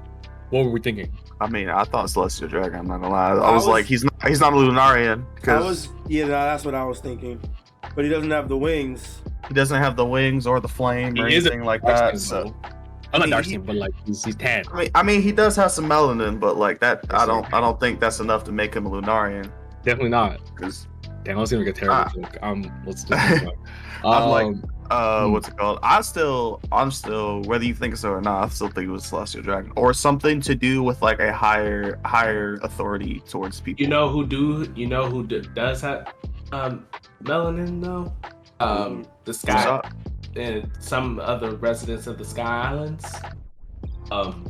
what 0.52 0.63
were 0.63 0.70
we 0.70 0.80
thinking? 0.80 1.12
I 1.42 1.48
mean, 1.50 1.70
I 1.70 1.86
thought 1.86 2.08
celestial 2.10 2.50
dragon. 2.50 2.82
I'm 2.82 2.88
not 2.88 3.02
gonna 3.02 3.13
lie. 3.13 3.32
I, 3.32 3.34
I 3.34 3.52
was, 3.52 3.66
was- 3.66 3.68
like, 3.68 3.86
he's 3.86 4.04
not 4.04 4.28
he's 4.28 4.42
not 4.42 4.54
a 4.54 4.56
Lunarian 4.56 5.24
I 5.24 5.36
because 5.36 5.66
was 5.66 5.89
yeah, 6.08 6.28
that's 6.28 6.66
what 6.66 6.76
I 6.76 6.86
was 6.86 7.00
thinking. 7.00 7.42
But 7.96 8.06
he 8.06 8.10
doesn't 8.10 8.32
have 8.32 8.50
the 8.50 8.58
wings. 8.58 9.22
he 9.48 9.54
doesn't 9.54 9.78
have 9.82 9.96
the 9.96 10.06
wings 10.06 10.48
or 10.48 10.60
the 10.60 10.68
flame 10.68 11.18
or 11.20 11.28
He 11.28 11.36
is 11.36 11.46
a 11.46 11.50
anything 11.52 11.66
like 11.66 11.82
that. 11.84 12.18
skin, 12.18 12.20
So 12.20 12.44
though. 12.46 12.56
I'm 13.14 13.20
not 13.20 13.30
dark 13.30 13.46
skin, 13.46 13.62
but 13.62 13.76
like 13.76 13.92
he's, 14.06 14.24
he's 14.26 14.36
tan. 14.36 14.64
I 14.74 14.80
mean, 14.80 14.90
I 14.96 15.04
mean, 15.04 15.22
he 15.22 15.32
does 15.32 15.56
have 15.56 15.72
some 15.72 15.86
melanin, 15.88 16.40
but 16.40 16.58
like 16.58 16.80
that, 16.80 17.06
I 17.12 17.26
don't 17.28 17.46
I 17.54 17.60
don't 17.62 17.80
think 17.80 18.00
that's 18.00 18.20
enough 18.20 18.44
to 18.46 18.52
make 18.52 18.74
him 18.74 18.86
a 18.88 18.90
Lunarian. 18.90 19.52
Definitely 19.84 20.10
not. 20.10 20.40
Because 20.56 20.88
Damn, 21.24 21.38
I 21.38 21.42
was 21.42 21.52
gonna 21.52 21.64
make 21.64 21.76
a 21.76 21.80
terrible 21.80 21.96
Ah. 21.96 22.12
joke. 22.16 22.38
Um, 22.42 22.72
let's 22.86 23.04
just. 23.04 23.44
move 23.44 23.50
on. 24.04 24.14
I'm 24.14 24.30
like- 24.30 24.46
Um, 24.48 24.64
uh, 24.92 25.26
Hmm. 25.28 25.32
what's 25.32 25.48
it 25.48 25.56
called? 25.58 25.80
I 25.82 26.02
still, 26.02 26.60
I'm 26.72 26.92
still, 26.92 27.42
whether 27.44 27.64
you 27.64 27.74
think 27.74 27.96
so 27.96 28.10
or 28.10 28.20
not, 28.22 28.44
I 28.44 28.50
still 28.50 28.68
think 28.68 28.88
it 28.90 28.92
was 28.92 29.06
celestial 29.06 29.42
dragon 29.44 29.72
or 29.78 29.94
something 29.94 30.42
to 30.42 30.56
do 30.56 30.84
with 30.84 31.02
like 31.02 31.20
a 31.22 31.32
higher 31.32 32.00
higher 32.04 32.56
authority 32.64 33.22
towards 33.30 33.62
people. 33.62 33.82
You 33.82 33.88
know 33.90 34.10
who 34.10 34.26
do 34.26 34.68
you 34.76 34.88
know 34.88 35.06
who 35.06 35.24
d- 35.26 35.48
does 35.54 35.80
have 35.82 36.14
um 36.54 36.86
melanin 37.24 37.82
though? 37.82 38.13
Um 38.60 39.06
the 39.26 39.34
sky 39.34 39.82
and 40.36 40.70
some 40.80 41.20
other 41.20 41.56
residents 41.56 42.08
of 42.08 42.18
the 42.18 42.26
Sky 42.26 42.70
Islands. 42.70 43.06
Um 44.12 44.46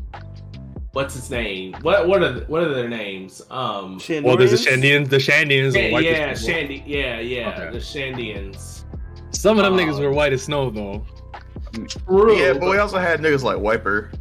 what's 0.91 1.15
his 1.15 1.29
name? 1.29 1.73
What 1.81 2.07
what 2.07 2.21
are 2.21 2.31
the, 2.33 2.45
what 2.45 2.63
are 2.63 2.73
their 2.73 2.89
names? 2.89 3.41
Um 3.49 3.99
well, 4.23 4.37
there's 4.37 4.51
the 4.51 4.57
Shandorians? 4.57 5.07
Shandians. 5.07 5.09
The 5.09 5.17
Shandians. 5.17 5.73
yeah, 5.75 5.87
are 5.87 5.91
white 5.91 6.03
yeah, 6.03 6.33
snow. 6.33 6.53
Shandy 6.53 6.83
yeah, 6.85 7.19
yeah, 7.19 7.49
Okay. 7.49 7.71
the 7.71 7.79
Shandians. 7.79 8.83
Some 9.31 9.57
of 9.57 9.63
them 9.65 9.73
Oh. 9.73 9.77
niggas 9.77 9.99
were 9.99 10.11
white 10.11 10.33
as 10.33 10.43
snow 10.43 10.69
though. 10.69 11.05
True. 11.87 12.37
Yeah, 12.37 12.53
but 12.53 12.69
we 12.69 12.77
also 12.77 12.99
had 12.99 13.19
niggas 13.19 13.41
like 13.43 13.57
Wiper. 13.57 14.11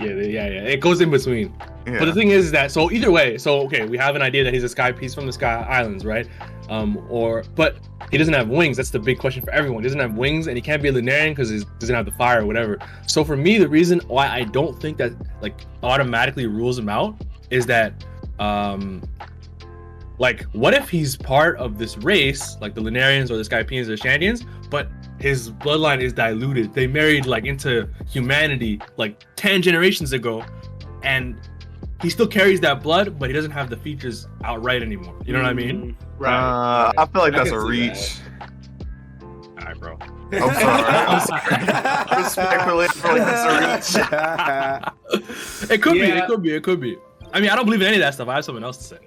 Yeah. 0.00 0.14
Yeah, 0.14 0.48
yeah. 0.48 0.62
It 0.62 0.80
goes 0.80 1.00
in 1.00 1.10
between. 1.10 1.54
Yeah. 1.86 1.98
But 1.98 2.06
the 2.06 2.14
thing 2.14 2.28
is 2.28 2.50
that 2.52 2.70
so 2.70 2.90
either 2.90 3.10
way, 3.10 3.38
so 3.38 3.60
okay, 3.62 3.84
we 3.84 3.98
have 3.98 4.16
an 4.16 4.22
idea 4.22 4.44
that 4.44 4.54
he's 4.54 4.64
a 4.64 4.68
sky 4.68 4.92
piece 4.92 5.14
from 5.14 5.26
the 5.26 5.32
Sky 5.32 5.62
Islands, 5.62 6.04
right? 6.04 6.28
Um, 6.68 7.04
or 7.08 7.44
but 7.54 7.78
he 8.10 8.18
doesn't 8.18 8.34
have 8.34 8.48
wings. 8.48 8.76
That's 8.76 8.90
the 8.90 8.98
big 8.98 9.18
question 9.18 9.42
for 9.42 9.50
everyone. 9.50 9.82
He 9.82 9.88
doesn't 9.88 10.00
have 10.00 10.14
wings, 10.14 10.46
and 10.46 10.56
he 10.56 10.62
can't 10.62 10.82
be 10.82 10.88
a 10.88 10.92
Lunarian 10.92 11.30
because 11.30 11.50
he 11.50 11.62
doesn't 11.78 11.94
have 11.94 12.06
the 12.06 12.12
fire 12.12 12.42
or 12.42 12.46
whatever. 12.46 12.78
So 13.06 13.24
for 13.24 13.36
me, 13.36 13.58
the 13.58 13.68
reason 13.68 14.00
why 14.08 14.28
I 14.28 14.44
don't 14.44 14.80
think 14.80 14.98
that 14.98 15.12
like 15.40 15.54
automatically 15.82 16.46
rules 16.46 16.78
him 16.78 16.88
out 16.88 17.14
is 17.50 17.66
that, 17.66 17.92
um, 18.38 19.02
like, 20.18 20.42
what 20.52 20.74
if 20.74 20.88
he's 20.88 21.16
part 21.16 21.56
of 21.58 21.78
this 21.78 21.96
race, 21.98 22.56
like 22.60 22.74
the 22.74 22.80
Lunarians 22.80 23.30
or 23.30 23.36
the 23.36 23.42
Skypieans 23.42 23.88
or 23.88 23.96
Shandians, 23.96 24.44
but 24.70 24.88
his 25.20 25.50
bloodline 25.50 26.00
is 26.00 26.12
diluted. 26.12 26.72
They 26.74 26.86
married 26.86 27.26
like 27.26 27.44
into 27.44 27.88
humanity 28.08 28.80
like 28.96 29.24
ten 29.36 29.62
generations 29.62 30.12
ago, 30.12 30.44
and 31.02 31.36
he 32.02 32.08
still 32.10 32.26
carries 32.26 32.60
that 32.60 32.82
blood, 32.82 33.18
but 33.18 33.28
he 33.28 33.34
doesn't 33.34 33.50
have 33.50 33.68
the 33.68 33.76
features 33.76 34.26
outright 34.44 34.82
anymore. 34.82 35.14
You 35.24 35.34
know 35.34 35.40
what 35.42 35.48
I 35.48 35.52
mean? 35.52 35.96
Right. 36.18 36.32
Uh, 36.34 36.92
I 36.96 37.06
feel 37.06 37.22
like 37.22 37.34
I 37.34 37.38
that's 37.44 37.50
a 37.52 37.60
see 37.60 37.68
reach. 37.68 38.16
All 39.58 39.66
right, 39.66 39.78
bro. 39.78 39.98
I'm 40.32 40.54
sorry. 40.54 40.84
I'm 40.86 41.20
sorry. 41.20 42.22
Respectfully, 42.22 42.84
I 42.86 42.88
feel 42.88 43.12
like 43.12 43.22
that's 43.22 43.94
a 43.94 44.00
reach. 45.20 45.70
It 45.70 45.82
could 45.82 45.92
be. 45.94 46.00
It 46.02 46.26
could 46.26 46.42
be. 46.42 46.54
It 46.54 46.62
could 46.62 46.80
be. 46.80 46.96
I 47.32 47.40
mean, 47.40 47.50
I 47.50 47.56
don't 47.56 47.64
believe 47.66 47.80
in 47.82 47.86
any 47.86 47.96
of 47.96 48.00
that 48.00 48.14
stuff. 48.14 48.28
I 48.28 48.36
have 48.36 48.44
something 48.44 48.64
else 48.64 48.78
to 48.78 48.84
say. 48.84 48.98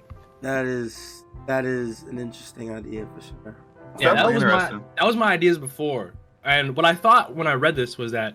that 0.42 0.64
is 0.64 1.24
that 1.46 1.64
is 1.66 2.02
an 2.04 2.18
interesting 2.18 2.72
idea 2.74 3.06
for 3.14 3.20
sure. 3.20 3.56
Yeah, 3.98 4.14
that 4.14 4.32
was 4.32 4.42
my 4.42 4.80
that 4.96 5.04
was 5.04 5.16
my 5.16 5.32
ideas 5.32 5.58
before. 5.58 6.14
And 6.44 6.76
what 6.76 6.84
I 6.84 6.94
thought 6.94 7.34
when 7.34 7.46
I 7.46 7.54
read 7.54 7.74
this 7.76 7.96
was 7.96 8.12
that, 8.12 8.34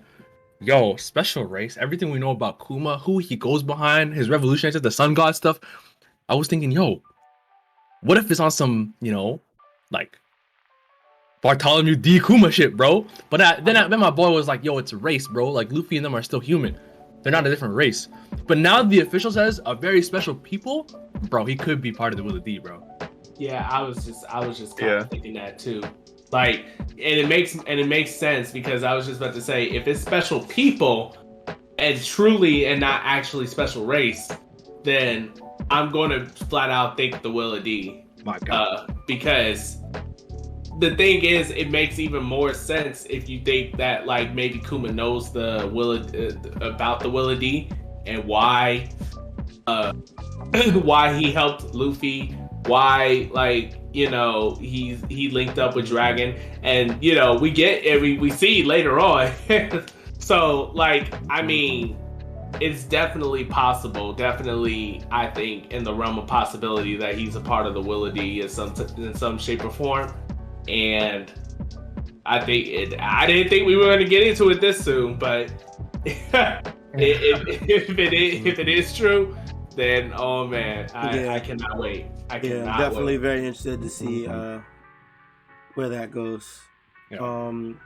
yo, 0.62 0.96
special 0.96 1.44
race, 1.44 1.78
everything 1.80 2.10
we 2.10 2.20
know 2.20 2.32
about 2.32 2.66
Kuma, 2.66 2.98
who 2.98 3.20
he 3.20 3.36
goes 3.36 3.62
behind, 3.62 4.14
his 4.14 4.30
revolution, 4.30 4.72
the 4.82 4.92
sun 4.92 5.14
god 5.14 5.36
stuff. 5.36 5.60
I 6.28 6.36
was 6.36 6.48
thinking, 6.48 6.72
yo, 6.72 7.02
what 8.02 8.18
if 8.18 8.32
it's 8.32 8.40
on 8.40 8.52
some, 8.52 8.94
you 9.02 9.12
know, 9.12 9.42
like 9.92 10.18
Bartholomew 11.42 11.96
D 11.96 12.20
Kuma 12.20 12.52
shit, 12.52 12.76
bro? 12.76 13.06
But 13.30 13.42
I, 13.42 13.60
then, 13.60 13.78
I, 13.78 13.88
then 13.88 14.00
my 14.00 14.10
boy 14.10 14.30
was 14.32 14.48
like, 14.48 14.64
yo, 14.64 14.78
it's 14.78 14.94
a 14.94 14.98
race, 14.98 15.28
bro. 15.28 15.50
Like 15.52 15.72
Luffy 15.72 15.98
and 15.98 16.06
them 16.06 16.16
are 16.16 16.24
still 16.24 16.40
human. 16.40 16.78
They're 17.22 17.32
not 17.32 17.46
a 17.46 17.50
different 17.50 17.76
race. 17.76 18.08
But 18.48 18.58
now 18.58 18.82
the 18.82 19.02
official 19.02 19.32
says 19.32 19.60
a 19.66 19.76
very 19.76 20.02
special 20.02 20.34
people, 20.34 20.88
bro. 21.30 21.46
He 21.46 21.56
could 21.56 21.82
be 21.82 21.92
part 21.92 22.14
of 22.14 22.18
the 22.18 22.24
Will 22.24 22.38
of 22.38 22.44
D, 22.44 22.60
bro. 22.60 22.84
Yeah, 23.40 23.68
I 23.72 23.82
was 23.82 24.06
just 24.06 24.26
I 24.30 24.46
was 24.46 24.58
just 24.60 24.78
kind 24.78 24.92
Yeah. 24.92 24.98
of 25.00 25.10
thinking 25.10 25.34
that 25.34 25.58
too. 25.58 25.82
Like 26.32 26.66
and 26.92 27.00
it 27.00 27.28
makes 27.28 27.56
and 27.56 27.80
it 27.80 27.88
makes 27.88 28.14
sense 28.14 28.52
because 28.52 28.84
I 28.84 28.94
was 28.94 29.08
just 29.08 29.20
about 29.22 29.34
to 29.36 29.42
say 29.42 29.66
if 29.66 29.88
it's 29.88 30.02
special 30.02 30.42
people 30.42 31.18
and 31.80 32.04
truly 32.04 32.66
and 32.68 32.80
not 32.80 33.02
actually 33.06 33.48
special 33.48 33.86
race, 33.86 34.30
then 34.84 35.32
I'm 35.72 35.92
going 35.92 36.10
to 36.12 36.26
flat 36.46 36.70
out 36.70 36.98
think 36.98 37.22
the 37.22 37.32
Will 37.32 37.56
of 37.56 37.64
D. 37.64 38.04
My 38.26 38.38
God. 38.40 38.90
Uh, 38.90 38.94
because 39.08 39.78
the 40.80 40.96
thing 40.96 41.24
is, 41.24 41.52
it 41.52 41.72
makes 41.72 42.00
even 42.00 42.24
more 42.24 42.54
sense 42.54 43.06
if 43.10 43.28
you 43.30 43.42
think 43.42 43.78
that 43.78 44.06
like 44.06 44.34
maybe 44.34 44.60
Kuma 44.60 44.92
knows 44.92 45.32
the 45.32 45.70
Will 45.74 45.92
uh, 45.94 46.66
about 46.66 47.00
the 47.00 47.10
Will 47.10 47.30
of 47.30 47.40
D 47.40 47.70
and 48.06 48.24
why 48.26 48.90
uh 49.68 49.94
why 50.84 51.14
he 51.18 51.32
helped 51.32 51.74
Luffy, 51.74 52.36
why 52.66 53.30
like 53.32 53.76
you 53.94 54.10
know 54.10 54.56
he's 54.56 55.02
he 55.10 55.30
linked 55.30 55.58
up 55.58 55.76
with 55.76 55.88
Dragon, 55.88 56.36
and 56.64 57.02
you 57.04 57.16
know 57.16 57.36
we 57.36 57.52
get 57.52 57.86
and 57.86 58.02
we 58.02 58.18
we 58.18 58.30
see 58.30 58.64
later 58.64 59.00
on. 59.00 59.32
so 60.20 60.72
like 60.74 61.14
I 61.30 61.42
mean, 61.42 61.98
it's 62.60 62.84
definitely 62.84 63.46
possible. 63.46 64.14
Definitely, 64.14 65.04
I 65.12 65.28
think 65.28 65.72
in 65.72 65.84
the 65.84 65.94
realm 65.94 66.20
of 66.20 66.28
possibility 66.28 66.96
that 66.98 67.16
he's 67.16 67.36
a 67.36 67.42
part 67.42 67.66
of 67.66 67.74
the 67.74 67.82
Will 67.82 68.06
of 68.06 68.14
D 68.14 68.42
in 68.42 68.50
some 68.50 68.74
in 68.98 69.16
some 69.16 69.38
shape 69.38 69.64
or 69.64 69.72
form, 69.72 70.14
and. 70.68 71.32
I 72.26 72.40
think 72.40 72.68
it. 72.68 73.00
I 73.00 73.26
didn't 73.26 73.50
think 73.50 73.66
we 73.66 73.76
were 73.76 73.86
going 73.86 74.00
to 74.00 74.06
get 74.06 74.28
into 74.28 74.50
it 74.52 74.62
this 74.62 74.84
soon, 74.84 75.16
but 75.16 75.52
if, 76.06 76.68
if, 76.94 77.48
if 77.90 77.98
it 77.98 78.14
is, 78.14 78.46
if 78.46 78.60
it 78.60 78.70
is 78.70 78.96
true, 78.96 79.36
then 79.80 80.14
oh 80.16 80.46
man, 80.48 80.90
I, 80.94 81.20
Yeah. 81.20 81.34
I 81.34 81.40
cannot 81.40 81.78
wait. 81.78 82.06
I 82.30 82.36
Yeah, 82.36 82.42
cannot 82.42 82.78
definitely 82.78 83.18
wait. 83.18 83.22
very 83.22 83.40
interested 83.40 83.82
to 83.82 83.90
see 83.90 84.28
uh, 84.28 84.60
where 85.76 85.90
that 85.90 86.12
goes. 86.12 86.62
Yeah. 87.10 87.20
Um, 87.20 87.80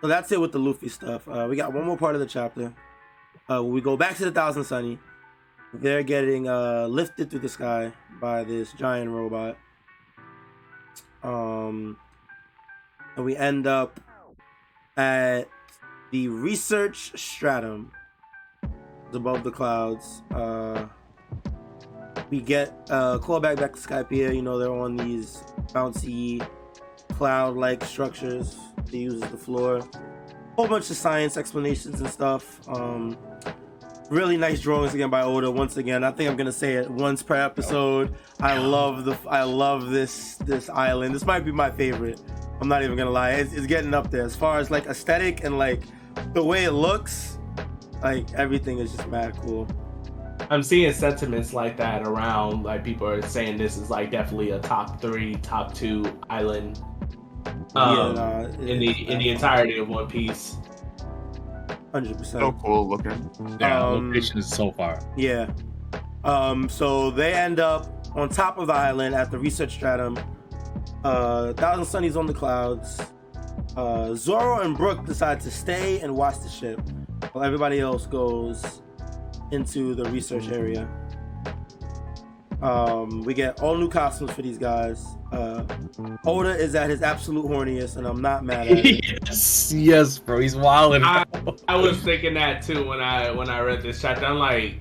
so 0.00 0.08
that's 0.08 0.32
it 0.32 0.40
with 0.40 0.52
the 0.52 0.58
Luffy 0.58 0.88
stuff. 0.88 1.28
Uh, 1.28 1.46
we 1.48 1.56
got 1.56 1.72
one 1.72 1.84
more 1.84 1.96
part 1.96 2.14
of 2.14 2.20
the 2.20 2.26
chapter. 2.26 2.72
Uh, 3.50 3.62
we 3.62 3.80
go 3.80 3.96
back 3.96 4.16
to 4.16 4.24
the 4.24 4.32
Thousand 4.32 4.64
Sunny. 4.64 4.98
They're 5.74 6.02
getting 6.02 6.48
uh, 6.48 6.86
lifted 6.86 7.30
through 7.30 7.40
the 7.40 7.48
sky 7.48 7.92
by 8.20 8.44
this 8.44 8.72
giant 8.74 9.10
robot. 9.10 9.56
Um, 11.22 11.96
and 13.16 13.24
we 13.24 13.36
end 13.36 13.66
up 13.66 14.00
at 14.96 15.48
the 16.10 16.28
research 16.28 17.12
stratum 17.18 17.90
above 19.12 19.44
the 19.44 19.50
clouds. 19.50 20.22
Uh, 20.30 20.86
we 22.32 22.40
get 22.40 22.70
uh, 22.88 23.18
callback 23.18 23.60
back 23.60 23.74
to 23.74 23.78
Skypiea. 23.78 24.34
You 24.34 24.40
know, 24.40 24.58
they're 24.58 24.72
on 24.72 24.96
these 24.96 25.44
bouncy 25.74 26.44
cloud-like 27.10 27.84
structures. 27.84 28.56
They 28.86 28.98
use 28.98 29.20
the 29.20 29.36
floor. 29.36 29.86
Whole 30.56 30.66
bunch 30.66 30.88
of 30.88 30.96
science 30.96 31.36
explanations 31.36 32.00
and 32.00 32.08
stuff. 32.08 32.66
Um, 32.68 33.18
really 34.08 34.38
nice 34.38 34.60
drawings 34.60 34.94
again 34.94 35.10
by 35.10 35.22
Oda. 35.22 35.50
Once 35.50 35.76
again, 35.76 36.04
I 36.04 36.10
think 36.10 36.30
I'm 36.30 36.36
gonna 36.38 36.52
say 36.52 36.76
it 36.76 36.90
once 36.90 37.22
per 37.22 37.34
episode. 37.34 38.14
I 38.40 38.56
love 38.56 39.04
the 39.04 39.16
I 39.28 39.42
love 39.42 39.90
this 39.90 40.36
this 40.36 40.70
island. 40.70 41.14
This 41.14 41.26
might 41.26 41.44
be 41.44 41.52
my 41.52 41.70
favorite. 41.70 42.18
I'm 42.62 42.68
not 42.68 42.82
even 42.82 42.96
gonna 42.96 43.10
lie. 43.10 43.32
It's, 43.32 43.52
it's 43.52 43.66
getting 43.66 43.92
up 43.92 44.10
there 44.10 44.24
as 44.24 44.34
far 44.34 44.58
as 44.58 44.70
like 44.70 44.86
aesthetic 44.86 45.44
and 45.44 45.58
like 45.58 45.82
the 46.32 46.42
way 46.42 46.64
it 46.64 46.72
looks. 46.72 47.38
Like 48.02 48.32
everything 48.32 48.78
is 48.78 48.92
just 48.92 49.06
mad 49.08 49.36
cool. 49.42 49.68
I'm 50.50 50.62
seeing 50.62 50.92
sentiments 50.92 51.52
like 51.54 51.76
that 51.78 52.02
around. 52.02 52.64
Like 52.64 52.84
people 52.84 53.06
are 53.08 53.22
saying 53.22 53.56
this 53.56 53.76
is 53.76 53.90
like 53.90 54.10
definitely 54.10 54.50
a 54.50 54.58
top 54.58 55.00
three, 55.00 55.36
top 55.36 55.74
two 55.74 56.04
island 56.28 56.82
um, 57.74 58.14
nah, 58.14 58.40
in 58.60 58.78
the 58.78 59.08
in 59.08 59.18
the 59.18 59.30
entirety 59.30 59.78
of 59.78 59.88
One 59.88 60.08
Piece. 60.08 60.56
hundred 61.92 62.18
percent. 62.18 62.42
So 62.42 62.52
cool 62.52 62.88
looking. 62.88 63.30
Yeah, 63.60 63.82
Um, 63.84 64.08
location 64.08 64.38
is 64.38 64.48
so 64.48 64.72
far. 64.72 65.00
Yeah. 65.16 65.50
Um, 66.24 66.68
so 66.68 67.10
they 67.10 67.32
end 67.32 67.58
up 67.58 68.06
on 68.14 68.28
top 68.28 68.58
of 68.58 68.66
the 68.68 68.74
island 68.74 69.14
at 69.14 69.30
the 69.30 69.38
research 69.38 69.72
stratum. 69.72 70.18
Uh, 71.02 71.52
Thousand 71.54 71.84
Sunny's 71.84 72.16
on 72.16 72.26
the 72.26 72.34
clouds. 72.34 73.00
Uh, 73.76 74.14
Zoro 74.14 74.60
and 74.60 74.76
Brook 74.76 75.04
decide 75.04 75.40
to 75.40 75.50
stay 75.50 76.00
and 76.00 76.14
watch 76.14 76.38
the 76.40 76.48
ship, 76.48 76.80
while 77.32 77.42
everybody 77.42 77.80
else 77.80 78.06
goes 78.06 78.82
into 79.52 79.94
the 79.94 80.04
research 80.10 80.48
area. 80.48 80.88
Um, 82.60 83.24
we 83.24 83.34
get 83.34 83.60
all 83.60 83.76
new 83.76 83.88
costumes 83.88 84.30
for 84.32 84.42
these 84.42 84.56
guys. 84.58 85.04
Uh, 85.32 85.64
Oda 86.24 86.50
is 86.50 86.74
at 86.76 86.90
his 86.90 87.02
absolute 87.02 87.44
horniest, 87.44 87.96
and 87.96 88.06
I'm 88.06 88.20
not 88.22 88.44
mad 88.44 88.68
at 88.68 88.84
it. 88.86 89.04
yes, 89.26 89.72
yes, 89.72 90.18
bro. 90.18 90.38
He's 90.38 90.54
wilding. 90.54 91.02
I, 91.02 91.24
I 91.66 91.76
was 91.76 91.98
thinking 92.02 92.34
that 92.34 92.62
too 92.62 92.86
when 92.86 93.00
I 93.00 93.32
when 93.32 93.48
I 93.48 93.60
read 93.60 93.82
this 93.82 94.00
chapter. 94.00 94.26
I'm 94.26 94.38
like, 94.38 94.76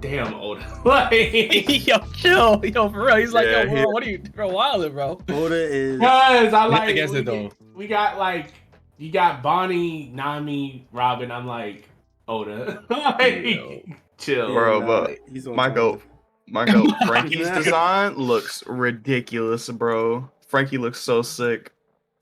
damn, 0.00 0.34
Oda. 0.34 0.80
like, 0.84 1.12
yo, 1.86 1.98
chill, 2.16 2.64
yo, 2.64 2.88
for 2.90 3.04
real. 3.04 3.16
He's 3.16 3.32
like, 3.32 3.46
Yeah, 3.46 3.62
yo, 3.62 3.68
bro, 3.68 3.76
he- 3.76 3.84
what 3.84 4.02
are 4.02 4.10
you, 4.10 4.18
bro, 4.18 4.48
wilding, 4.48 4.92
bro? 4.92 5.20
Oda 5.28 5.54
is 5.54 5.98
Because 6.00 6.52
I 6.52 6.64
like 6.64 6.88
against 6.90 7.14
we, 7.14 7.20
it, 7.20 7.26
though. 7.26 7.50
we 7.76 7.86
got 7.86 8.18
like 8.18 8.52
you 8.98 9.12
got 9.12 9.40
Bonnie, 9.40 10.10
Nami, 10.12 10.88
Robin. 10.90 11.30
I'm 11.30 11.46
like 11.46 11.88
Oda. 12.26 12.82
like, 12.90 13.44
Yo. 13.44 13.82
Chill. 14.20 14.52
Bro, 14.54 14.80
nah, 14.80 14.86
but 14.86 15.18
he's 15.32 15.46
on 15.46 15.56
My 15.56 15.66
top. 15.66 15.74
goat. 15.74 16.02
My 16.46 16.64
goat. 16.66 16.90
Frankie's 17.06 17.48
design 17.50 18.14
looks 18.16 18.62
ridiculous, 18.66 19.68
bro. 19.68 20.30
Frankie 20.48 20.78
looks 20.78 21.00
so 21.00 21.22
sick. 21.22 21.72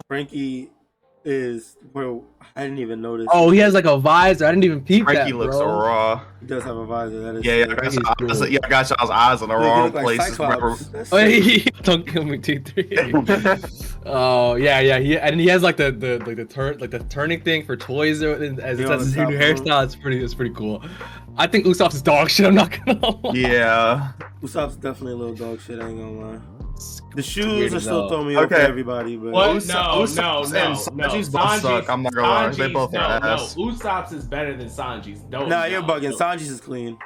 Frankie 0.07 0.71
is 1.25 1.77
bro. 1.93 2.25
I 2.57 2.63
didn't 2.63 2.79
even 2.79 3.01
notice. 3.01 3.27
Oh, 3.33 3.51
he 3.51 3.59
has 3.61 3.73
like 3.75 3.85
a 3.85 3.97
visor. 3.99 4.45
I 4.47 4.51
didn't 4.51 4.65
even 4.65 4.81
peep 4.83 5.05
Frankie 5.05 5.31
that, 5.33 5.37
looks 5.37 5.57
bro. 5.57 5.67
raw. 5.67 6.23
He 6.41 6.47
does 6.47 6.63
have 6.65 6.77
a 6.77 6.85
visor. 6.87 7.21
That 7.21 7.37
is 7.37 7.45
Yeah, 7.45 7.55
yeah, 7.57 7.63
I 7.65 7.67
got, 7.69 7.79
Frankie's 7.79 7.95
y'all- 8.03 8.15
I 8.19 8.25
was- 8.25 8.39
cool. 8.41 8.49
yeah, 8.49 8.59
I 8.65 8.69
got 8.69 8.91
y'all's 8.91 9.11
eyes 9.11 9.43
in 9.43 9.49
the 9.49 9.55
wrong 9.55 9.85
look 9.85 9.95
like 9.95 10.05
places. 10.19 10.37
bro. 10.37 10.77
Oh, 11.13 11.81
don't 11.83 12.07
kill 12.07 12.25
me, 12.25 12.39
T 12.39 12.59
three. 12.59 13.13
oh 14.07 14.55
yeah, 14.57 14.81
yeah. 14.81 14.99
He 14.99 15.19
and 15.19 15.39
he 15.41 15.47
has 15.49 15.63
like 15.63 15.77
the 15.77 15.91
the 15.93 16.19
like 16.27 16.37
the 16.37 16.45
turn 16.45 16.79
like 16.79 16.91
the 16.91 17.01
turning 17.01 17.41
thing 17.41 17.65
for 17.65 17.77
toys 17.77 18.23
or- 18.23 18.43
and 18.43 18.59
as 18.61 18.79
Yeah, 18.81 18.89
that's 18.89 19.05
his 19.05 19.17
new 19.17 19.27
the 19.27 19.39
top 19.39 19.43
of 19.59 19.65
hairstyle. 19.65 19.85
It's 19.85 19.97
pretty. 19.97 20.23
It's 20.23 20.35
pretty 20.35 20.55
cool. 20.55 20.83
I 21.39 21.47
think 21.47 21.65
Usopp's 21.67 22.03
dog 22.03 22.29
shit. 22.31 22.47
I'm 22.47 22.55
not 22.55 22.85
gonna 22.85 22.99
lie. 23.23 23.33
yeah. 23.35 24.13
Usopp's 24.43 24.77
definitely 24.77 25.13
a 25.13 25.17
little 25.17 25.35
dog 25.35 25.61
shit. 25.61 25.81
I 25.81 25.89
ain't 25.89 25.99
gonna 25.99 26.33
lie. 26.33 26.41
The 27.15 27.23
shoes 27.23 27.75
are 27.75 27.81
still 27.81 28.09
throwing 28.09 28.29
me 28.29 28.37
off 28.37 28.49
for 28.49 28.55
everybody, 28.55 29.17
but 29.17 29.33
What? 29.33 29.57
Usopp- 29.57 29.69
no, 29.69 30.03
Usopp 30.05 30.17
no, 30.17 30.43
and 30.45 30.53
no, 30.53 31.05
no. 31.09 31.09
Sanji's 31.15 31.29
both 31.29 31.61
suck, 31.61 31.91
I'm 31.91 32.03
not 32.05 32.15
gonna 32.15 32.29
lie. 32.29 32.49
They 32.51 32.57
Sanji's- 32.65 32.73
both 32.73 32.95
are 32.95 33.21
no, 33.21 33.27
ass. 33.35 33.57
No, 33.57 33.65
Usopp's 33.67 34.13
is 34.13 34.25
better 34.27 34.57
than 34.57 34.69
Sanji's. 34.69 35.23
No, 35.31 35.41
nah, 35.47 35.61
no, 35.61 35.65
you're 35.65 35.83
bugging. 35.83 36.11
No, 36.11 36.17
Sanji's 36.17 36.51
is 36.51 36.61
clean. 36.61 36.97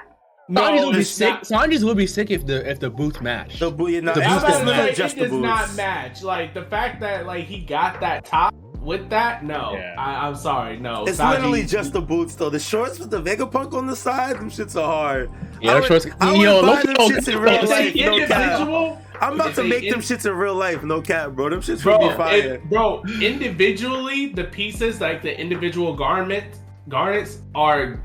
no 0.48 0.61
Sanji's 0.62 0.84
would 0.86 0.92
be 0.94 1.00
it's 1.00 1.11
sick. 1.11 1.30
not- 1.30 1.42
Sanji's 1.44 1.84
would 1.84 1.96
be 1.96 2.07
sick 2.07 2.30
if 2.30 2.44
the 2.46 2.68
if 2.70 2.80
the 2.80 2.90
boots 2.90 3.20
match. 3.22 3.59
The 3.61 3.70
boot, 3.70 4.02
nah, 4.04 4.12
The 4.12 4.20
it's 4.20 4.28
boots 4.30 4.42
not 4.42 4.64
don't 4.66 4.78
even 4.82 4.94
just 4.94 5.16
it 5.16 5.20
the 5.20 5.24
does 5.26 5.30
boots. 5.30 5.42
not 5.42 5.74
match. 5.76 6.22
Like 6.22 6.52
the 6.54 6.62
fact 6.64 7.00
that 7.00 7.26
like 7.26 7.44
he 7.44 7.61
got 7.61 8.00
that 8.00 8.24
top 8.26 8.54
with 8.83 9.09
that. 9.11 9.45
No, 9.45 9.72
Yeah. 9.74 9.95
I, 9.99 10.26
I'm 10.26 10.35
sorry. 10.35 10.78
No, 10.78 11.05
It's 11.05 11.18
Sanji- 11.18 11.30
literally 11.30 11.64
just 11.64 11.93
the 11.93 12.01
boots 12.01 12.35
though. 12.35 12.51
The 12.51 12.59
shorts 12.59 12.99
with 12.99 13.11
the 13.11 13.22
Vegapunk 13.22 13.72
on 13.74 13.87
the 13.87 13.97
side, 13.97 14.37
them 14.37 14.51
shits 14.51 14.74
are 14.80 14.85
hard. 14.87 15.30
Yeah, 15.61 15.72
I 15.72 15.74
would, 15.76 15.85
shorts- 15.85 16.07
I 16.20 16.33
would 16.33 16.41
yo, 16.41 16.62
buy 16.62 16.83
them 16.83 16.97
shits 16.97 17.28
in 17.33 17.39
real 17.39 17.66
life. 17.68 17.95
No 17.95 18.26
cap. 18.26 18.99
I'm 19.20 19.35
about 19.35 19.55
to 19.55 19.62
they 19.62 19.68
make 19.68 19.89
them 19.91 20.01
shits 20.01 20.26
in 20.26 20.33
real 20.37 20.55
life. 20.57 20.83
No 20.83 21.01
cap, 21.01 21.30
bro. 21.33 21.49
Them 21.49 21.61
shits 21.61 21.83
Bro, 21.85 21.99
would 22.01 22.09
be 22.11 22.16
fire. 22.16 22.55
if- 22.55 22.62
bro, 22.64 23.03
individually, 23.20 24.26
the 24.26 24.45
pieces 24.45 25.01
like 25.01 25.22
the 25.22 25.39
individual 25.41 25.95
garment 25.95 26.45
garments 26.89 27.39
are 27.55 28.01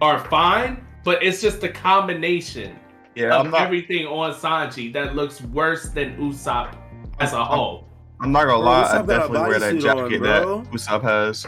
are 0.00 0.18
fine, 0.26 0.84
but 1.04 1.22
it's 1.22 1.40
just 1.42 1.60
the 1.60 1.68
combination 1.68 2.74
Yeah, 3.14 3.36
of 3.36 3.50
not. 3.50 3.60
everything 3.60 4.06
on 4.06 4.32
Sanji 4.34 4.92
that 4.94 5.14
looks 5.14 5.40
worse 5.42 5.90
than 5.90 6.16
Usopp 6.16 6.74
as 7.20 7.32
a 7.34 7.44
whole. 7.44 7.86
I'm 8.22 8.32
not 8.32 8.44
gonna 8.46 8.58
Bro, 8.58 8.60
lie. 8.60 8.82
I 8.82 8.84
Usopp 8.84 8.90
got 8.92 9.02
a 9.02 9.06
definitely 9.06 9.48
wear 9.48 9.58
that 9.60 9.78
jacket 9.78 10.00
on, 10.00 10.22
that 10.22 10.42
bro. 10.42 10.62
Usopp 10.72 11.02
has. 11.02 11.46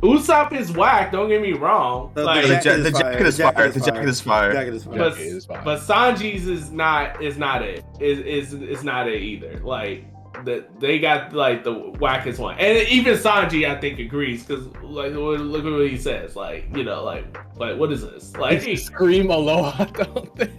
Usopp 0.00 0.52
is 0.52 0.72
whack. 0.72 1.12
Don't 1.12 1.28
get 1.28 1.40
me 1.40 1.52
wrong. 1.52 2.10
The- 2.14 2.22
the 2.22 2.26
like, 2.26 2.42
The, 2.42 2.48
jacket 2.54 2.64
ja- 2.64 2.72
is 2.72 2.84
the 2.84 2.90
fire. 2.92 3.12
jacket 3.12 3.26
is 3.26 3.36
The 3.36 3.42
jacket 3.42 3.56
fire. 3.56 3.66
is 3.66 3.74
The 3.74 3.80
jacket 3.80 3.94
fire. 4.00 4.08
is 4.08 4.20
fire. 4.20 4.52
Jacket 4.52 4.74
is 4.74 4.84
fine. 4.84 4.98
but, 4.98 5.12
Okay, 5.12 5.22
it's 5.24 5.46
fine. 5.46 5.64
but 5.64 5.78
Sanji's 5.80 6.46
is 6.48 6.70
not 6.72 7.22
is 7.22 7.38
not 7.38 7.62
it. 7.62 7.84
Is 8.00 8.18
is 8.18 8.54
is 8.54 8.82
not 8.84 9.06
it 9.08 9.22
either. 9.22 9.60
Like 9.62 10.06
the, 10.44 10.64
they 10.80 10.98
got 10.98 11.32
like 11.34 11.62
the 11.62 11.72
wackest 11.72 12.38
one, 12.40 12.56
and 12.58 12.76
even 12.88 13.14
Sanji 13.16 13.68
I 13.70 13.78
think 13.80 14.00
agrees 14.00 14.42
because 14.44 14.66
like 14.82 15.12
look 15.12 15.38
look 15.40 15.64
at 15.64 15.70
what 15.70 15.88
he 15.88 15.96
says. 15.98 16.34
Like 16.34 16.64
you 16.74 16.82
know 16.82 17.04
like 17.04 17.38
like 17.58 17.76
what 17.78 17.92
is 17.92 18.00
this? 18.02 18.34
Like 18.36 18.60
he, 18.62 18.74
Scream 18.76 19.30
aloha, 19.30 19.84
don't 19.92 20.34
they? 20.34 20.50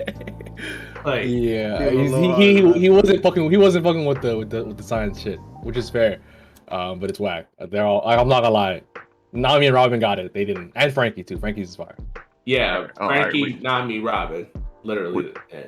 like 1.06 1.26
Yeah, 1.28 1.90
he's- 1.90 2.12
he, 2.12 2.34
he 2.34 2.80
he 2.80 2.90
wasn't 2.90 3.22
fucking 3.24 3.50
he 3.52 3.58
wasn't 3.58 3.86
fucking 3.86 4.06
with 4.06 4.22
the 4.22 4.38
with 4.38 4.50
the 4.50 4.64
with 4.64 4.78
the 4.78 4.84
science 4.84 5.20
shit, 5.22 5.40
which 5.64 5.78
is 5.78 5.90
fair. 5.90 6.20
Um, 6.70 7.00
but 7.00 7.10
it's 7.10 7.20
whack. 7.20 7.48
They're 7.70 7.86
all. 7.86 8.08
I'm 8.08 8.28
not 8.28 8.42
gonna 8.42 8.54
lie. 8.54 8.82
Nami 9.32 9.66
and 9.68 9.76
Robin 9.76 10.00
got 10.00 10.20
it. 10.20 10.34
They 10.34 10.46
didn't, 10.46 10.72
and 10.76 10.94
Frankie 10.94 11.24
too. 11.24 11.38
Frankie's 11.38 11.70
is 11.70 11.76
fire. 11.76 11.96
yeah, 12.46 12.88
All 13.00 13.10
right, 13.10 13.22
Frankie, 13.24 13.44
we- 13.44 13.60
Nami, 13.60 14.00
Robin, 14.00 14.48
literally. 14.84 15.34
yeah. 15.52 15.64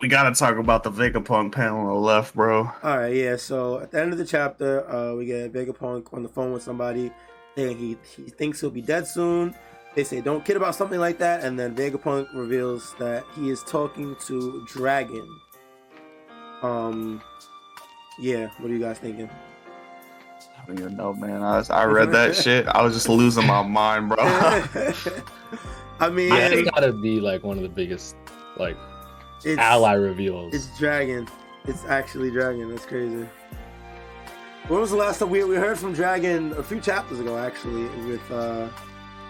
We 0.00 0.08
gotta 0.08 0.34
talk 0.34 0.56
about 0.56 0.82
the 0.82 0.90
Vegapunk 0.90 1.52
panel 1.52 1.80
on 1.80 1.86
the 1.86 1.94
left, 1.94 2.34
bro. 2.34 2.70
All 2.82 2.98
right, 2.98 3.14
yeah. 3.14 3.36
So 3.36 3.78
at 3.80 3.90
the 3.92 4.00
end 4.00 4.12
of 4.12 4.18
the 4.18 4.24
chapter, 4.24 4.88
uh, 4.90 5.14
we 5.14 5.26
get 5.26 5.52
Vegapunk 5.52 6.12
on 6.12 6.22
the 6.24 6.28
phone 6.28 6.52
with 6.52 6.62
somebody, 6.62 7.12
and 7.56 7.76
he 7.78 7.96
he 8.16 8.22
thinks 8.30 8.60
he'll 8.60 8.70
be 8.70 8.82
dead 8.82 9.06
soon. 9.06 9.54
They 9.94 10.04
say 10.04 10.20
don't 10.20 10.44
kid 10.44 10.56
about 10.56 10.74
something 10.74 10.98
like 10.98 11.18
that, 11.18 11.44
and 11.44 11.58
then 11.58 11.74
Vegapunk 11.74 12.28
reveals 12.34 12.94
that 12.98 13.24
he 13.34 13.50
is 13.50 13.62
talking 13.62 14.16
to 14.26 14.64
Dragon. 14.66 15.28
Um, 16.62 17.20
yeah. 18.18 18.48
What 18.58 18.70
are 18.70 18.74
you 18.74 18.80
guys 18.80 18.98
thinking? 18.98 19.28
I 19.28 20.66
don't 20.66 20.78
even 20.78 20.96
know, 20.96 21.12
man. 21.12 21.42
I, 21.42 21.58
was, 21.58 21.70
I 21.70 21.84
read 21.84 22.12
that 22.12 22.36
shit. 22.42 22.66
I 22.68 22.82
was 22.82 22.94
just 22.94 23.08
losing 23.08 23.46
my 23.46 23.62
mind, 23.62 24.08
bro. 24.08 24.16
I 26.00 26.08
mean, 26.10 26.28
Yeah, 26.28 26.48
it's 26.48 26.62
it's, 26.62 26.70
gotta 26.70 26.92
be 26.92 27.20
like 27.20 27.42
one 27.42 27.56
of 27.56 27.62
the 27.62 27.68
biggest 27.68 28.16
like 28.56 28.76
ally 29.58 29.94
reveals. 29.94 30.54
It's 30.54 30.78
Dragon. 30.78 31.28
It's 31.64 31.84
actually 31.84 32.30
Dragon. 32.30 32.70
That's 32.70 32.86
crazy. 32.86 33.28
When 34.68 34.80
was 34.80 34.90
the 34.90 34.96
last 34.96 35.18
time 35.18 35.30
we, 35.30 35.42
we 35.44 35.56
heard 35.56 35.78
from 35.78 35.92
Dragon? 35.92 36.52
A 36.52 36.62
few 36.62 36.80
chapters 36.80 37.20
ago, 37.20 37.36
actually, 37.36 37.84
with 38.06 38.30
uh 38.30 38.68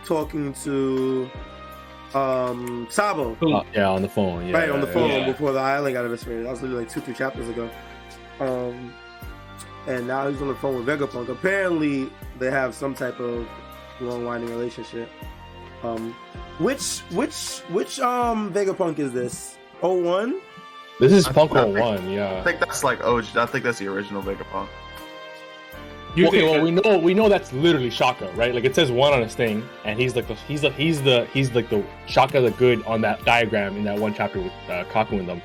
talking 0.04 0.52
to 0.64 1.30
um 2.14 2.86
Sabo. 2.90 3.36
Uh, 3.40 3.62
yeah, 3.74 3.88
on 3.88 4.02
the 4.02 4.08
phone. 4.08 4.46
Yeah, 4.46 4.58
right 4.58 4.70
on 4.70 4.80
the 4.80 4.86
phone 4.86 5.10
yeah. 5.10 5.26
before 5.26 5.52
the 5.52 5.60
island 5.60 5.94
got 5.94 6.04
eviscerated. 6.04 6.46
That 6.46 6.50
was 6.50 6.62
literally 6.62 6.84
like 6.84 6.92
two, 6.92 7.00
three 7.00 7.14
chapters 7.14 7.48
ago. 7.48 7.70
Um, 8.40 8.92
and 9.86 10.06
now 10.06 10.28
he's 10.28 10.40
on 10.40 10.48
the 10.48 10.54
phone 10.54 10.76
with 10.76 10.86
Vegapunk. 10.86 11.28
Apparently, 11.28 12.10
they 12.38 12.50
have 12.50 12.74
some 12.74 12.94
type 12.94 13.18
of 13.18 13.48
long 14.00 14.24
winding 14.24 14.50
relationship. 14.50 15.10
Um, 15.82 16.14
which 16.58 17.00
which 17.10 17.60
which 17.70 17.98
um 18.00 18.52
Vegapunk 18.52 18.98
is 18.98 19.12
this? 19.12 19.58
Oh 19.82 19.94
one. 19.94 20.40
This 21.00 21.12
is 21.12 21.26
I- 21.26 21.32
Punk 21.32 21.52
I 21.56 21.64
01, 21.64 21.98
I 21.98 22.14
yeah. 22.14 22.40
I 22.40 22.44
think 22.44 22.60
that's 22.60 22.84
like 22.84 23.00
oh, 23.02 23.18
I 23.18 23.46
think 23.46 23.64
that's 23.64 23.78
the 23.78 23.88
original 23.88 24.22
Vegapunk. 24.22 24.68
You 26.14 26.28
okay, 26.28 26.42
well 26.42 26.62
we 26.62 26.70
know 26.70 26.98
we 26.98 27.14
know 27.14 27.28
that's 27.28 27.52
literally 27.52 27.88
Shaka, 27.88 28.30
right? 28.34 28.54
Like 28.54 28.64
it 28.64 28.74
says 28.74 28.90
one 28.90 29.14
on 29.14 29.22
his 29.22 29.34
thing, 29.34 29.66
and 29.84 29.98
he's 29.98 30.14
like 30.14 30.28
the 30.28 30.34
he's 30.34 30.60
the 30.60 30.70
he's 30.70 31.02
the 31.02 31.26
he's 31.32 31.54
like 31.54 31.70
the 31.70 31.82
Shaka 32.06 32.40
the 32.40 32.50
good 32.50 32.84
on 32.84 33.00
that 33.00 33.24
diagram 33.24 33.76
in 33.76 33.84
that 33.84 33.98
one 33.98 34.12
chapter 34.12 34.40
with 34.40 34.52
uh, 34.68 34.84
Kaku 34.92 35.18
and 35.18 35.28
them. 35.28 35.40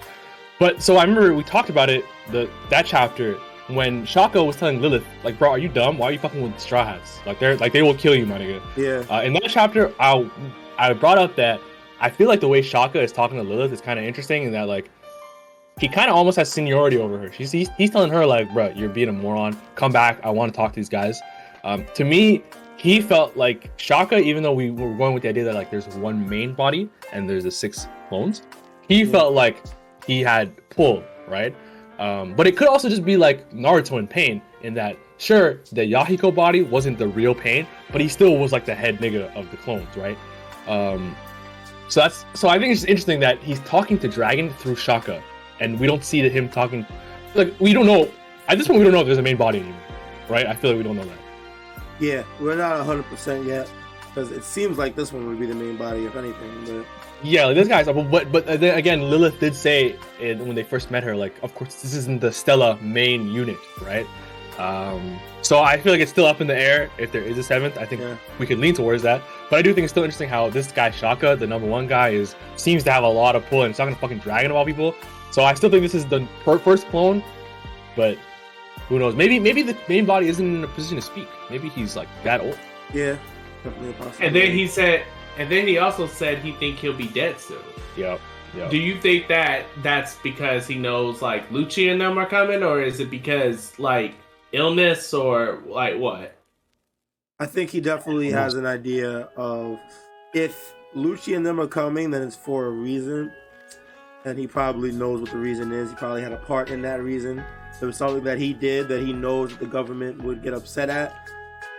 But 0.60 0.82
so 0.82 0.98
I 0.98 1.04
remember 1.04 1.34
we 1.34 1.44
talked 1.44 1.70
about 1.70 1.90
it 1.90 2.04
the 2.32 2.50
that 2.70 2.86
chapter 2.86 3.36
when 3.68 4.06
Shaka 4.06 4.44
was 4.44 4.56
telling 4.56 4.82
Lilith 4.82 5.06
like, 5.24 5.38
bro, 5.40 5.52
are 5.52 5.58
you 5.58 5.70
dumb? 5.70 5.98
Why 5.98 6.10
are 6.10 6.12
you 6.12 6.20
fucking 6.20 6.42
with 6.42 6.60
Straw 6.60 6.86
Hats? 6.86 7.20
Like 7.26 7.40
they're 7.40 7.56
like 7.58 7.72
they 7.72 7.82
will 7.82 7.96
kill 7.96 8.16
you, 8.16 8.26
my 8.26 8.38
nigga. 8.38 8.62
Yeah. 8.76 9.16
Uh, 9.16 9.22
in 9.22 9.34
that 9.34 9.48
chapter, 9.48 9.94
I 10.00 10.30
I 10.78 10.92
brought 10.94 11.18
up 11.18 11.36
that 11.38 11.62
I 12.00 12.10
feel 12.10 12.28
like 12.28 12.42
the 12.42 12.48
way 12.48 12.62
Shaka 12.62 13.02
is 13.02 13.12
talking 13.12 13.38
to 13.38 13.44
Lilith 13.44 13.72
is 13.72 13.82
kind 13.82 14.00
of 14.00 14.06
interesting, 14.06 14.44
in 14.44 14.52
that 14.52 14.68
like 14.68 14.90
he 15.80 15.88
kind 15.88 16.10
of 16.10 16.16
almost 16.16 16.38
has 16.38 16.52
seniority 16.52 16.98
over 16.98 17.18
her. 17.18 17.32
She's 17.32 17.52
he's, 17.52 17.70
he's 17.78 17.90
telling 17.92 18.12
her 18.12 18.26
like, 18.26 18.52
"Bro, 18.54 18.74
you're 18.76 18.90
being 18.90 19.10
a 19.10 19.14
moron. 19.14 19.56
Come 19.76 19.92
back. 19.92 20.20
I 20.24 20.30
want 20.30 20.52
to 20.54 20.58
talk 20.58 20.72
to 20.72 20.76
these 20.76 20.90
guys." 20.90 21.22
Um, 21.64 21.86
to 21.96 22.04
me, 22.04 22.44
he 22.78 23.02
felt 23.02 23.36
like 23.36 23.70
Shaka, 23.78 24.18
even 24.20 24.44
though 24.44 24.54
we 24.54 24.72
were 24.72 24.94
going 24.96 25.14
with 25.14 25.24
the 25.24 25.30
idea 25.30 25.44
that 25.46 25.56
like 25.56 25.70
there's 25.72 25.88
one 25.98 26.28
main 26.30 26.54
body 26.54 26.90
and 27.12 27.30
there's 27.30 27.44
the 27.44 27.52
six 27.52 27.88
clones, 28.10 28.44
he 28.88 29.04
Yeah. 29.04 29.12
felt 29.12 29.34
like 29.34 29.58
he 30.06 30.22
had 30.22 30.52
pull 30.70 31.04
right. 31.28 31.54
Um, 32.00 32.36
but 32.36 32.46
it 32.46 32.56
could 32.56 32.68
also 32.68 32.90
just 32.90 33.04
be 33.04 33.18
like 33.18 33.50
Naruto 33.52 33.98
in 33.98 34.08
pain, 34.08 34.42
in 34.62 34.76
that 34.76 34.96
sure 35.18 35.62
the 35.72 35.82
Yahiko 35.82 36.34
body 36.34 36.62
wasn't 36.62 37.00
the 37.00 37.08
real 37.08 37.34
pain, 37.34 37.66
but 37.92 38.00
he 38.02 38.08
still 38.08 38.38
was 38.38 38.52
like 38.52 38.66
the 38.66 38.76
head 38.76 39.00
nigga 39.00 39.36
of 39.36 39.50
the 39.50 39.58
clones, 39.58 39.88
right? 39.98 40.18
Um, 40.68 41.16
so 41.90 42.02
that's 42.02 42.24
so 42.36 42.50
I 42.50 42.60
think 42.60 42.72
it's 42.72 42.84
interesting 42.84 43.20
that 43.22 43.40
he's 43.40 43.60
talking 43.62 43.98
to 44.00 44.08
Dragon 44.08 44.54
through 44.60 44.76
Shaka, 44.76 45.24
and 45.60 45.80
we 45.80 45.88
don't 45.88 46.04
see 46.04 46.28
him 46.30 46.50
talking. 46.50 46.86
Like 47.36 47.54
we 47.60 47.74
don't 47.74 47.86
know 47.86 48.10
at 48.48 48.58
this 48.58 48.68
point 48.68 48.80
we 48.80 48.84
don't 48.84 48.94
know 48.94 49.02
if 49.02 49.06
there's 49.06 49.18
a 49.18 49.22
main 49.24 49.38
body 49.38 49.60
anymore, 49.60 49.80
right? 50.30 50.46
I 50.48 50.56
feel 50.56 50.72
like 50.72 50.78
we 50.78 50.84
don't 50.84 50.96
know 50.96 51.06
that. 51.06 51.18
Yeah. 52.00 52.24
We're 52.40 52.56
not 52.56 52.86
hundred 52.86 53.04
percent 53.06 53.46
yet 53.46 53.70
because 54.08 54.32
it 54.32 54.44
seems 54.44 54.78
like 54.78 54.96
this 54.96 55.12
one 55.12 55.28
would 55.28 55.40
be 55.40 55.46
the 55.46 55.56
main 55.56 55.78
body, 55.78 56.06
if 56.06 56.16
anything. 56.16 56.66
But 56.66 56.86
Yeah, 57.24 57.46
like 57.46 57.56
this 57.56 57.68
guy's 57.68 57.86
but 57.88 58.32
but, 58.32 58.46
then 58.46 58.78
again, 58.78 59.02
Lilith 59.10 59.40
did 59.40 59.56
say 59.56 59.96
in, 60.20 60.46
when 60.48 60.56
they 60.56 60.64
first 60.64 60.90
met 60.92 61.04
her, 61.04 61.16
like, 61.16 61.36
of 61.44 61.54
course 61.56 61.82
this 61.82 61.94
isn't 61.94 62.22
the 62.22 62.32
Stella 62.32 62.78
main 62.82 63.32
unit, 63.32 63.58
right? 63.82 64.08
Um, 64.58 65.20
so 65.44 65.60
I 65.60 65.80
feel 65.80 65.92
like 65.94 66.02
it's 66.02 66.10
still 66.12 66.26
up 66.26 66.42
in 66.42 66.48
the 66.48 66.58
air 66.58 66.90
if 66.98 67.12
there 67.12 67.22
is 67.22 67.38
a 67.38 67.44
seventh. 67.44 67.78
I 67.78 67.86
think 67.86 68.02
Yeah. 68.02 68.18
we 68.40 68.48
could 68.48 68.58
lean 68.58 68.74
towards 68.74 69.04
that. 69.04 69.22
But 69.52 69.58
I 69.58 69.62
do 69.62 69.72
think 69.74 69.84
it's 69.84 69.94
still 69.94 70.04
interesting 70.04 70.30
how 70.30 70.50
this 70.50 70.72
guy 70.72 70.90
Shaka, 70.90 71.36
the 71.36 71.46
number 71.46 71.68
one 71.68 71.86
guy, 71.86 72.10
is 72.10 72.36
seems 72.56 72.84
to 72.86 72.92
have 72.92 73.04
a 73.04 73.08
lot 73.08 73.36
of 73.36 73.46
pull 73.48 73.62
and 73.64 73.70
it's 73.70 73.78
not 73.78 73.86
gonna 73.86 73.98
fucking 73.98 74.20
dragon 74.20 74.50
of 74.50 74.58
all 74.58 74.66
people. 74.66 74.96
So 75.38 75.44
I 75.44 75.54
still 75.54 75.70
think 75.70 75.84
this 75.84 75.94
is 75.94 76.08
the 76.08 76.28
fir- 76.44 76.58
first 76.58 76.88
clone, 76.88 77.24
but 77.96 78.18
who 78.90 78.98
knows? 78.98 79.14
Maybe 79.14 79.38
maybe 79.40 79.62
the 79.62 79.78
main 79.88 80.04
body 80.04 80.30
isn't 80.30 80.44
in 80.44 80.64
a 80.64 80.68
position 80.68 80.96
to 80.96 81.02
speak. 81.04 81.28
Maybe 81.52 81.70
he's 81.70 81.96
like 81.96 82.08
that 82.24 82.42
old. 82.42 82.58
yeah, 82.92 83.20
definitely 83.64 83.92
a 83.92 83.94
possibility. 83.94 84.26
And 84.26 84.36
then 84.36 84.52
he 84.52 84.66
said, 84.66 85.04
and 85.38 85.48
then 85.52 85.68
he 85.68 85.78
also 85.78 86.08
said 86.08 86.40
he 86.40 86.54
think 86.54 86.78
he'll 86.78 86.92
be 86.92 87.10
dead 87.10 87.40
soon. 87.40 87.62
Yeah, 87.96 88.18
yeah. 88.56 88.68
Do 88.68 88.78
you 88.78 89.00
think 89.00 89.28
that 89.28 89.66
that's 89.84 90.16
because 90.24 90.66
he 90.66 90.74
knows 90.74 91.22
like 91.22 91.48
Lucci 91.52 91.92
and 91.92 92.02
them 92.02 92.18
are 92.18 92.26
coming, 92.26 92.64
or 92.64 92.82
is 92.82 93.00
it 93.00 93.12
because 93.12 93.78
like 93.78 94.16
illness 94.54 95.14
or 95.14 95.62
like 95.68 96.00
what? 96.00 96.36
I 97.40 97.46
think 97.46 97.70
he 97.70 97.80
definitely 97.80 98.32
has 98.32 98.56
an 98.56 98.66
idea 98.66 99.30
of 99.38 99.78
if 100.34 100.74
Lucci 100.96 101.38
and 101.38 101.46
them 101.46 101.60
are 101.60 101.68
coming, 101.68 102.10
then 102.10 102.24
it's 102.24 102.36
for 102.36 102.66
a 102.66 102.72
reason. 102.72 103.32
And 104.28 104.38
he 104.38 104.46
probably 104.46 104.92
knows 104.92 105.22
what 105.22 105.32
the 105.32 105.38
reason 105.38 105.72
is. 105.72 105.90
He 105.90 105.96
probably 105.96 106.22
had 106.22 106.34
a 106.34 106.38
part 106.38 106.70
in 106.70 106.82
that 106.82 107.02
reason. 107.02 107.42
There 107.80 107.88
was 107.88 107.96
something 107.96 108.26
that 108.26 108.38
he 108.38 108.52
did 108.52 108.90
that 108.90 109.02
he 109.02 109.14
knows 109.14 109.52
that 109.52 109.60
the 109.60 109.66
government 109.66 110.22
would 110.22 110.44
get 110.44 110.54
upset 110.54 110.90
at 110.90 111.30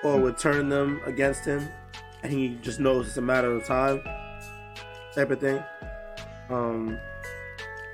or 0.02 0.18
would 0.18 0.38
turn 0.38 0.70
them 0.70 1.02
against 1.04 1.44
him. 1.44 1.68
And 2.22 2.32
he 2.32 2.56
just 2.62 2.80
knows 2.80 3.06
it's 3.08 3.18
a 3.18 3.20
matter 3.20 3.52
of 3.52 3.66
time. 3.66 4.02
Type 5.14 5.30
of 5.30 5.40
thing. 5.40 5.62
Um 6.48 6.98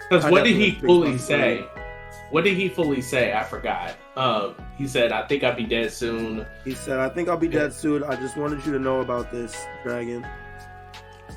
Because 0.09 0.31
what 0.31 0.45
did 0.45 0.55
he 0.55 0.71
fully 0.77 1.19
say? 1.19 1.67
What 2.31 2.45
did 2.45 2.57
he 2.57 2.69
fully 2.69 3.03
say? 3.03 3.33
I 3.33 3.43
forgot. 3.43 3.97
Um, 4.17 4.55
he 4.79 4.87
said, 4.87 5.11
"I 5.11 5.27
think 5.27 5.43
I'll 5.43 5.57
be 5.57 5.65
dead 5.65 5.91
soon." 5.93 6.47
he 6.65 6.75
said, 6.75 7.01
I 7.01 7.09
think 7.09 7.29
I'll 7.29 7.37
be 7.37 7.49
dead 7.49 7.73
soon. 7.73 8.05
I 8.05 8.15
just 8.15 8.37
wanted 8.37 8.65
you 8.65 8.73
to 8.73 8.79
know 8.79 9.01
about 9.01 9.33
this, 9.33 9.67
Dragon. 9.83 10.25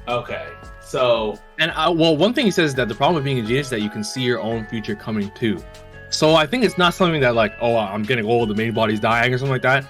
Okay, 0.07 0.47
so 0.87 1.37
And 1.59 1.71
uh, 1.71 1.93
well, 1.95 2.15
one 2.15 2.33
thing 2.33 2.45
he 2.45 2.51
says 2.51 2.69
is 2.71 2.75
that 2.75 2.87
the 2.87 2.95
problem 2.95 3.15
with 3.15 3.23
being 3.25 3.39
a 3.39 3.41
genius 3.43 3.67
is 3.67 3.71
that 3.71 3.81
you 3.81 3.89
can 3.89 4.03
see 4.03 4.21
your 4.21 4.39
own 4.39 4.65
future 4.67 4.95
coming 4.95 5.31
too. 5.31 5.61
So 6.09 6.35
I 6.35 6.45
think 6.47 6.63
it's 6.63 6.77
not 6.77 6.93
something 6.93 7.19
that 7.21 7.35
like, 7.35 7.53
oh, 7.61 7.75
I'm 7.77 8.03
getting 8.03 8.25
old, 8.25 8.49
the 8.49 8.55
main 8.55 8.73
body's 8.73 8.99
dying 8.99 9.33
or 9.33 9.37
something 9.37 9.51
like 9.51 9.61
that. 9.63 9.85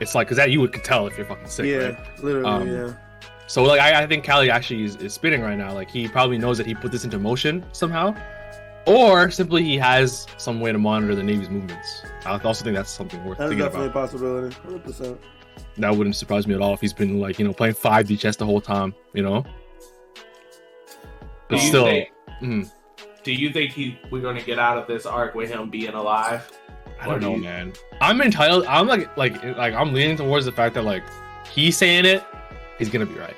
It's 0.00 0.14
like, 0.14 0.28
cause 0.28 0.38
that 0.38 0.50
you 0.50 0.60
would 0.60 0.72
could 0.72 0.84
tell 0.84 1.06
if 1.06 1.16
you're 1.18 1.26
fucking 1.26 1.46
sick, 1.48 1.66
yeah, 1.66 1.76
right? 1.88 2.24
literally, 2.24 2.46
Um, 2.48 2.68
yeah. 2.68 2.94
So 3.46 3.62
like, 3.64 3.80
I, 3.80 4.02
I 4.02 4.06
think 4.06 4.24
Callie 4.24 4.50
actually 4.50 4.84
is, 4.84 4.96
is 4.96 5.12
spinning 5.12 5.42
right 5.42 5.58
now. 5.58 5.74
Like 5.74 5.90
he 5.90 6.08
probably 6.08 6.38
knows 6.38 6.56
that 6.56 6.66
he 6.66 6.74
put 6.74 6.90
this 6.92 7.04
into 7.04 7.18
motion 7.18 7.66
somehow, 7.72 8.14
or 8.86 9.30
simply 9.30 9.62
he 9.62 9.76
has 9.76 10.26
some 10.38 10.60
way 10.60 10.72
to 10.72 10.78
monitor 10.78 11.14
the 11.14 11.22
Navy's 11.22 11.50
movements. 11.50 12.02
I 12.24 12.38
also 12.38 12.64
think 12.64 12.76
that's 12.76 12.90
something 12.90 13.22
worth 13.24 13.36
That's 13.38 13.50
thinking 13.50 13.66
definitely 13.66 13.88
about. 13.88 14.04
a 14.04 14.08
possibility. 14.08 14.56
100%. 14.66 15.18
That 15.76 15.94
wouldn't 15.94 16.16
surprise 16.16 16.46
me 16.46 16.54
at 16.54 16.60
all 16.62 16.72
if 16.74 16.80
he's 16.80 16.92
been 16.94 17.20
like, 17.20 17.38
you 17.38 17.44
know, 17.46 17.52
playing 17.52 17.74
5D 17.74 18.18
chess 18.18 18.36
the 18.36 18.46
whole 18.46 18.60
time, 18.60 18.94
you 19.12 19.22
know. 19.22 19.44
Do 21.50 21.56
But 21.56 21.62
you 21.62 21.68
still, 21.68 21.84
think? 21.84 22.08
mhm. 22.42 22.72
Do 23.22 23.32
you 23.32 23.50
think 23.50 23.72
he 23.72 23.98
we're 24.10 24.22
gonna 24.22 24.40
get 24.42 24.58
out 24.58 24.78
of 24.78 24.86
this 24.86 25.04
arc 25.04 25.34
with 25.34 25.50
him 25.50 25.68
being 25.68 25.92
alive? 25.92 26.50
I 27.00 27.06
don't 27.06 27.20
do 27.20 27.26
know, 27.26 27.34
you- 27.36 27.42
man. 27.42 27.72
I'm 28.00 28.20
entitled. 28.22 28.64
I'm 28.66 28.86
like, 28.86 29.14
like, 29.16 29.42
like, 29.56 29.74
I'm 29.74 29.92
leaning 29.92 30.16
towards 30.16 30.44
the 30.46 30.52
fact 30.52 30.74
that 30.74 30.84
like 30.84 31.02
he's 31.50 31.76
saying 31.76 32.04
it, 32.06 32.22
he's 32.78 32.88
gonna 32.88 33.06
be 33.06 33.14
right. 33.14 33.36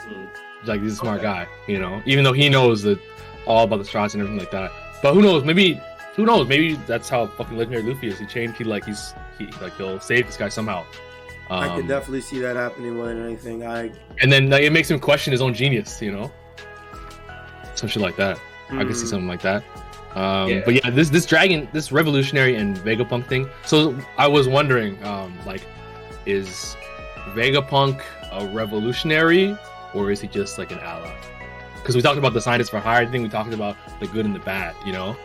Hmm. 0.00 0.24
like 0.66 0.80
he's 0.82 0.92
a 0.92 0.96
smart 0.96 1.22
guy, 1.22 1.46
you 1.66 1.78
know. 1.78 2.00
Even 2.06 2.24
though 2.24 2.32
he 2.32 2.48
knows 2.48 2.82
that 2.82 2.98
all 3.46 3.64
about 3.64 3.78
the 3.78 3.84
strats 3.84 4.14
and 4.14 4.22
everything 4.22 4.38
like 4.38 4.50
that. 4.52 4.70
But 5.02 5.14
who 5.14 5.22
knows? 5.22 5.44
Maybe 5.44 5.80
who 6.14 6.24
knows? 6.24 6.48
Maybe 6.48 6.74
that's 6.86 7.08
how 7.08 7.26
fucking 7.26 7.56
legendary 7.58 7.82
Luffy 7.82 8.08
is. 8.08 8.18
He 8.18 8.26
changed. 8.26 8.56
He 8.58 8.64
like 8.64 8.84
he's 8.84 9.12
he 9.38 9.46
like 9.60 9.76
he'll 9.76 10.00
save 10.00 10.26
this 10.26 10.36
guy 10.36 10.48
somehow. 10.48 10.84
I 11.50 11.68
Um, 11.68 11.76
could 11.76 11.88
definitely 11.88 12.22
see 12.22 12.40
that 12.40 12.56
happening 12.56 12.94
more 12.96 13.06
than 13.06 13.24
anything. 13.24 13.64
I 13.66 13.90
and 14.20 14.32
then 14.32 14.50
like, 14.50 14.62
it 14.62 14.70
makes 14.72 14.90
him 14.90 14.98
question 14.98 15.30
his 15.32 15.40
own 15.42 15.54
genius, 15.54 16.00
you 16.02 16.10
know. 16.12 16.32
Some 17.76 17.88
shit 17.88 18.02
like 18.02 18.16
that. 18.16 18.38
I 18.70 18.84
could 18.84 18.96
see 18.96 19.04
Mm. 19.04 19.10
something 19.10 19.28
like 19.28 19.42
that. 19.42 19.62
Um, 20.16 20.48
Yeah. 20.48 20.62
But 20.64 20.74
yeah, 20.74 20.90
this 20.90 21.10
this 21.10 21.26
dragon, 21.26 21.68
this 21.72 21.92
revolutionary 21.92 22.56
and 22.56 22.76
Vegapunk 22.78 23.26
thing. 23.28 23.48
So 23.64 23.94
I 24.18 24.26
was 24.26 24.48
wondering, 24.48 25.02
um, 25.04 25.38
like, 25.46 25.62
is 26.24 26.76
Vegapunk 27.34 28.00
a 28.32 28.46
revolutionary 28.48 29.56
or 29.94 30.10
is 30.10 30.20
he 30.20 30.26
just 30.28 30.58
like 30.58 30.72
an 30.72 30.80
ally? 30.80 31.10
Because 31.76 31.94
we 31.94 32.02
talked 32.02 32.18
about 32.18 32.32
the 32.34 32.40
scientists 32.40 32.70
for 32.70 32.80
hire 32.80 33.06
thing. 33.06 33.22
We 33.22 33.28
talked 33.28 33.54
about 33.54 33.76
the 34.00 34.06
good 34.08 34.24
and 34.24 34.34
the 34.34 34.40
bad. 34.40 34.74
You 34.84 34.92
know. 34.92 35.16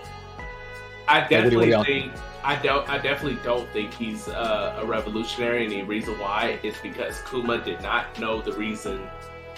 I 1.08 1.22
what 1.22 1.30
do 1.30 1.36
you- 1.36 1.42
definitely 1.72 1.84
think 2.02 2.14
I 2.44 2.56
don't. 2.56 2.90
I 2.90 2.98
definitely 2.98 3.38
don't 3.44 3.70
think 3.72 3.94
he's 3.94 4.28
uh, 4.28 4.80
a 4.82 4.86
revolutionary, 4.86 5.64
and 5.66 5.72
the 5.74 5.84
reason 5.84 6.18
why 6.20 6.58
is 6.64 6.76
because 6.82 7.22
Kuma 7.30 7.60
did 7.60 7.82
not 7.82 8.18
know 8.20 8.42
the 8.42 8.52
reason. 8.54 9.08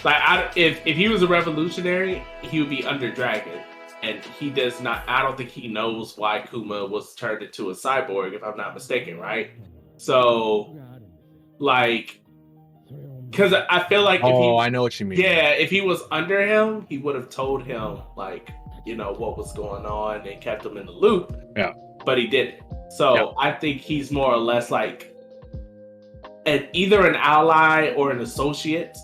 Like, 0.04 0.16
I, 0.20 0.50
if 0.56 0.86
if 0.86 0.96
he 0.96 1.08
was 1.08 1.22
a 1.22 1.26
revolutionary, 1.26 2.22
he 2.42 2.60
would 2.60 2.68
be 2.70 2.84
under 2.84 3.10
Dragon, 3.10 3.60
and 4.02 4.22
he 4.38 4.50
does 4.50 4.80
not. 4.80 5.02
I 5.08 5.22
don't 5.22 5.36
think 5.36 5.48
he 5.50 5.66
knows 5.68 6.16
why 6.18 6.40
Kuma 6.50 6.84
was 6.86 7.14
turned 7.14 7.42
into 7.42 7.70
a 7.70 7.74
cyborg, 7.74 8.34
if 8.34 8.42
I'm 8.44 8.56
not 8.56 8.74
mistaken, 8.74 9.18
right? 9.18 9.50
So, 9.96 10.76
like, 11.58 12.20
because 13.30 13.52
I 13.54 13.84
feel 13.88 14.02
like 14.02 14.20
if 14.20 14.26
Oh, 14.26 14.58
he, 14.58 14.64
I 14.64 14.68
know 14.68 14.82
what 14.82 14.98
you 15.00 15.06
mean. 15.06 15.18
yeah, 15.18 15.50
if 15.50 15.70
he 15.70 15.80
was 15.80 16.02
under 16.10 16.46
him, 16.46 16.84
he 16.88 16.98
would 16.98 17.14
have 17.14 17.30
told 17.30 17.64
him 17.64 17.98
like, 18.16 18.50
you 18.84 18.96
know, 18.96 19.12
what 19.14 19.38
was 19.38 19.52
going 19.54 19.86
on 19.86 20.26
and 20.28 20.40
kept 20.40 20.66
him 20.66 20.76
in 20.76 20.86
the 20.86 20.92
loop. 20.92 21.34
Yeah. 21.56 21.72
But 22.04 22.18
he 22.18 22.26
didn't. 22.26 22.60
So 22.90 23.14
Yeah. 23.14 23.32
I 23.38 23.52
think 23.52 23.80
he's 23.80 24.10
more 24.10 24.30
or 24.32 24.36
less 24.38 24.70
like 24.70 25.14
an 26.46 26.68
either 26.74 27.06
an 27.06 27.16
ally 27.16 27.94
or 27.96 28.10
an 28.10 28.20
associate. 28.20 28.96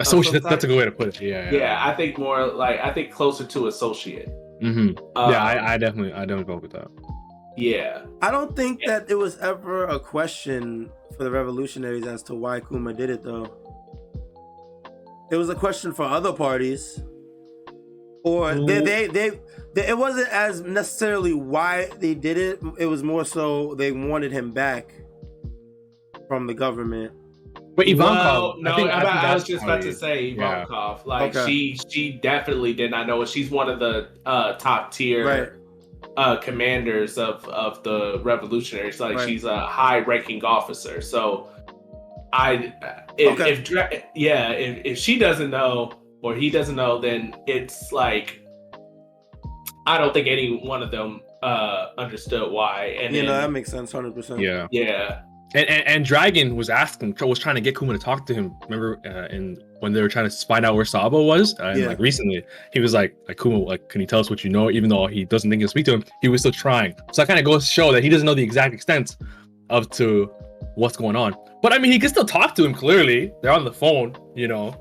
Associate. 0.00 0.32
That's, 0.32 0.46
that's 0.46 0.64
a 0.64 0.66
good 0.66 0.78
way 0.78 0.84
to 0.86 0.90
put 0.90 1.08
it. 1.08 1.20
Yeah. 1.20 1.50
Yeah, 1.50 1.78
I 1.86 1.94
think 1.94 2.18
more 2.18 2.46
like 2.46 2.80
I 2.80 2.92
think 2.92 3.12
closer 3.12 3.44
to 3.44 3.66
associate. 3.68 4.28
hmm 4.60 4.90
Um, 5.16 5.30
yeah, 5.32 5.42
I, 5.42 5.74
I 5.74 5.78
definitely, 5.78 6.12
I 6.12 6.24
don't 6.24 6.46
go 6.46 6.56
with 6.56 6.72
that. 6.72 6.88
yeah. 7.56 8.04
I 8.22 8.30
don't 8.30 8.54
think 8.56 8.80
that 8.86 9.10
it 9.10 9.14
was 9.16 9.38
ever 9.38 9.84
a 9.84 9.98
question 9.98 10.90
for 11.16 11.24
the 11.24 11.30
revolutionaries 11.30 12.06
as 12.06 12.22
to 12.24 12.34
why 12.34 12.60
Kuma 12.60 12.92
did 12.94 13.10
it 13.10 13.22
though. 13.22 13.46
It 15.30 15.36
was 15.36 15.48
a 15.48 15.54
question 15.54 15.92
for 15.92 16.04
other 16.04 16.32
parties. 16.32 17.02
Or 18.22 18.54
they, 18.54 18.80
they, 18.82 19.06
they, 19.06 19.30
they, 19.74 19.86
it 19.88 19.96
wasn't 19.96 20.28
as 20.28 20.60
necessarily 20.60 21.32
why 21.32 21.88
they 21.98 22.14
did 22.14 22.36
it. 22.36 22.60
It 22.78 22.86
was 22.86 23.02
more 23.02 23.24
so 23.24 23.74
they 23.76 23.92
wanted 23.92 24.30
him 24.32 24.50
back 24.50 24.92
from 26.28 26.46
the 26.46 26.52
government. 26.52 27.12
But 27.76 27.86
Ivankov, 27.86 27.98
Well, 27.98 28.54
no, 28.58 28.72
I, 28.72 28.76
think, 28.76 28.90
I, 28.90 28.96
I, 28.96 29.00
think 29.00 29.14
I 29.24 29.34
was 29.34 29.44
just 29.44 29.64
about 29.64 29.82
to 29.82 29.94
say 29.94 30.24
yeah. 30.30 30.64
Ivankov. 30.64 31.06
Like 31.06 31.34
Okay. 31.36 31.46
she, 31.50 31.80
she 31.88 32.12
definitely 32.12 32.72
did 32.74 32.90
not 32.90 33.06
know 33.06 33.22
it. 33.22 33.28
She's 33.28 33.50
one 33.50 33.68
of 33.70 33.78
the 33.78 34.08
uh, 34.26 34.54
top 34.54 34.90
tier 34.92 35.26
Right. 35.26 35.48
uh, 36.16 36.36
commanders 36.38 37.16
of 37.16 37.44
of 37.48 37.82
the 37.84 38.20
revolutionaries. 38.22 38.98
Like 39.00 39.16
Right. 39.16 39.28
she's 39.28 39.44
a 39.44 39.60
high 39.66 39.98
ranking 40.00 40.44
officer. 40.44 41.00
So 41.00 41.48
I, 42.32 42.72
if, 43.16 43.40
Okay. 43.40 43.52
if 43.52 44.02
yeah, 44.14 44.50
if, 44.50 44.82
if 44.84 44.98
she 44.98 45.18
doesn't 45.18 45.50
know 45.50 45.92
or 46.22 46.34
he 46.34 46.50
doesn't 46.50 46.76
know, 46.76 46.98
then 46.98 47.34
it's 47.46 47.92
like 47.92 48.40
I 49.86 49.96
don't 49.96 50.12
think 50.12 50.26
any 50.26 50.58
one 50.64 50.82
of 50.82 50.90
them 50.90 51.20
uh 51.42 51.88
understood 51.98 52.50
why. 52.50 52.96
And 53.00 53.14
You 53.14 53.22
then, 53.22 53.28
know, 53.30 53.40
that 53.40 53.50
makes 53.52 53.70
sense 53.70 53.92
100%. 53.92 54.40
Yeah. 54.40 54.66
yeah, 54.70 55.22
And, 55.54 55.68
and, 55.68 55.86
and 55.88 56.04
Dragon 56.04 56.54
was 56.54 56.70
asking, 56.70 57.16
was 57.20 57.38
trying 57.38 57.56
to 57.56 57.60
get 57.60 57.76
Kuma 57.76 57.92
to 57.92 57.98
talk 57.98 58.24
to 58.26 58.34
him. 58.34 58.54
Remember, 58.64 59.00
uh, 59.04 59.34
in 59.34 59.60
when 59.80 59.92
they 59.92 60.00
were 60.02 60.08
trying 60.08 60.28
to 60.30 60.46
find 60.46 60.64
out 60.64 60.74
where 60.76 60.84
Sabo 60.84 61.22
was, 61.24 61.58
uh, 61.58 61.64
and 61.64 61.80
Yeah. 61.80 61.86
like 61.88 61.98
recently, 61.98 62.44
he 62.72 62.80
was 62.80 62.92
like, 62.94 63.16
like 63.26 63.38
Kuma, 63.40 63.58
like, 63.58 63.88
can 63.88 64.00
you 64.00 64.06
tell 64.06 64.20
us 64.20 64.28
what 64.30 64.44
you 64.44 64.50
know? 64.50 64.70
Even 64.70 64.88
though 64.90 65.06
he 65.06 65.24
doesn't 65.24 65.48
think 65.50 65.60
he'll 65.60 65.68
speak 65.68 65.86
to 65.86 65.94
him, 65.94 66.04
he 66.22 66.28
was 66.28 66.42
still 66.42 66.52
trying. 66.52 66.94
So 67.12 67.22
that 67.22 67.26
kind 67.26 67.38
of 67.40 67.44
goes 67.44 67.64
to 67.64 67.70
show 67.72 67.90
that 67.92 68.02
he 68.04 68.08
doesn't 68.10 68.26
know 68.26 68.34
the 68.34 68.42
exact 68.42 68.74
extent 68.74 69.16
of 69.70 69.88
to 69.90 70.30
what's 70.76 70.96
going 70.96 71.16
on. 71.16 71.34
But 71.62 71.72
I 71.72 71.78
mean, 71.78 71.90
he 71.92 71.98
can 71.98 72.10
still 72.10 72.24
talk 72.26 72.54
to 72.56 72.64
him. 72.64 72.72
Clearly, 72.74 73.32
they're 73.42 73.52
on 73.52 73.64
the 73.64 73.72
phone. 73.72 74.14
You 74.36 74.48
know, 74.48 74.76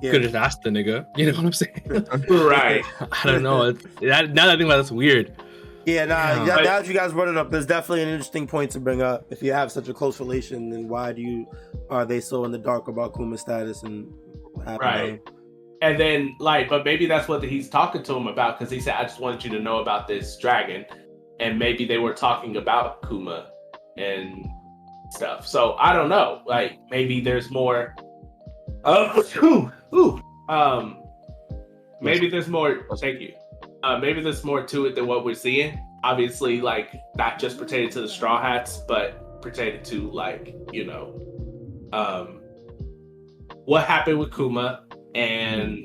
Yeah. 0.00 0.12
could 0.12 0.22
have 0.22 0.32
just 0.32 0.34
asked 0.42 0.62
the 0.62 0.70
nigga. 0.70 1.04
You 1.16 1.26
know 1.26 1.36
what 1.38 1.44
I'm 1.46 1.52
saying? 1.52 1.82
right. 2.30 2.84
I 3.12 3.26
don't 3.26 3.42
know. 3.42 3.64
It, 3.64 4.00
that, 4.00 4.30
now 4.32 4.46
that 4.46 4.54
I 4.54 4.56
think 4.56 4.66
about 4.66 4.74
it, 4.74 4.82
that's 4.82 4.92
weird. 4.92 5.32
Yeah, 5.88 6.04
nah, 6.04 6.16
Yeah. 6.16 6.44
yeah, 6.44 6.54
now 6.56 6.62
that 6.80 6.86
you 6.86 6.92
guys 6.92 7.14
brought 7.14 7.28
it 7.28 7.36
up, 7.38 7.50
there's 7.50 7.64
definitely 7.64 8.02
an 8.02 8.10
interesting 8.10 8.46
point 8.46 8.70
to 8.72 8.80
bring 8.80 9.00
up. 9.00 9.24
If 9.30 9.42
you 9.42 9.54
have 9.54 9.72
such 9.72 9.88
a 9.88 9.94
close 9.94 10.20
relation, 10.20 10.68
then 10.68 10.86
why 10.86 11.12
do 11.12 11.22
you 11.22 11.46
are 11.88 12.04
they 12.04 12.20
so 12.20 12.44
in 12.44 12.52
the 12.52 12.58
dark 12.58 12.88
about 12.88 13.14
Kuma's 13.14 13.40
status 13.40 13.82
and 13.84 14.12
what 14.52 14.78
Right. 14.78 15.18
And 15.80 15.98
then, 15.98 16.34
like, 16.40 16.68
but 16.68 16.84
maybe 16.84 17.06
that's 17.06 17.26
what 17.26 17.42
he's 17.42 17.70
talking 17.70 18.02
to 18.02 18.14
him 18.14 18.26
about 18.26 18.58
because 18.58 18.70
he 18.70 18.80
said, 18.80 18.96
I 18.96 19.04
just 19.04 19.18
wanted 19.18 19.42
you 19.44 19.50
to 19.56 19.60
know 19.60 19.78
about 19.78 20.06
this 20.06 20.36
dragon. 20.36 20.84
And 21.40 21.58
maybe 21.58 21.86
they 21.86 21.98
were 21.98 22.12
talking 22.12 22.56
about 22.56 23.08
Kuma 23.08 23.50
and 23.96 24.46
stuff. 25.10 25.46
So 25.46 25.74
I 25.78 25.94
don't 25.94 26.10
know. 26.10 26.42
Like, 26.46 26.78
maybe 26.90 27.20
there's 27.20 27.50
more. 27.50 27.94
Oh, 28.84 29.24
ooh, 29.42 29.72
ooh. 29.96 30.20
Um, 30.52 31.02
maybe 32.02 32.28
there's 32.28 32.48
more. 32.48 32.84
Thank 32.98 33.20
you. 33.20 33.32
Uh, 33.82 33.98
maybe 33.98 34.20
there's 34.20 34.44
more 34.44 34.62
to 34.62 34.86
it 34.86 34.94
than 34.94 35.06
what 35.06 35.24
we're 35.24 35.34
seeing. 35.34 35.78
Obviously, 36.04 36.60
like, 36.60 36.94
not 37.16 37.38
just 37.38 37.58
pertaining 37.58 37.90
to 37.90 38.00
the 38.00 38.08
Straw 38.08 38.40
Hats, 38.40 38.80
but 38.88 39.40
pertaining 39.42 39.82
to, 39.84 40.10
like, 40.10 40.54
you 40.72 40.84
know, 40.84 41.14
um, 41.92 42.40
what 43.64 43.84
happened 43.84 44.18
with 44.18 44.34
Kuma 44.34 44.84
and 45.14 45.84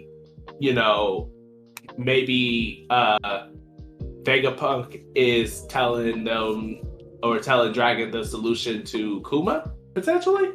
you 0.60 0.74
know 0.74 1.30
maybe 1.98 2.86
uh 2.89 3.48
Vegapunk 4.24 5.04
is 5.16 5.66
telling 5.68 6.24
them 6.24 6.82
or 7.24 7.39
telling 7.39 7.74
Dragon 7.74 8.10
the 8.12 8.24
solution 8.24 8.84
to 8.86 9.22
Kuma 9.30 9.74
potentially 9.94 10.52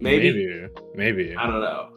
maybe, 0.00 0.32
maybe, 0.32 0.68
maybe. 0.94 1.36
I 1.36 1.46
don't 1.46 1.60
know 1.60 1.90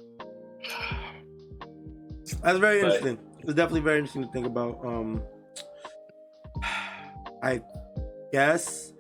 That's 2.44 2.60
very 2.60 2.82
But- 2.82 2.94
interesting. 2.94 3.20
It's 3.46 3.54
definitely 3.54 3.82
very 3.82 4.00
interesting 4.00 4.24
to 4.24 4.32
think 4.32 4.48
about. 4.48 4.84
Um, 4.84 5.24
I 7.44 7.62
guess 8.32 8.92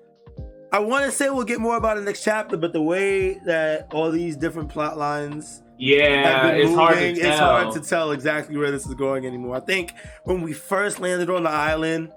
I 0.72 0.80
want 0.80 1.06
to 1.06 1.12
say 1.12 1.30
we'll 1.30 1.46
get 1.46 1.60
more 1.60 1.78
about 1.78 1.98
it 1.98 2.02
next 2.02 2.24
chapter, 2.24 2.58
but 2.58 2.74
the 2.74 2.82
way 2.82 3.40
that 3.46 3.88
all 3.92 4.12
these 4.12 4.36
different 4.36 4.70
plot 4.70 4.98
lines 4.98 5.64
yeah 5.78 6.52
it's 6.54 6.74
hard 6.74 6.94
to 6.94 7.02
moving, 7.02 7.16
tell 7.16 7.32
it's 7.32 7.40
hard 7.40 7.74
to 7.74 7.80
tell 7.82 8.12
exactly 8.12 8.56
where 8.56 8.72
this 8.72 8.86
is 8.86 8.94
going 8.94 9.26
anymore. 9.26 9.56
I 9.56 9.62
think 9.62 9.94
when 10.26 10.42
we 10.42 10.54
first 10.54 11.00
landed 11.00 11.30
on 11.30 11.44
the 11.44 11.50
island, 11.50 12.12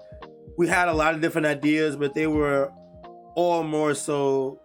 we 0.57 0.67
had 0.67 0.87
a 0.87 0.93
lot 0.93 1.15
of 1.15 1.21
different 1.21 1.47
ideas, 1.47 1.95
but 1.95 2.13
they 2.13 2.27
were 2.27 2.71
all 3.35 3.63
more 3.63 3.95
so 3.95 4.61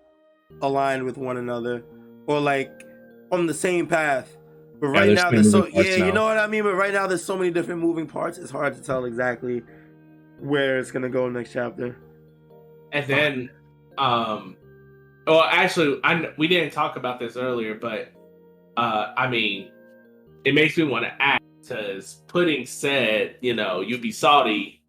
aligned 0.60 1.04
with 1.04 1.16
one 1.16 1.38
another 1.38 1.82
or 2.26 2.40
like 2.40 2.70
on 3.32 3.46
the 3.46 3.54
same 3.54 3.86
path. 3.86 4.36
But 4.80 4.88
Yeah, 4.92 5.00
right 5.00 5.06
there's 5.06 5.16
now, 5.16 5.30
too 5.30 5.36
there's 5.36 5.50
so 5.50 5.58
moving 5.58 5.72
parts 5.72 5.96
yeah, 5.98 6.06
you 6.06 6.12
know 6.12 6.24
what 6.24 6.38
I 6.38 6.46
mean. 6.46 6.64
But 6.64 6.74
right 6.74 6.92
now, 6.92 7.06
there's 7.06 7.24
so 7.24 7.36
many 7.36 7.50
different 7.50 7.80
moving 7.80 8.06
parts. 8.06 8.38
It's 8.38 8.50
hard 8.50 8.74
to 8.74 8.82
tell 8.82 9.04
exactly 9.04 9.62
where 10.40 10.78
it's 10.78 10.90
gonna 10.90 11.08
go 11.08 11.28
next 11.28 11.52
chapter. 11.52 11.96
and 12.92 13.06
then 13.06 13.50
um 13.98 14.56
well 15.26 15.42
actually 15.44 16.00
I 16.04 16.30
we 16.36 16.48
didn't 16.48 16.72
talk 16.72 16.96
about 16.96 17.18
this 17.20 17.36
earlier 17.36 17.74
but 17.76 18.12
uh 18.76 19.14
I 19.16 19.28
mean 19.28 19.70
it 20.44 20.54
makes 20.54 20.76
me 20.76 20.84
want 20.84 21.04
to 21.04 21.22
ask 21.22 21.42
because 21.62 22.22
Pudding 22.26 22.66
said 22.66 23.36
you 23.40 23.54
know 23.54 23.80
you'd 23.80 24.02
be 24.02 24.12
salty 24.12 24.82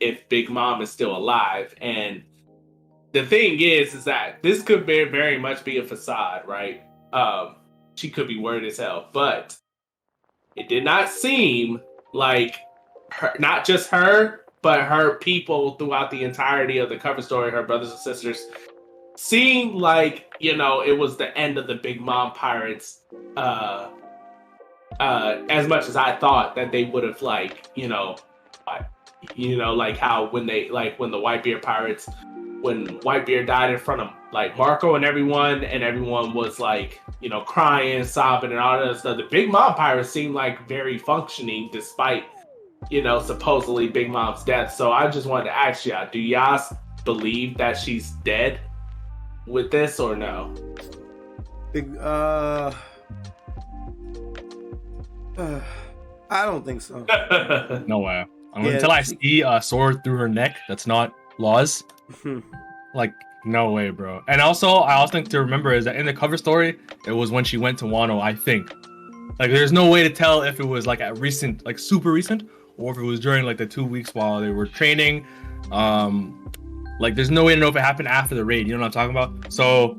if 0.00 0.28
Big 0.28 0.48
Mom 0.48 0.80
is 0.80 0.90
still 0.90 1.14
alive 1.16 1.74
and 1.80 2.22
the 3.12 3.26
thing 3.26 3.60
is 3.60 3.94
is 3.94 4.04
that 4.04 4.42
this 4.42 4.62
could 4.62 4.86
very 4.86 5.10
very 5.10 5.38
much 5.38 5.64
be 5.64 5.78
a 5.78 5.84
facade 5.84 6.46
right 6.46 6.82
um 7.12 7.56
she 7.98 8.10
could 8.10 8.28
be 8.28 8.38
worried 8.38 8.64
as 8.64 8.78
hell 8.78 9.08
but 9.12 9.56
it 10.56 10.68
did 10.68 10.84
not 10.84 11.08
seem 11.08 11.80
like 12.12 12.56
her 13.10 13.34
not 13.38 13.64
just 13.64 13.90
her 13.90 14.44
but 14.62 14.82
her 14.82 15.16
people 15.16 15.72
throughout 15.72 16.10
the 16.10 16.24
entirety 16.24 16.78
of 16.78 16.88
the 16.88 16.96
cover 16.96 17.22
story, 17.22 17.50
her 17.50 17.62
brothers 17.62 17.90
and 17.90 17.98
sisters, 17.98 18.46
seemed 19.16 19.74
like 19.74 20.32
you 20.40 20.56
know 20.56 20.82
it 20.82 20.92
was 20.92 21.16
the 21.16 21.36
end 21.36 21.58
of 21.58 21.66
the 21.66 21.74
Big 21.74 22.00
Mom 22.00 22.32
Pirates. 22.32 23.00
Uh, 23.36 23.90
uh, 25.00 25.42
as 25.48 25.68
much 25.68 25.86
as 25.86 25.96
I 25.96 26.16
thought 26.16 26.54
that 26.56 26.72
they 26.72 26.84
would 26.84 27.04
have 27.04 27.22
like 27.22 27.68
you 27.74 27.88
know, 27.88 28.16
you 29.34 29.56
know, 29.56 29.74
like 29.74 29.96
how 29.96 30.28
when 30.30 30.46
they 30.46 30.68
like 30.68 30.98
when 30.98 31.10
the 31.10 31.18
Whitebeard 31.18 31.62
Pirates 31.62 32.08
when 32.60 32.86
Whitebeard 33.00 33.46
died 33.46 33.72
in 33.72 33.78
front 33.78 34.00
of 34.00 34.10
like 34.32 34.56
Marco 34.56 34.94
and 34.94 35.04
everyone, 35.04 35.64
and 35.64 35.82
everyone 35.82 36.34
was 36.34 36.58
like, 36.58 37.00
you 37.20 37.28
know, 37.28 37.40
crying, 37.40 38.04
sobbing, 38.04 38.50
and 38.50 38.60
all 38.60 38.78
that 38.84 38.98
stuff. 38.98 39.16
The 39.16 39.24
Big 39.24 39.50
Mom 39.50 39.74
pirates 39.74 40.10
seemed 40.10 40.34
like 40.34 40.68
very 40.68 40.98
functioning 40.98 41.70
despite, 41.72 42.24
you 42.90 43.02
know, 43.02 43.20
supposedly 43.20 43.88
Big 43.88 44.10
Mom's 44.10 44.44
death. 44.44 44.74
So 44.74 44.92
I 44.92 45.08
just 45.08 45.26
wanted 45.26 45.44
to 45.44 45.56
ask 45.56 45.86
y'all, 45.86 46.08
do 46.10 46.18
y'all 46.18 46.60
believe 47.04 47.56
that 47.56 47.78
she's 47.78 48.10
dead 48.24 48.60
with 49.46 49.70
this 49.70 49.98
or 49.98 50.14
no? 50.14 50.54
Big, 51.72 51.96
uh, 51.96 52.72
uh, 55.38 55.60
I 56.30 56.44
don't 56.44 56.64
think 56.64 56.82
so. 56.82 57.06
No 57.86 58.00
way. 58.00 58.26
Yeah, 58.56 58.70
until 58.70 58.90
I 58.90 59.02
see 59.02 59.42
a 59.42 59.62
sword 59.62 60.02
through 60.02 60.16
her 60.16 60.28
neck, 60.28 60.56
that's 60.68 60.86
not 60.86 61.14
laws. 61.38 61.84
Like, 62.94 63.12
no 63.44 63.70
way, 63.70 63.90
bro. 63.90 64.22
And 64.28 64.40
also, 64.40 64.68
I 64.76 64.94
also 64.94 65.12
think 65.12 65.28
to 65.28 65.40
remember 65.40 65.72
is 65.74 65.84
that 65.84 65.96
in 65.96 66.06
the 66.06 66.12
cover 66.14 66.38
story, 66.38 66.78
it 67.06 67.12
was 67.12 67.30
when 67.30 67.44
she 67.44 67.58
went 67.58 67.78
to 67.80 67.84
Wano, 67.84 68.20
I 68.20 68.34
think. 68.34 68.70
Like, 69.38 69.50
there's 69.50 69.72
no 69.72 69.90
way 69.90 70.02
to 70.02 70.10
tell 70.10 70.42
if 70.42 70.58
it 70.58 70.64
was 70.64 70.86
like 70.86 71.00
at 71.02 71.18
recent, 71.18 71.64
like 71.66 71.78
super 71.78 72.10
recent, 72.10 72.48
or 72.78 72.90
if 72.92 72.98
it 72.98 73.02
was 73.02 73.20
during 73.20 73.44
like 73.44 73.58
the 73.58 73.66
two 73.66 73.84
weeks 73.84 74.14
while 74.14 74.40
they 74.40 74.48
were 74.50 74.66
training. 74.66 75.26
Um, 75.70 76.50
like, 76.98 77.14
there's 77.14 77.30
no 77.30 77.44
way 77.44 77.54
to 77.54 77.60
know 77.60 77.68
if 77.68 77.76
it 77.76 77.80
happened 77.80 78.08
after 78.08 78.34
the 78.34 78.44
raid. 78.44 78.66
You 78.66 78.72
know 78.74 78.80
what 78.80 78.96
I'm 78.96 79.10
talking 79.12 79.16
about? 79.16 79.52
So, 79.52 79.98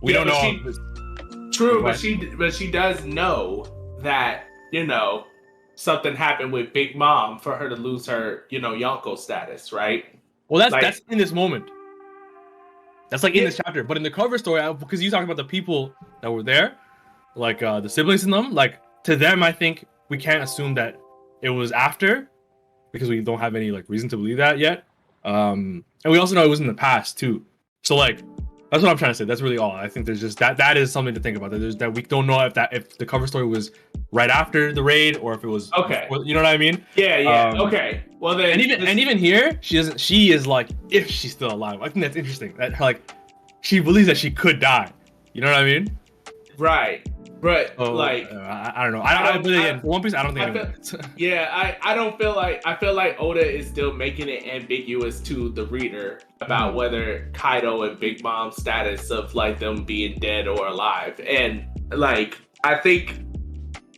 we 0.00 0.14
Yeah, 0.14 0.24
don't 0.24 0.28
know. 0.28 0.72
she- 0.72 1.56
True, 1.56 1.82
but 1.82 1.96
she 1.98 2.16
but 2.16 2.52
she 2.52 2.68
does 2.70 3.04
know 3.04 3.64
that 4.00 4.46
you 4.72 4.84
know 4.86 5.26
something 5.76 6.14
happened 6.14 6.52
with 6.52 6.72
Big 6.72 6.96
Mom 6.96 7.38
for 7.38 7.54
her 7.56 7.68
to 7.68 7.76
lose 7.76 8.06
her 8.06 8.44
you 8.50 8.60
know 8.60 8.72
Yonko 8.72 9.18
status, 9.18 9.72
right? 9.72 10.04
Well, 10.48 10.58
that's 10.60 10.72
Like- 10.72 10.82
that's 10.82 11.00
in 11.08 11.18
this 11.18 11.32
moment. 11.32 11.70
That's 13.10 13.22
like 13.22 13.34
in 13.34 13.40
Yeah. 13.40 13.44
this 13.46 13.60
chapter, 13.64 13.84
but 13.84 13.96
in 13.96 14.02
the 14.02 14.10
cover 14.10 14.38
story, 14.38 14.60
I- 14.60 14.72
because 14.72 15.02
you 15.02 15.10
talking 15.10 15.24
about 15.24 15.36
the 15.36 15.44
people 15.44 15.92
that 16.20 16.30
were 16.30 16.42
there, 16.42 16.74
like 17.36 17.62
uh 17.62 17.80
the 17.80 17.88
siblings 17.88 18.24
in 18.24 18.30
them, 18.30 18.52
like 18.52 18.80
to 19.04 19.16
them, 19.16 19.42
I 19.42 19.52
think 19.52 19.84
we 20.08 20.18
can't 20.18 20.42
assume 20.42 20.74
that 20.74 20.98
it 21.42 21.50
was 21.50 21.72
after, 21.72 22.30
because 22.92 23.08
we 23.08 23.20
don't 23.20 23.38
have 23.40 23.54
any 23.54 23.70
like 23.70 23.84
reason 23.88 24.08
to 24.10 24.16
believe 24.16 24.38
that 24.38 24.58
yet. 24.58 24.84
Um, 25.24 25.84
and 26.04 26.12
we 26.12 26.18
also 26.18 26.34
know 26.34 26.44
it 26.44 26.48
was 26.50 26.60
in 26.60 26.66
the 26.66 26.74
past 26.74 27.18
too. 27.18 27.44
So 27.82 27.96
like, 27.96 28.20
that's 28.74 28.82
what 28.84 28.90
I'm 28.90 28.98
trying 28.98 29.10
to 29.12 29.14
say. 29.14 29.24
That's 29.24 29.40
really 29.40 29.58
all. 29.58 29.72
I 29.72 29.88
think 29.88 30.04
there's 30.06 30.20
just 30.20 30.38
that 30.38 30.56
that 30.56 30.76
is 30.76 30.90
something 30.92 31.14
to 31.14 31.20
think 31.20 31.36
about. 31.36 31.50
That 31.52 31.58
there's 31.60 31.76
that 31.76 31.94
we 31.94 32.02
don't 32.02 32.26
know 32.26 32.40
if 32.44 32.54
that 32.54 32.72
if 32.72 32.98
the 32.98 33.06
cover 33.06 33.26
story 33.26 33.46
was 33.46 33.70
right 34.12 34.30
after 34.30 34.72
the 34.72 34.82
raid 34.82 35.16
or 35.18 35.32
if 35.34 35.42
it 35.44 35.48
was 35.48 35.72
Okay. 35.72 36.06
before- 36.08 36.24
You 36.24 36.34
know 36.34 36.42
what 36.42 36.52
I 36.54 36.56
mean? 36.56 36.84
Yeah, 36.96 37.18
yeah. 37.18 37.48
Um, 37.50 37.60
okay. 37.62 38.02
Well 38.20 38.36
then, 38.36 38.50
and 38.50 38.60
even 38.60 38.80
this- 38.80 38.88
and 38.88 38.98
even 39.00 39.18
here, 39.18 39.58
she 39.60 39.76
doesn't. 39.76 39.98
She 40.00 40.32
is 40.32 40.46
like, 40.46 40.68
if 40.90 41.08
she's 41.10 41.32
still 41.32 41.52
alive, 41.52 41.80
I 41.82 41.88
think 41.88 42.04
that's 42.04 42.16
interesting. 42.16 42.54
That 42.56 42.78
like, 42.80 43.00
she 43.60 43.80
believes 43.80 44.06
that 44.08 44.16
she 44.16 44.30
could 44.30 44.60
die. 44.60 44.90
You 45.32 45.40
know 45.40 45.50
what 45.50 45.60
I 45.60 45.64
mean? 45.64 45.98
right, 46.58 47.06
but 47.44 47.74
Oh, 47.78 47.92
like 47.92 48.32
uh, 48.32 48.36
I, 48.38 48.72
I 48.74 48.82
don't 48.84 48.92
know. 48.94 49.00
I, 49.02 49.12
I, 49.14 49.30
I 49.32 49.36
again, 49.36 49.76
I- 49.76 49.78
One 49.80 50.02
Piece, 50.02 50.14
I 50.14 50.22
don't 50.22 50.34
think. 50.34 50.56
I 50.56 50.72
feel- 50.72 51.00
Yeah, 51.16 51.48
I, 51.52 51.76
I 51.82 51.94
don't 51.94 52.18
feel 52.18 52.34
like 52.34 52.62
I 52.66 52.74
feel 52.76 52.94
like 52.94 53.16
Oda 53.20 53.44
is 53.58 53.66
still 53.68 53.92
making 53.92 54.28
it 54.28 54.46
ambiguous 54.46 55.20
to 55.20 55.50
the 55.50 55.66
reader 55.66 56.20
about 56.40 56.68
Mm-hmm. 56.68 56.76
whether 56.78 57.30
Kaido 57.34 57.82
and 57.82 58.00
Big 58.00 58.22
Mom's 58.22 58.56
status 58.56 59.10
of 59.10 59.34
like 59.34 59.58
them 59.60 59.84
being 59.84 60.18
dead 60.18 60.48
or 60.48 60.66
alive. 60.66 61.20
And 61.20 61.66
like 61.92 62.40
I 62.64 62.76
think 62.76 63.20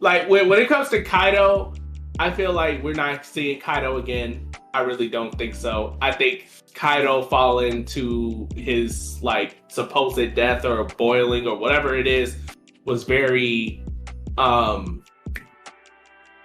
like 0.01 0.29
when, 0.29 0.49
when 0.49 0.61
it 0.61 0.69
comes 0.69 0.89
to 0.91 1.03
Kaido, 1.03 1.75
I 2.19 2.31
feel 2.31 2.53
like 2.53 2.83
we're 2.83 2.95
not 2.95 3.25
seeing 3.25 3.61
Kaido 3.61 3.97
again. 3.99 4.51
I 4.75 4.81
really 4.81 5.09
don't 5.09 5.37
think 5.39 5.55
so. 5.55 5.97
I 6.03 6.13
think 6.13 6.49
Kaido 6.75 7.23
falling 7.23 7.85
to 7.87 8.47
his 8.57 9.23
like 9.23 9.57
supposed 9.69 10.35
death 10.35 10.65
or 10.67 10.85
boiling 10.85 11.47
or 11.47 11.57
whatever 11.57 11.97
it 11.97 12.07
is 12.07 12.37
was 12.87 13.05
very 13.05 13.83
um 14.39 15.03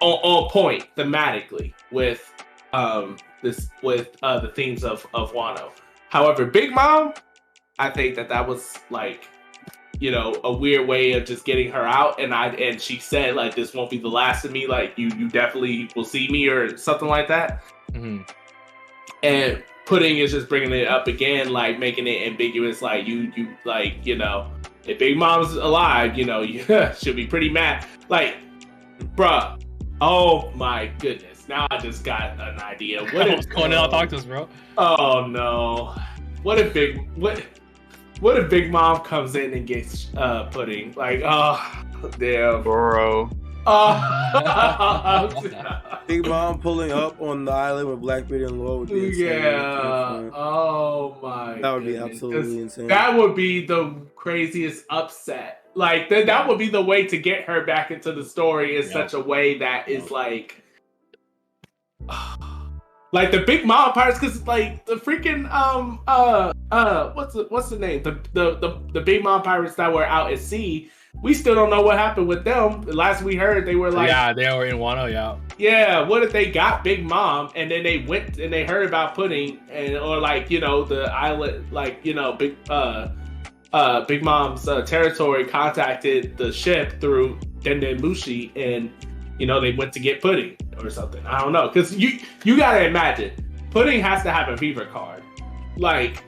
on, 0.01 0.13
on 0.23 0.49
point 0.49 0.87
thematically 0.97 1.73
with 1.91 2.31
um 2.73 3.17
this 3.41 3.69
with 3.81 4.09
uh 4.23 4.39
the 4.39 4.49
themes 4.49 4.83
of 4.83 5.05
of 5.13 5.31
Wano. 5.33 5.71
However, 6.09 6.45
Big 6.45 6.71
Mom, 6.73 7.13
I 7.79 7.89
think 7.89 8.15
that 8.15 8.27
that 8.29 8.45
was 8.47 8.77
like 8.89 9.27
you 9.99 10.09
know 10.11 10.39
a 10.43 10.51
weird 10.51 10.87
way 10.87 11.13
of 11.13 11.25
just 11.25 11.45
getting 11.45 11.71
her 11.71 11.85
out 11.85 12.19
and 12.19 12.33
I 12.33 12.47
and 12.47 12.81
she 12.81 12.97
said 12.99 13.35
like 13.35 13.55
this 13.55 13.73
won't 13.73 13.91
be 13.91 13.99
the 13.99 14.07
last 14.07 14.43
of 14.45 14.51
me 14.51 14.65
like 14.67 14.97
you 14.97 15.09
you 15.09 15.29
definitely 15.29 15.89
will 15.95 16.03
see 16.05 16.27
me 16.29 16.47
or 16.47 16.75
something 16.75 17.07
like 17.07 17.27
that 17.27 17.63
Mhm. 17.91 18.27
and 19.21 19.63
pudding 19.85 20.17
is 20.17 20.31
just 20.31 20.49
bringing 20.49 20.71
it 20.71 20.87
up 20.87 21.05
again 21.07 21.51
like 21.51 21.77
making 21.77 22.07
it 22.07 22.25
ambiguous 22.27 22.81
like 22.81 23.05
you 23.05 23.31
you 23.35 23.55
like 23.63 23.97
you 24.03 24.15
know 24.17 24.49
if 24.85 24.99
big 24.99 25.17
mom's 25.17 25.53
alive 25.53 26.17
you 26.17 26.25
know 26.25 26.41
you 26.41 26.63
should 26.97 27.15
be 27.15 27.25
pretty 27.27 27.49
mad 27.49 27.85
like 28.09 28.35
bruh 29.15 29.61
oh 30.01 30.51
my 30.51 30.87
goodness 30.99 31.47
now 31.47 31.67
i 31.71 31.77
just 31.77 32.03
got 32.03 32.39
an 32.39 32.59
idea 32.61 33.03
what 33.13 33.27
if 33.27 33.49
Cornell 33.49 33.85
on? 33.85 33.89
Talk 33.89 34.09
to 34.09 34.17
us, 34.17 34.25
bro. 34.25 34.47
oh 34.77 35.27
no 35.27 35.95
what 36.43 36.59
if 36.59 36.73
big 36.73 37.09
what 37.15 37.43
what 38.19 38.37
if 38.37 38.49
big 38.49 38.71
mom 38.71 38.99
comes 39.01 39.35
in 39.35 39.53
and 39.53 39.67
gets 39.67 40.11
uh 40.17 40.43
pudding 40.45 40.93
like 40.95 41.21
oh 41.23 41.83
damn 42.17 42.63
Bro. 42.63 43.29
Oh 43.65 45.29
Big 46.07 46.27
Mom 46.27 46.59
pulling 46.59 46.91
up 46.91 47.21
on 47.21 47.45
the 47.45 47.51
island 47.51 47.89
with 47.89 48.01
Blackbeard 48.01 48.41
and 48.43 48.59
Law 48.59 48.79
would 48.79 48.89
be 48.89 49.07
insane. 49.07 49.43
Yeah. 49.43 50.29
Oh 50.33 51.17
my. 51.21 51.59
That 51.61 51.73
would 51.73 51.85
be 51.85 51.97
absolutely 51.97 52.61
insane. 52.61 52.87
That 52.87 53.15
would 53.17 53.35
be 53.35 53.65
the 53.65 53.95
craziest 54.15 54.85
upset. 54.89 55.65
Like 55.75 56.09
that. 56.09 56.25
That 56.25 56.47
would 56.47 56.57
be 56.59 56.69
the 56.69 56.81
way 56.81 57.05
to 57.07 57.17
get 57.17 57.45
her 57.45 57.63
back 57.65 57.91
into 57.91 58.11
the 58.11 58.23
story 58.25 58.77
in 58.77 58.83
Yeah. 58.83 58.91
such 58.91 59.13
a 59.13 59.19
way 59.19 59.57
that 59.59 59.87
is 59.87 60.11
like. 60.11 60.63
Like 63.13 63.31
the 63.31 63.39
big 63.41 63.65
mom 63.65 63.91
parts, 63.91 64.17
because 64.17 64.47
like 64.47 64.85
the 64.85 64.95
freaking 64.95 65.51
um 65.51 65.99
uh 66.07 66.53
uh 66.71 67.11
what's 67.11 67.33
the 67.33 67.45
what's 67.49 67.67
the 67.69 67.77
name 67.77 68.01
the, 68.03 68.17
the 68.31 68.55
the 68.55 68.81
the 68.93 69.01
big 69.01 69.21
mom 69.21 69.41
pirates 69.41 69.75
that 69.75 69.91
were 69.91 70.05
out 70.05 70.31
at 70.31 70.39
sea, 70.39 70.89
we 71.21 71.33
still 71.33 71.53
don't 71.53 71.69
know 71.69 71.81
what 71.81 71.97
happened 71.97 72.27
with 72.27 72.43
them. 72.43 72.81
The 72.81 72.93
last 72.93 73.21
we 73.21 73.35
heard, 73.35 73.65
they 73.65 73.75
were 73.75 73.91
like 73.91 74.09
yeah, 74.09 74.33
they 74.33 74.45
were 74.55 74.65
in 74.65 74.77
Wano. 74.77 75.11
Yeah. 75.11 75.37
yeah, 75.57 76.07
what 76.07 76.23
if 76.23 76.31
they 76.31 76.49
got 76.49 76.83
Big 76.83 77.05
Mom 77.05 77.51
and 77.55 77.69
then 77.69 77.83
they 77.83 77.99
went 77.99 78.39
and 78.39 78.51
they 78.51 78.65
heard 78.65 78.87
about 78.87 79.15
Pudding 79.15 79.59
and 79.69 79.97
or 79.97 80.19
like 80.19 80.49
you 80.49 80.59
know 80.59 80.83
the 80.83 81.03
island 81.11 81.71
like 81.71 81.99
you 82.03 82.13
know 82.13 82.33
Big 82.33 82.55
uh 82.69 83.09
uh 83.73 84.05
Big 84.05 84.23
Mom's 84.23 84.67
uh, 84.67 84.81
territory 84.81 85.45
contacted 85.45 86.37
the 86.37 86.51
ship 86.51 86.99
through 86.99 87.39
Den 87.59 87.79
Den 87.79 88.01
Mushi 88.01 88.51
and 88.55 88.91
you 89.37 89.45
know 89.45 89.59
they 89.59 89.73
went 89.73 89.93
to 89.93 89.99
get 89.99 90.21
Pudding 90.21 90.57
or 90.81 90.89
something. 90.89 91.25
I 91.25 91.41
don't 91.41 91.53
know 91.53 91.67
because 91.67 91.95
you 91.95 92.19
you 92.43 92.57
gotta 92.57 92.85
imagine 92.85 93.31
Pudding 93.69 94.01
has 94.01 94.23
to 94.23 94.31
have 94.31 94.49
a 94.49 94.55
Vivre 94.55 94.87
card. 94.87 95.23
Like 95.77 96.23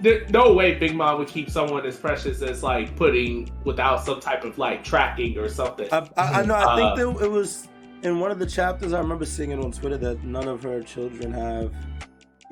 there, 0.00 0.26
no 0.30 0.52
way 0.52 0.74
Big 0.74 0.94
Mom 0.94 1.18
would 1.18 1.28
keep 1.28 1.48
someone 1.50 1.86
as 1.86 1.96
precious 1.96 2.42
as 2.42 2.62
like 2.62 2.94
Pudding 2.96 3.50
without 3.64 4.04
some 4.04 4.20
type 4.20 4.44
of 4.44 4.58
like 4.58 4.82
tracking 4.84 5.38
or 5.38 5.48
something. 5.48 5.88
I, 5.92 6.08
I, 6.16 6.40
I 6.40 6.44
know. 6.44 6.54
I 6.54 6.64
Uh, 6.64 6.76
think 6.96 7.18
that 7.18 7.24
it 7.24 7.30
was 7.30 7.68
in 8.02 8.20
one 8.20 8.30
of 8.30 8.38
the 8.38 8.46
chapters. 8.46 8.92
I 8.92 8.98
remember 8.98 9.24
seeing 9.24 9.50
it 9.52 9.58
on 9.58 9.70
Twitter 9.72 9.96
that 9.98 10.22
none 10.24 10.48
of 10.48 10.62
her 10.62 10.82
children 10.82 11.32
have 11.32 11.72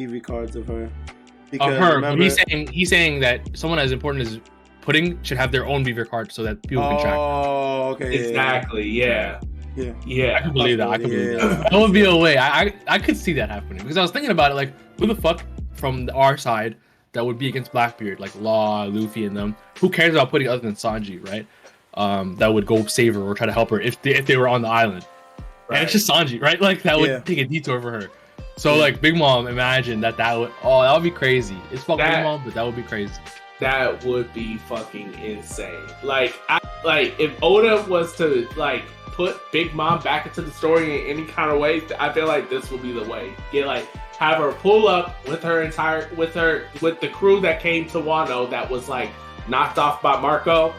EV 0.00 0.22
cards 0.22 0.56
of 0.56 0.66
her. 0.68 0.88
Of 1.60 1.74
her, 1.74 1.96
remember- 1.96 2.22
he's 2.22 2.36
saying 2.48 2.68
he's 2.68 2.88
saying 2.88 3.20
that 3.20 3.40
someone 3.54 3.78
as 3.78 3.92
important 3.92 4.26
as 4.26 4.40
Pudding 4.80 5.22
should 5.22 5.36
have 5.38 5.52
their 5.52 5.64
own 5.66 5.84
Vivre 5.84 6.04
card 6.06 6.32
so 6.32 6.42
that 6.42 6.60
people 6.66 6.82
can 6.88 7.00
track. 7.00 7.14
Oh, 7.16 7.90
okay. 7.90 8.06
yeah, 8.06 8.18
yeah, 8.20 8.26
exactly. 8.28 8.88
Yeah. 8.88 9.40
Yeah. 9.76 9.92
Yeah. 10.04 10.36
I 10.36 10.40
can 10.42 10.52
believe 10.52 10.78
that. 10.78 10.88
I 10.88 10.98
can 10.98 11.08
believe 11.08 11.32
Yeah. 11.34 11.46
that. 11.46 11.70
That 11.70 11.78
would 11.80 11.92
be 11.92 12.04
a 12.04 12.16
way. 12.16 12.36
I, 12.36 12.62
I 12.62 12.74
I 12.88 12.98
could 12.98 13.16
see 13.16 13.32
that 13.34 13.48
happening 13.48 13.82
because 13.82 13.96
I 13.96 14.02
was 14.02 14.10
thinking 14.10 14.30
about 14.32 14.50
it. 14.50 14.54
Like, 14.54 14.72
who 14.98 15.06
the 15.06 15.14
fuck 15.14 15.44
from 15.74 16.10
our 16.14 16.36
side 16.36 16.76
that 17.12 17.24
would 17.24 17.38
be 17.38 17.48
against 17.48 17.72
Blackbeard, 17.72 18.20
like 18.20 18.34
Law, 18.40 18.84
Luffy, 18.84 19.24
and 19.26 19.36
them? 19.36 19.54
Who 19.80 19.88
cares 19.90 20.14
about 20.14 20.30
Pudding 20.30 20.48
other 20.48 20.60
than 20.62 20.74
Sanji, 20.74 21.26
right? 21.28 21.46
Um, 21.94 22.36
that 22.36 22.52
would 22.52 22.64
go 22.66 22.86
save 22.86 23.14
her 23.14 23.20
or 23.22 23.34
try 23.34 23.46
to 23.46 23.52
help 23.52 23.70
her 23.70 23.80
if 23.80 24.00
they, 24.02 24.14
if 24.14 24.26
they 24.26 24.36
were 24.36 24.48
on 24.48 24.62
the 24.62 24.68
island. 24.68 25.06
And 25.70 25.82
it's 25.82 25.92
just 25.92 26.08
Sanji, 26.08 26.40
right? 26.40 26.60
Like 26.60 26.82
that 26.82 26.98
would 26.98 27.08
Yeah. 27.10 27.18
take 27.20 27.38
a 27.38 27.44
detour 27.44 27.80
for 27.80 27.90
her. 27.90 28.08
So 28.56 28.76
like 28.76 29.00
Big 29.00 29.16
Mom, 29.16 29.46
imagine 29.46 30.00
that 30.00 30.16
that 30.18 30.34
would 30.38 30.52
oh 30.62 30.82
that 30.82 30.92
would 30.92 31.02
be 31.02 31.10
crazy. 31.10 31.56
It's 31.70 31.82
fucking 31.84 32.04
Big 32.04 32.22
Mom, 32.24 32.42
but 32.44 32.54
that 32.54 32.64
would 32.64 32.76
be 32.76 32.82
crazy. 32.82 33.14
that 33.60 34.04
would 34.04 34.32
be 34.34 34.56
fucking 34.58 35.14
insane. 35.22 35.86
Like, 36.02 36.34
I, 36.48 36.58
like 36.84 37.18
if 37.18 37.32
Oda 37.42 37.84
was 37.88 38.14
to 38.16 38.46
like 38.56 38.84
put 39.06 39.40
Big 39.52 39.74
Mom 39.74 40.00
back 40.02 40.26
into 40.26 40.42
the 40.42 40.50
story 40.50 41.00
in 41.10 41.18
any 41.18 41.26
kind 41.26 41.50
of 41.50 41.58
way, 41.60 41.82
I 41.98 42.12
feel 42.12 42.26
like 42.26 42.50
this 42.50 42.70
would 42.70 42.82
be 42.82 42.92
the 42.92 43.04
way. 43.04 43.32
Get 43.52 43.66
like 43.66 43.86
have 44.22 44.38
her 44.38 44.52
pull 44.52 44.86
up 44.86 45.26
with 45.26 45.42
her 45.42 45.62
entire 45.62 46.08
with 46.14 46.32
her 46.34 46.68
with 46.80 47.00
the 47.00 47.08
crew 47.08 47.40
that 47.40 47.60
came 47.60 47.88
to 47.88 47.98
Wano 47.98 48.48
that 48.50 48.70
was 48.70 48.88
like 48.88 49.10
knocked 49.48 49.78
off 49.78 50.00
by 50.00 50.20
Marco, 50.20 50.72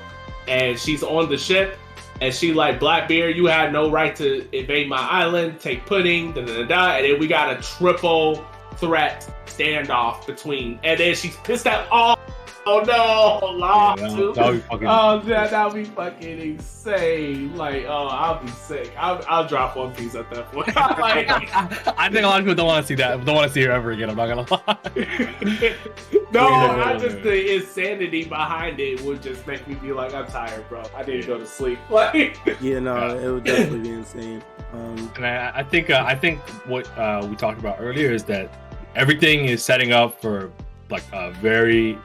and 0.48 0.80
she's 0.80 1.04
on 1.04 1.30
the 1.30 1.38
ship. 1.38 1.78
And 2.22 2.34
she 2.34 2.54
like 2.54 2.80
Blackbeard, 2.80 3.36
you 3.36 3.48
had 3.48 3.74
no 3.74 3.92
right 3.92 4.16
to 4.16 4.48
invade 4.58 4.88
my 4.88 5.02
island, 5.10 5.60
take 5.60 5.86
pudding, 5.86 6.32
da 6.32 6.46
da 6.46 6.64
da. 6.64 6.96
And 6.96 7.06
then 7.06 7.20
we 7.20 7.28
got 7.28 7.52
a 7.52 7.62
triple 7.62 8.46
threat 8.78 9.30
standoff 9.46 10.26
between, 10.26 10.80
and 10.84 10.98
then 11.00 11.16
she's 11.16 11.36
pissed 11.38 11.68
at 11.68 11.86
all. 11.92 12.18
Oh 12.66 12.80
no, 12.80 13.46
Law 13.58 13.96
Yeah, 13.98 14.08
too. 14.08 14.34
that 14.34 14.64
fucking. 14.70 14.88
Oh, 14.88 15.20
that 15.26 15.52
that 15.52 15.66
would 15.66 15.76
be 15.76 15.84
fucking 15.84 16.40
insane. 16.40 17.56
Like, 17.58 17.86
oh, 17.88 18.08
I'll 18.08 18.42
be 18.42 18.48
sick. 18.52 18.94
I'll, 18.98 19.22
I'll 19.28 19.46
drop 19.48 19.76
One 19.76 19.94
Piece 19.94 20.16
at 20.16 20.30
that 20.30 20.52
point. 20.52 20.68
like, 20.76 21.28
I 22.00 22.10
think 22.10 22.24
a 22.24 22.28
lot 22.28 22.40
of 22.40 22.46
people 22.46 22.56
don't 22.56 22.68
want 22.68 22.84
to 22.84 22.88
see 22.88 22.96
that. 22.96 23.26
Don't 23.26 23.36
want 23.36 23.48
to 23.48 23.54
see 23.54 23.64
her 23.64 23.72
ever 23.72 23.92
again. 23.92 24.10
I'm 24.10 24.16
not 24.16 24.28
gonna 24.28 24.48
lie. 24.50 24.78
no, 26.32 26.50
Yeah. 26.50 26.84
I 26.86 26.98
just 26.98 27.22
the 27.22 27.56
insanity 27.56 28.24
behind 28.26 28.80
it 28.80 29.02
would 29.02 29.22
just 29.22 29.46
make 29.46 29.68
me 29.68 29.76
be 29.76 29.92
like, 29.92 30.14
I'm 30.14 30.28
tired, 30.28 30.68
bro. 30.70 30.84
I 30.96 31.04
need 31.04 31.22
to 31.22 31.28
go 31.28 31.38
to 31.38 31.46
sleep. 31.46 31.80
Like, 31.90 32.38
Yeah, 32.62 32.80
no, 32.80 33.18
it 33.18 33.30
would 33.30 33.44
definitely 33.44 33.80
be 33.80 33.90
insane. 33.90 34.42
Um, 34.74 35.12
And 35.18 35.26
I, 35.26 35.52
I 35.56 35.64
think 35.64 35.90
uh, 35.90 36.04
I 36.06 36.16
think 36.16 36.40
what 36.66 36.88
uh, 36.98 37.26
we 37.30 37.36
talked 37.36 37.60
about 37.60 37.78
earlier 37.80 38.12
is 38.12 38.24
that 38.26 38.50
everything 38.96 39.46
is 39.46 39.64
setting 39.64 39.92
up 39.92 40.22
for 40.22 40.50
like 40.90 41.04
a 41.14 41.32
very 41.34 41.98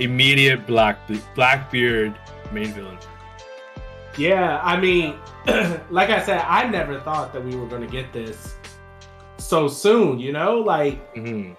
immediate 0.00 0.66
black 0.66 0.98
Blackbeard 1.34 2.14
main 2.52 2.72
villain. 2.72 2.98
yeah, 4.16 4.60
I 4.62 4.80
mean, 4.80 5.14
like 5.90 6.10
I 6.10 6.22
said, 6.24 6.42
I 6.46 6.68
never 6.68 7.00
thought 7.00 7.32
that 7.32 7.44
we 7.44 7.54
were 7.56 7.66
gonna 7.66 7.86
get 7.86 8.12
this 8.12 8.56
so 9.38 9.68
soon. 9.68 10.18
You 10.18 10.32
know, 10.32 10.58
like, 10.58 10.98
hmm 11.14 11.52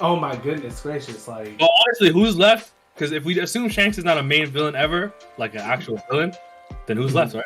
oh 0.00 0.16
my 0.16 0.34
goodness 0.36 0.80
gracious, 0.80 1.28
like, 1.28 1.56
Well, 1.60 1.70
honestly, 1.86 2.10
who's 2.12 2.36
left? 2.36 2.72
Because 2.94 3.12
if 3.12 3.24
we 3.24 3.38
assume 3.40 3.68
Shanks 3.68 3.96
is 3.96 4.04
not 4.04 4.18
a 4.18 4.22
main 4.22 4.46
villain 4.46 4.74
ever, 4.74 5.12
like 5.38 5.54
an 5.54 5.60
actual 5.60 6.02
villain, 6.10 6.32
then 6.86 6.96
who's 6.96 7.14
left, 7.14 7.34
right? 7.34 7.44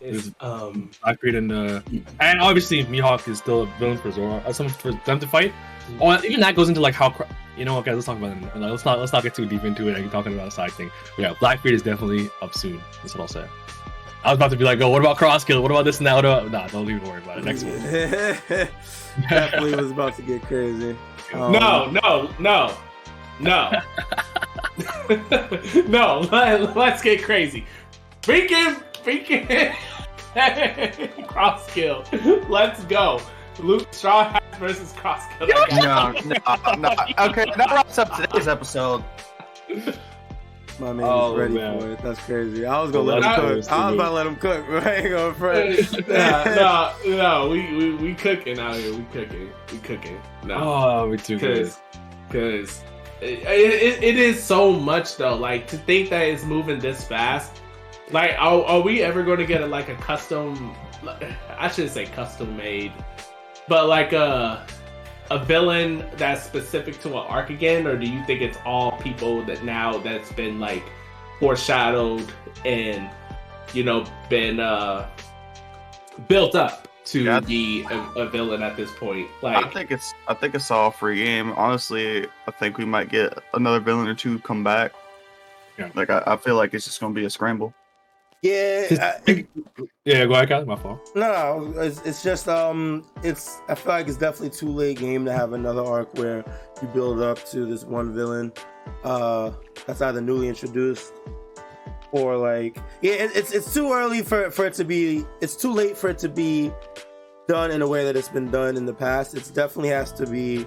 it's, 0.00 0.30
um, 0.40 0.90
Blackbeard 1.02 1.34
and 1.34 1.50
uh, 1.52 1.80
and 2.20 2.40
obviously 2.40 2.84
Mihawk 2.84 3.26
is 3.28 3.38
still 3.38 3.62
a 3.62 3.66
villain 3.78 3.98
for 3.98 4.10
Zoro. 4.10 4.36
Uh, 4.38 4.52
some 4.52 4.68
for 4.68 4.92
them 5.06 5.18
to 5.18 5.26
fight. 5.26 5.52
Or 5.98 6.22
even 6.24 6.40
that 6.40 6.54
goes 6.54 6.68
into 6.68 6.80
like 6.80 6.94
how. 6.94 7.14
You 7.56 7.64
know 7.64 7.74
what, 7.74 7.84
guys? 7.84 7.94
Let's 7.94 8.06
talk 8.06 8.18
about 8.18 8.36
it. 8.36 8.56
Let's 8.56 8.84
not 8.84 8.98
let's 8.98 9.12
not 9.12 9.22
get 9.22 9.34
too 9.34 9.46
deep 9.46 9.64
into 9.64 9.88
it. 9.88 10.00
Like 10.00 10.10
talking 10.10 10.34
about 10.34 10.48
a 10.48 10.50
side 10.50 10.72
thing. 10.72 10.90
But 11.16 11.22
yeah, 11.22 11.34
Blackbeard 11.38 11.74
is 11.74 11.82
definitely 11.82 12.30
up 12.42 12.54
soon. 12.54 12.80
That's 13.00 13.14
what 13.14 13.22
I'll 13.22 13.28
say. 13.28 13.46
I 14.24 14.30
was 14.30 14.38
about 14.38 14.50
to 14.52 14.56
be 14.56 14.64
like, 14.64 14.80
oh, 14.80 14.88
what 14.88 15.02
about 15.02 15.18
Cross 15.18 15.44
Guild? 15.44 15.62
What 15.62 15.70
about 15.70 15.84
this 15.84 15.98
and 15.98 16.06
that? 16.06 16.14
What 16.14 16.24
about... 16.24 16.50
Nah, 16.50 16.66
don't 16.68 16.88
even 16.88 17.06
worry 17.06 17.22
about 17.22 17.38
it. 17.38 17.44
Next 17.44 17.62
one. 17.62 17.74
definitely 19.28 19.76
was 19.76 19.90
about 19.90 20.16
to 20.16 20.22
get 20.22 20.42
crazy. 20.42 20.96
Um, 21.32 21.52
no, 21.52 21.90
no, 21.90 22.30
no, 22.38 22.76
no, 23.40 23.72
no. 25.88 26.20
Let, 26.30 26.76
let's 26.76 27.02
get 27.02 27.24
crazy. 27.24 27.66
Freaking, 28.22 28.80
freaking 29.02 29.74
Cross 31.26 31.74
Guild. 31.74 32.08
Let's 32.48 32.84
go. 32.84 33.20
Luke 33.58 33.92
Straw 33.92 34.24
Hat 34.30 34.42
versus 34.58 34.92
Cross 34.92 35.22
Guild. 35.38 35.50
No, 35.72 36.12
no, 36.12 36.74
no. 36.76 36.88
Okay, 37.18 37.44
that 37.56 37.70
wraps 37.70 37.98
up 37.98 38.14
today's 38.16 38.48
episode. 38.48 39.04
My 40.80 40.92
man 40.92 41.06
Oh, 41.08 41.32
is 41.34 41.38
ready 41.38 41.54
man. 41.54 41.80
for 41.80 41.90
it. 41.92 42.02
That's 42.02 42.18
crazy. 42.20 42.66
I 42.66 42.80
was 42.82 42.90
gonna 42.90 43.04
Well, 43.04 43.20
let 43.20 43.24
him 43.24 43.34
cook. 43.36 43.44
I 43.44 43.54
was 43.54 43.68
good. 43.68 43.94
about 43.94 44.08
to 44.08 44.10
let 44.10 44.26
him 44.26 44.36
cook. 44.36 44.64
but 44.70 44.86
I 44.86 44.94
ain't 44.96 45.08
going 45.10 45.34
front. 45.34 46.08
no, 46.08 46.44
no, 47.06 47.16
no. 47.16 47.48
We, 47.48 47.76
we 47.76 47.94
we 47.94 48.14
cooking 48.14 48.58
out 48.58 48.74
here. 48.74 48.92
We 48.92 49.04
cooking. 49.12 49.50
We 49.70 49.78
cooking. 49.78 50.20
No. 50.44 50.54
Oh, 50.56 51.08
we 51.08 51.16
too 51.16 51.38
good. 51.38 51.52
because 51.52 51.78
because 52.28 52.82
it, 53.20 53.38
it, 53.44 54.02
it 54.02 54.18
is 54.18 54.42
so 54.42 54.72
much 54.72 55.16
though 55.16 55.36
like 55.36 55.68
to 55.68 55.76
think 55.78 56.10
that 56.10 56.22
it's 56.22 56.44
moving 56.44 56.80
this 56.80 57.04
fast 57.06 57.60
like 58.10 58.32
are, 58.32 58.64
are 58.64 58.80
we 58.80 59.02
ever 59.02 59.22
going 59.22 59.38
to 59.38 59.46
get 59.46 59.62
a, 59.62 59.66
like 59.66 59.88
a 59.88 59.94
custom 59.96 60.74
i 61.56 61.68
should 61.70 61.88
say 61.88 62.04
custom 62.06 62.54
made 62.56 62.92
but 63.68 63.88
like 63.88 64.12
a 64.12 64.66
a 65.30 65.38
villain 65.44 66.04
that's 66.16 66.42
specific 66.42 67.00
to 67.00 67.08
an 67.08 67.14
arc 67.28 67.48
again 67.50 67.86
or 67.86 67.96
do 67.96 68.06
you 68.06 68.22
think 68.26 68.42
it's 68.42 68.58
all 68.66 68.92
people 69.00 69.42
that 69.44 69.64
now 69.64 69.96
that's 69.98 70.30
been 70.32 70.60
like 70.60 70.82
foreshadowed 71.40 72.30
and 72.66 73.08
you 73.72 73.82
know 73.82 74.04
been 74.28 74.60
uh 74.60 75.08
built 76.28 76.54
up 76.54 76.88
to 77.06 77.22
Yeah. 77.22 77.40
be 77.40 77.84
a, 77.90 77.98
a 78.20 78.28
villain 78.28 78.62
at 78.62 78.76
this 78.76 78.90
point 78.92 79.28
Like 79.42 79.64
I 79.64 79.68
think 79.70 79.90
it's 79.90 80.12
I 80.28 80.34
think 80.34 80.54
it's 80.54 80.70
all 80.70 80.90
free 80.90 81.16
game. 81.24 81.52
Honestly, 81.52 82.26
I 82.46 82.50
think 82.50 82.78
we 82.78 82.84
might 82.84 83.08
get 83.10 83.36
another 83.54 83.80
villain 83.80 84.06
or 84.08 84.14
two 84.14 84.38
come 84.40 84.62
back. 84.64 84.92
Yeah. 85.78 85.90
Like 85.94 86.08
I, 86.10 86.22
I 86.26 86.36
feel 86.36 86.54
like 86.56 86.72
it's 86.72 86.84
just 86.84 87.00
gonna 87.00 87.12
be 87.14 87.24
a 87.24 87.30
scramble. 87.30 87.74
Yeah, 88.44 89.14
I- 89.26 89.46
Yeah, 90.04 90.26
go 90.26 90.34
ahead, 90.34 90.50
guys. 90.50 90.66
My 90.66 90.76
fault. 90.76 91.00
no, 91.14 91.60
no, 91.60 91.80
it's, 91.80 92.02
it's 92.02 92.22
just 92.22 92.46
um, 92.46 93.02
it's 93.22 93.58
I 93.68 93.74
feel 93.74 93.92
like 93.92 94.06
it's 94.06 94.18
definitely 94.18 94.50
too 94.50 94.68
late 94.68 94.98
game 94.98 95.24
to 95.24 95.32
have 95.32 95.54
another 95.54 95.82
arc 95.82 96.12
where 96.18 96.44
you 96.82 96.88
build 96.88 97.22
up 97.22 97.42
to 97.46 97.64
this 97.64 97.84
one 97.84 98.12
villain, 98.14 98.52
uh, 99.02 99.50
that's 99.86 100.02
either 100.02 100.20
newly 100.20 100.48
introduced 100.48 101.14
or 102.12 102.36
like 102.36 102.76
yeah, 103.00 103.12
it, 103.14 103.30
it's 103.34 103.52
it's 103.52 103.72
too 103.72 103.90
early 103.94 104.20
for 104.20 104.50
for 104.50 104.66
it 104.66 104.74
to 104.74 104.84
be. 104.84 105.24
It's 105.40 105.56
too 105.56 105.72
late 105.72 105.96
for 105.96 106.10
it 106.10 106.18
to 106.18 106.28
be 106.28 106.70
done 107.48 107.70
in 107.70 107.80
a 107.80 107.88
way 107.88 108.04
that 108.04 108.14
it's 108.14 108.28
been 108.28 108.50
done 108.50 108.76
in 108.76 108.84
the 108.84 108.94
past. 108.94 109.34
It's 109.34 109.50
definitely 109.50 109.88
has 109.90 110.12
to 110.12 110.26
be. 110.26 110.66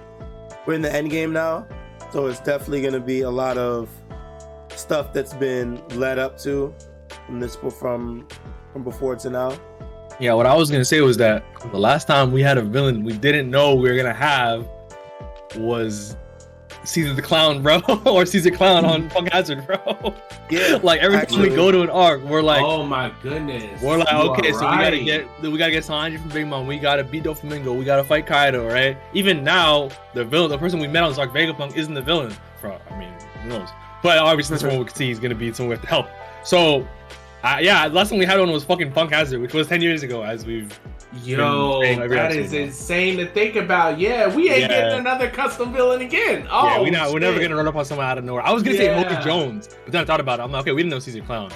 We're 0.66 0.74
in 0.74 0.82
the 0.82 0.92
end 0.92 1.10
game 1.10 1.32
now, 1.32 1.64
so 2.12 2.26
it's 2.26 2.40
definitely 2.40 2.80
going 2.82 2.94
to 2.94 3.00
be 3.00 3.20
a 3.20 3.30
lot 3.30 3.56
of 3.56 3.88
stuff 4.74 5.12
that's 5.12 5.34
been 5.34 5.80
led 5.90 6.18
up 6.18 6.36
to 6.40 6.74
from 7.28 7.40
this 7.40 7.56
from 7.56 8.26
from 8.72 8.82
before 8.82 9.14
to 9.14 9.30
now. 9.30 9.56
Yeah, 10.18 10.32
what 10.32 10.46
I 10.46 10.56
was 10.56 10.70
gonna 10.70 10.84
say 10.84 11.00
was 11.02 11.16
that 11.18 11.44
the 11.70 11.78
last 11.78 12.06
time 12.06 12.32
we 12.32 12.42
had 12.42 12.58
a 12.58 12.62
villain 12.62 13.04
we 13.04 13.12
didn't 13.12 13.50
know 13.50 13.74
we 13.74 13.88
were 13.88 13.96
gonna 13.96 14.14
have 14.14 14.66
was 15.56 16.16
Caesar 16.84 17.12
the 17.12 17.22
Clown, 17.22 17.62
bro, 17.62 17.80
or 18.06 18.24
Caesar 18.24 18.50
Clown 18.50 18.86
on 18.86 19.10
Punk 19.10 19.30
Hazard, 19.30 19.66
bro. 19.66 20.14
Yeah, 20.50 20.78
like 20.82 21.00
every 21.00 21.24
time 21.26 21.42
we 21.42 21.50
go 21.50 21.70
to 21.70 21.82
an 21.82 21.90
arc, 21.90 22.22
we're 22.22 22.42
like, 22.42 22.62
oh 22.62 22.82
my 22.82 23.12
goodness. 23.22 23.82
we're 23.82 23.98
like, 23.98 24.10
You 24.10 24.30
okay, 24.30 24.50
are 24.50 24.54
so 24.54 24.70
we 24.70 24.76
gotta 24.76 25.04
get 25.04 25.42
we 25.42 25.58
gotta 25.58 25.72
get 25.72 25.84
Sanji 25.84 26.18
from 26.18 26.30
Big 26.30 26.46
Mom, 26.46 26.66
we 26.66 26.78
gotta 26.78 27.04
beat 27.04 27.24
Doflamingo, 27.24 27.78
we 27.78 27.84
gotta 27.84 28.04
fight 28.04 28.26
Kaido, 28.26 28.66
right? 28.66 28.96
Even 29.12 29.44
now, 29.44 29.90
the 30.14 30.24
villain, 30.24 30.50
the 30.50 30.56
person 30.56 30.80
we 30.80 30.88
met 30.88 31.02
on 31.02 31.12
Zark 31.12 31.30
Vegapunk 31.32 31.76
isn't 31.76 31.92
the 31.92 32.02
villain. 32.02 32.34
For 32.60 32.72
I 32.72 32.98
mean, 32.98 33.12
who 33.42 33.50
knows? 33.50 33.68
But 34.02 34.18
obviously, 34.18 34.54
this 34.54 34.62
one 34.62 34.78
we 34.78 34.84
can 34.86 34.94
see 34.94 35.08
he's 35.08 35.20
gonna 35.20 35.34
be 35.34 35.52
someone 35.52 35.70
we 35.70 35.74
have 35.76 35.82
to 35.82 35.88
help. 35.88 36.08
So, 36.44 36.86
uh, 37.44 37.58
yeah, 37.60 37.86
last 37.86 38.10
time 38.10 38.18
we 38.18 38.24
had 38.24 38.38
one 38.38 38.50
was 38.50 38.64
fucking 38.64 38.92
Punk 38.92 39.12
Hazard, 39.12 39.40
which 39.40 39.52
was 39.54 39.66
ten 39.68 39.80
years 39.80 40.02
ago, 40.02 40.22
as 40.22 40.44
we've 40.44 40.78
Yo, 41.24 41.80
saying 41.80 42.00
every 42.02 42.16
that 42.16 42.32
episode 42.32 42.44
is 42.44 42.52
now. 42.52 42.58
insane 42.58 43.16
to 43.18 43.26
think 43.26 43.56
about. 43.56 43.98
Yeah, 43.98 44.34
we 44.34 44.50
ain't 44.50 44.62
Yeah. 44.62 44.68
getting 44.68 44.98
another 45.00 45.30
custom 45.30 45.72
villain 45.72 46.00
again. 46.02 46.46
Oh, 46.50 46.66
yeah, 46.66 46.82
we 46.82 46.90
not, 46.90 47.12
we're 47.12 47.18
never 47.20 47.40
gonna 47.40 47.56
run 47.56 47.66
up 47.66 47.76
on 47.76 47.84
someone 47.84 48.06
out 48.06 48.18
of 48.18 48.24
nowhere. 48.24 48.42
I 48.46 48.52
was 48.52 48.62
gonna 48.62 48.76
say 48.76 48.86
Yeah. 48.86 49.20
Jones, 49.24 49.68
but 49.84 49.92
then 49.92 50.02
I 50.02 50.04
thought 50.04 50.20
about 50.20 50.40
it. 50.40 50.42
I'm 50.42 50.52
like, 50.52 50.62
okay, 50.62 50.72
we 50.72 50.82
didn't 50.82 50.90
know 50.90 50.98
Caesar 50.98 51.22
Clown, 51.22 51.50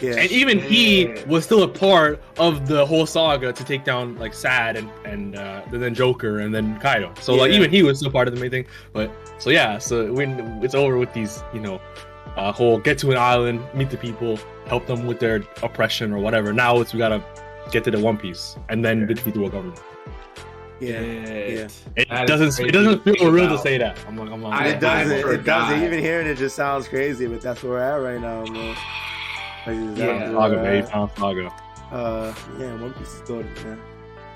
yeah. 0.00 0.14
and 0.16 0.30
even 0.32 0.58
he 0.58 1.14
was 1.28 1.44
still 1.44 1.62
a 1.62 1.68
part 1.68 2.20
of 2.38 2.66
the 2.66 2.84
whole 2.84 3.06
saga 3.06 3.52
to 3.52 3.64
take 3.64 3.84
down 3.84 4.16
like 4.16 4.34
Sad 4.34 4.76
and 4.76 4.90
and 5.04 5.36
uh, 5.36 5.60
then 5.70 5.94
Joker 5.94 6.40
and 6.40 6.52
then 6.54 6.78
Kaido. 6.80 7.12
So 7.20 7.34
like 7.34 7.52
even 7.52 7.70
he 7.70 7.82
was 7.82 7.98
still 7.98 8.10
part 8.10 8.26
of 8.28 8.34
the 8.34 8.40
main 8.40 8.50
thing. 8.50 8.66
But 8.92 9.12
so 9.38 9.50
yeah, 9.50 9.78
so 9.78 10.12
when 10.12 10.40
it's 10.62 10.74
over 10.74 10.98
with 10.98 11.12
these, 11.12 11.42
you 11.52 11.60
know, 11.60 11.80
uh, 12.36 12.50
whole 12.50 12.78
get 12.78 12.98
to 12.98 13.12
an 13.12 13.16
island, 13.18 13.60
meet 13.74 13.90
the 13.90 13.96
people, 13.96 14.38
help 14.66 14.86
them 14.86 15.06
with 15.06 15.18
their 15.20 15.42
oppression 15.62 16.12
or 16.12 16.18
whatever. 16.18 16.52
Now 16.52 16.80
it's 16.80 16.92
we 16.92 16.98
gotta 16.98 17.22
get 17.70 17.84
to 17.84 17.90
the 17.90 17.98
One 18.00 18.16
Piece 18.16 18.56
and 18.68 18.84
then 18.84 19.06
defeat 19.06 19.34
the 19.34 19.40
world 19.40 19.52
government. 19.52 19.80
yeah. 20.80 21.00
Yeah. 21.00 21.68
It 21.96 22.08
That 22.08 22.24
is 22.24 22.28
doesn't 22.30 22.66
it 22.66 22.72
doesn't 22.72 23.02
feel 23.04 23.30
real 23.30 23.48
to 23.48 23.58
say 23.58 23.78
that. 23.78 23.98
I'm 24.06 24.16
like 24.16 24.30
I'm 24.30 24.42
like 24.42 24.60
I- 24.60 24.66
It 24.68 24.80
doesn't. 24.80 25.30
It 25.30 25.44
doesn't. 25.44 25.82
Even 25.82 25.98
hearing 26.00 26.26
it 26.26 26.36
just 26.36 26.56
sounds 26.56 26.88
crazy, 26.88 27.26
but 27.26 27.40
that's 27.40 27.62
where 27.62 27.72
we're 27.72 27.80
at 27.80 27.96
right 28.02 28.20
now, 28.20 28.44
man. 28.44 28.76
Like, 29.66 29.76
is 29.76 29.98
Yeah. 29.98 30.30
Saga, 30.32 30.56
we're 30.56 30.62
baby, 30.62 30.86
Saga. 30.86 31.52
Uh, 31.92 32.34
yeah, 32.58 32.74
One 32.80 32.92
Piece 32.94 33.14
is 33.14 33.20
good, 33.20 33.46
man. 33.64 33.80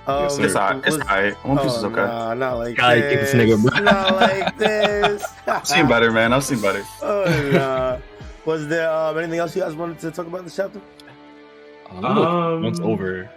Um, 0.06 0.22
Yes, 0.22 0.36
sir. 0.36 0.44
It's 0.44 0.54
alright. 0.56 0.86
It's 0.86 0.96
alright. 0.96 1.34
One 1.44 1.58
Piece 1.58 1.72
oh, 1.72 1.76
is 1.78 1.84
okay. 1.84 1.96
Nah, 1.96 2.34
not 2.34 2.54
like 2.58 2.76
Gotta 2.76 3.00
this. 3.00 3.12
get 3.12 3.20
this 3.20 3.34
nigga, 3.34 3.70
bro. 3.70 3.80
Not 3.82 4.14
like 4.14 4.56
this. 4.56 5.24
I've 5.46 5.66
seen 5.66 5.86
better, 5.88 6.10
man. 6.12 6.32
I've 6.32 6.44
seen 6.44 6.60
better. 6.62 6.82
Oh, 7.02 7.50
nah. 7.52 7.98
Was 8.48 8.66
there 8.66 8.90
um, 8.90 9.18
anything 9.18 9.40
else 9.40 9.54
you 9.54 9.60
guys 9.60 9.74
wanted 9.74 9.98
to 9.98 10.10
talk 10.10 10.26
about 10.26 10.38
in 10.38 10.44
this 10.46 10.56
chapter? 10.56 10.80
I 11.90 11.96
Um, 11.98 12.64
if 12.64 12.64
once 12.64 12.80
over. 12.80 13.30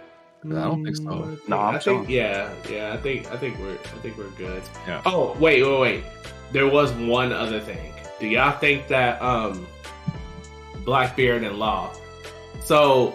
I 0.46 0.48
don't 0.48 0.82
think 0.82 0.96
so. 0.96 1.36
No, 1.46 1.58
I'm 1.58 1.74
I 1.74 1.78
think 1.78 1.84
chilling. 1.84 2.10
yeah, 2.10 2.50
yeah. 2.70 2.94
I 2.94 2.96
think 2.96 3.30
I 3.30 3.36
think 3.36 3.58
we're 3.58 3.74
I 3.74 3.98
think 4.00 4.16
we're 4.16 4.30
good. 4.30 4.62
Yeah. 4.88 5.02
Oh 5.04 5.36
wait, 5.38 5.62
wait, 5.62 5.80
wait. 5.80 6.04
There 6.50 6.66
was 6.66 6.92
one 6.92 7.30
other 7.30 7.60
thing. 7.60 7.92
Do 8.20 8.26
y'all 8.26 8.58
think 8.58 8.88
that 8.88 9.20
um, 9.20 9.66
Blackbeard 10.86 11.42
and 11.44 11.58
Law? 11.58 11.92
So 12.64 13.12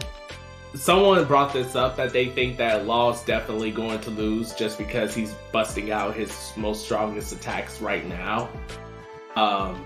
someone 0.76 1.26
brought 1.26 1.52
this 1.52 1.76
up 1.76 1.98
that 1.98 2.14
they 2.14 2.28
think 2.28 2.58
that 2.58 2.86
Law's 2.86 3.24
definitely 3.26 3.72
going 3.72 4.02
to 4.02 4.12
lose 4.12 4.54
just 4.54 4.78
because 4.78 5.16
he's 5.16 5.34
busting 5.52 5.90
out 5.90 6.14
his 6.16 6.54
most 6.56 6.86
strongest 6.86 7.34
attacks 7.34 7.82
right 7.82 8.08
now. 8.08 8.50
Um, 9.36 9.84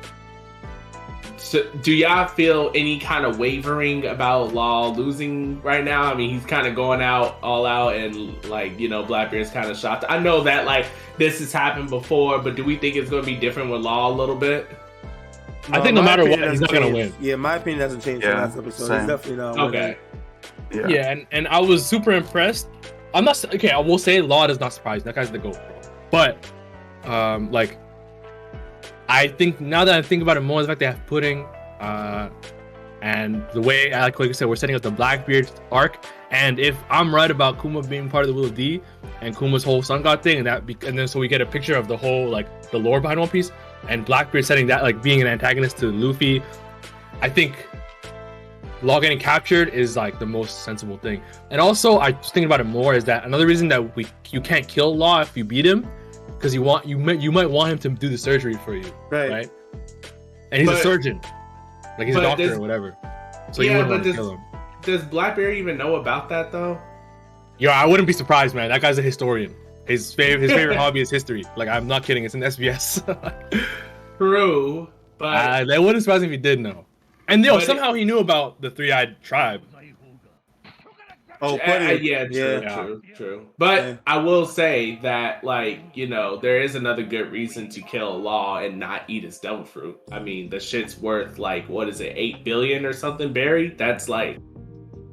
so 1.42 1.64
do 1.82 1.92
y'all 1.92 2.28
feel 2.28 2.72
any 2.76 3.00
kind 3.00 3.26
of 3.26 3.40
wavering 3.40 4.06
about 4.06 4.54
Law 4.54 4.90
losing 4.90 5.62
right 5.64 5.84
now? 5.84 6.04
I 6.04 6.14
mean, 6.16 6.30
he's 6.30 6.46
kind 6.46 6.68
of 6.68 6.76
going 6.76 7.02
out 7.02 7.38
all 7.42 7.66
out, 7.66 7.96
and 7.96 8.44
like 8.46 8.80
you 8.80 8.88
know, 8.88 9.04
Blackbeard's 9.04 9.50
kind 9.50 9.70
of 9.70 9.78
shocked. 9.78 10.06
I 10.08 10.20
know 10.20 10.42
that 10.44 10.66
like 10.66 10.86
this 11.18 11.40
has 11.40 11.52
happened 11.52 11.90
before, 11.90 12.40
but 12.40 12.56
do 12.56 12.64
we 12.64 12.78
think 12.78 12.96
it's 12.96 13.10
going 13.10 13.24
to 13.24 13.26
be 13.26 13.36
different 13.36 13.72
with 13.72 13.82
Law 13.82 14.12
a 14.12 14.14
little 14.14 14.36
bit? 14.36 14.68
I 15.70 15.82
think 15.82 15.96
no 15.96 16.02
matter 16.02 16.24
what, 16.24 16.40
he's 16.40 16.60
hasn't 16.60 16.72
gonna 16.72 16.90
win. 16.90 17.14
Yeah, 17.20 17.36
my 17.36 17.56
opinion 17.56 17.82
hasn't 17.82 18.04
changed 18.04 18.24
Yeah, 18.26 18.32
from 18.32 18.42
last 18.42 18.58
episode. 18.58 18.88
same. 18.88 19.00
He's 19.00 19.08
definitely 19.08 19.38
not. 19.38 19.60
Okay. 19.60 19.98
Yeah. 20.74 20.88
Yeah, 20.88 21.12
and, 21.12 21.28
and 21.32 21.48
I 21.48 21.60
was 21.60 21.86
super 21.86 22.12
impressed. 22.12 22.68
I'm 23.14 23.26
not 23.26 23.44
okay. 23.54 23.70
I 23.72 23.80
will 23.80 23.98
say 24.00 24.22
Law 24.22 24.48
does 24.48 24.60
not 24.60 24.74
surprise. 24.74 25.02
me. 25.02 25.12
That 25.12 25.16
guy's 25.16 25.32
the 25.32 25.38
goat, 25.38 25.54
bro. 25.54 25.82
But 26.12 26.52
um, 27.04 27.52
like, 27.52 27.78
I 29.12 29.28
think 29.28 29.60
now 29.60 29.84
that 29.84 29.94
I 29.94 30.02
think 30.02 30.22
about 30.22 30.38
it 30.38 30.42
more, 30.42 30.62
the 30.62 30.68
fact 30.70 30.80
they 30.80 30.86
have 30.86 31.06
pudding, 31.06 31.46
uh, 31.82 32.30
and 33.02 33.44
the 33.54 33.60
way 33.60 33.92
like 33.92 34.18
like 34.18 34.30
I 34.30 34.32
said, 34.32 34.48
we're 34.48 34.56
setting 34.56 34.76
up 34.76 34.84
the 34.84 34.92
Blackbeard 34.92 35.52
arc. 35.70 36.06
And 36.30 36.60
if 36.60 36.78
I'm 36.90 37.14
right 37.14 37.30
about 37.30 37.60
Kuma 37.60 37.84
being 37.84 38.10
part 38.10 38.24
of 38.24 38.30
the 38.30 38.34
Will 38.34 38.46
of 38.46 38.56
D 38.56 38.82
and 39.20 39.36
Kuma's 39.36 39.66
whole 39.66 39.84
Sun 39.84 40.04
God 40.04 40.24
thing, 40.24 40.38
and 40.38 40.48
that 40.48 40.66
be- 40.66 40.78
and 40.88 40.98
then 40.98 41.10
so 41.10 41.20
we 41.20 41.28
get 41.28 41.42
a 41.42 41.46
picture 41.46 41.76
of 41.76 41.90
the 41.90 41.98
whole 41.98 42.30
like 42.30 42.48
the 42.72 42.78
lore 42.78 43.02
behind 43.02 43.20
One 43.20 43.28
Piece, 43.28 43.52
and 43.90 44.06
Blackbeard 44.06 44.46
setting 44.46 44.66
that 44.68 44.82
like 44.82 45.04
being 45.04 45.20
an 45.20 45.28
antagonist 45.28 45.78
to 45.80 45.92
Luffy, 45.92 46.42
I 47.22 47.30
think 47.30 47.68
Law 48.82 49.02
getting 49.02 49.20
captured 49.20 49.70
is 49.70 49.98
like 49.98 50.20
the 50.20 50.26
most 50.26 50.64
sensible 50.64 50.98
thing. 50.98 51.22
And 51.50 51.60
also, 51.60 51.98
I 51.98 52.12
was 52.12 52.32
thinking 52.32 52.46
about 52.46 52.62
it 52.62 52.66
more 52.66 52.96
is 52.96 53.04
that 53.06 53.26
another 53.26 53.46
reason 53.46 53.68
that 53.68 53.94
we 53.98 54.08
you 54.30 54.40
can't 54.40 54.68
kill 54.70 54.96
Law 54.96 55.20
if 55.20 55.36
you 55.36 55.44
beat 55.44 55.66
him, 55.66 55.86
because 56.42 56.56
you 56.56 56.64
want 56.64 56.88
you 56.88 56.98
might 56.98 57.20
you 57.20 57.32
might 57.32 57.50
want 57.50 57.72
him 57.72 57.78
to 57.80 57.90
do 57.90 58.10
the 58.10 58.18
surgery 58.18 58.56
for 58.56 58.74
you, 58.74 58.92
Right. 59.12 59.30
right? 59.30 59.52
And 60.52 60.62
he's 60.62 60.72
a 60.72 60.82
surgeon, 60.82 61.22
like 62.00 62.08
he's 62.08 62.16
a 62.16 62.22
doctor 62.22 62.56
or 62.56 62.60
whatever. 62.60 62.98
So 63.52 63.62
Yeah, 63.62 63.72
you 63.72 63.78
wouldn't 63.78 63.90
but 63.90 63.94
want 63.96 64.04
to 64.06 64.14
kill 64.14 64.32
him. 64.32 64.40
Does 64.82 65.04
Blackbeard 65.04 65.56
even 65.58 65.78
know 65.78 65.96
about 65.98 66.28
that 66.30 66.52
though? 66.52 66.80
Yo, 67.60 67.70
I 67.70 67.86
wouldn't 67.86 68.08
be 68.08 68.14
surprised, 68.14 68.56
man. 68.56 68.70
That 68.70 68.82
guy's 68.82 68.98
a 68.98 69.02
historian. 69.04 69.54
His 69.86 70.14
favorite 70.14 70.42
his 70.42 70.52
favorite 70.52 70.78
hobby 70.84 71.00
is 71.02 71.12
history. 71.12 71.44
Like 71.56 71.70
I'm 71.70 71.86
not 71.88 72.04
kidding. 72.04 72.24
It's 72.26 72.34
in 72.34 72.42
SBS. 72.42 73.04
True, 74.18 74.90
but 75.18 75.26
uh, 75.26 75.66
that 75.66 75.82
wouldn't 75.84 76.04
surprise 76.04 76.22
me 76.22 76.28
if 76.28 76.32
he 76.32 76.38
did 76.38 76.60
know. 76.60 76.86
And 77.28 77.46
yo, 77.46 77.54
But 77.56 77.64
it- 77.64 77.66
somehow 77.68 77.94
he 77.94 78.04
knew 78.06 78.20
about 78.20 78.62
the 78.62 78.70
three-eyed 78.72 79.22
tribe. 79.24 79.62
Oh, 81.42 81.58
plenty. 81.58 82.08
yeah, 82.08 82.26
true, 82.26 82.36
Yeah. 82.62 82.76
true, 82.76 83.02
true. 83.16 83.48
But 83.58 83.84
Yeah. 83.84 83.96
I 84.06 84.18
will 84.20 84.46
say 84.46 85.00
that, 85.02 85.44
like, 85.44 85.80
you 85.96 86.08
know, 86.08 86.38
there 86.38 86.62
is 86.62 86.76
another 86.76 87.04
good 87.04 87.32
reason 87.32 87.68
to 87.70 87.82
kill 87.82 88.16
a 88.16 88.18
Law 88.18 88.60
and 88.60 88.80
not 88.80 89.04
eat 89.08 89.24
his 89.24 89.40
devil 89.40 89.64
fruit. 89.66 89.98
I 90.12 90.20
mean, 90.20 90.50
the 90.50 90.60
shit's 90.60 91.00
worth 91.00 91.40
like 91.40 91.68
what 91.68 91.90
is 91.90 92.00
it, 92.00 92.14
eight 92.16 92.44
billion 92.44 92.86
or 92.86 92.94
something, 92.94 93.34
Berry? 93.34 93.70
That's 93.70 94.08
like 94.08 94.40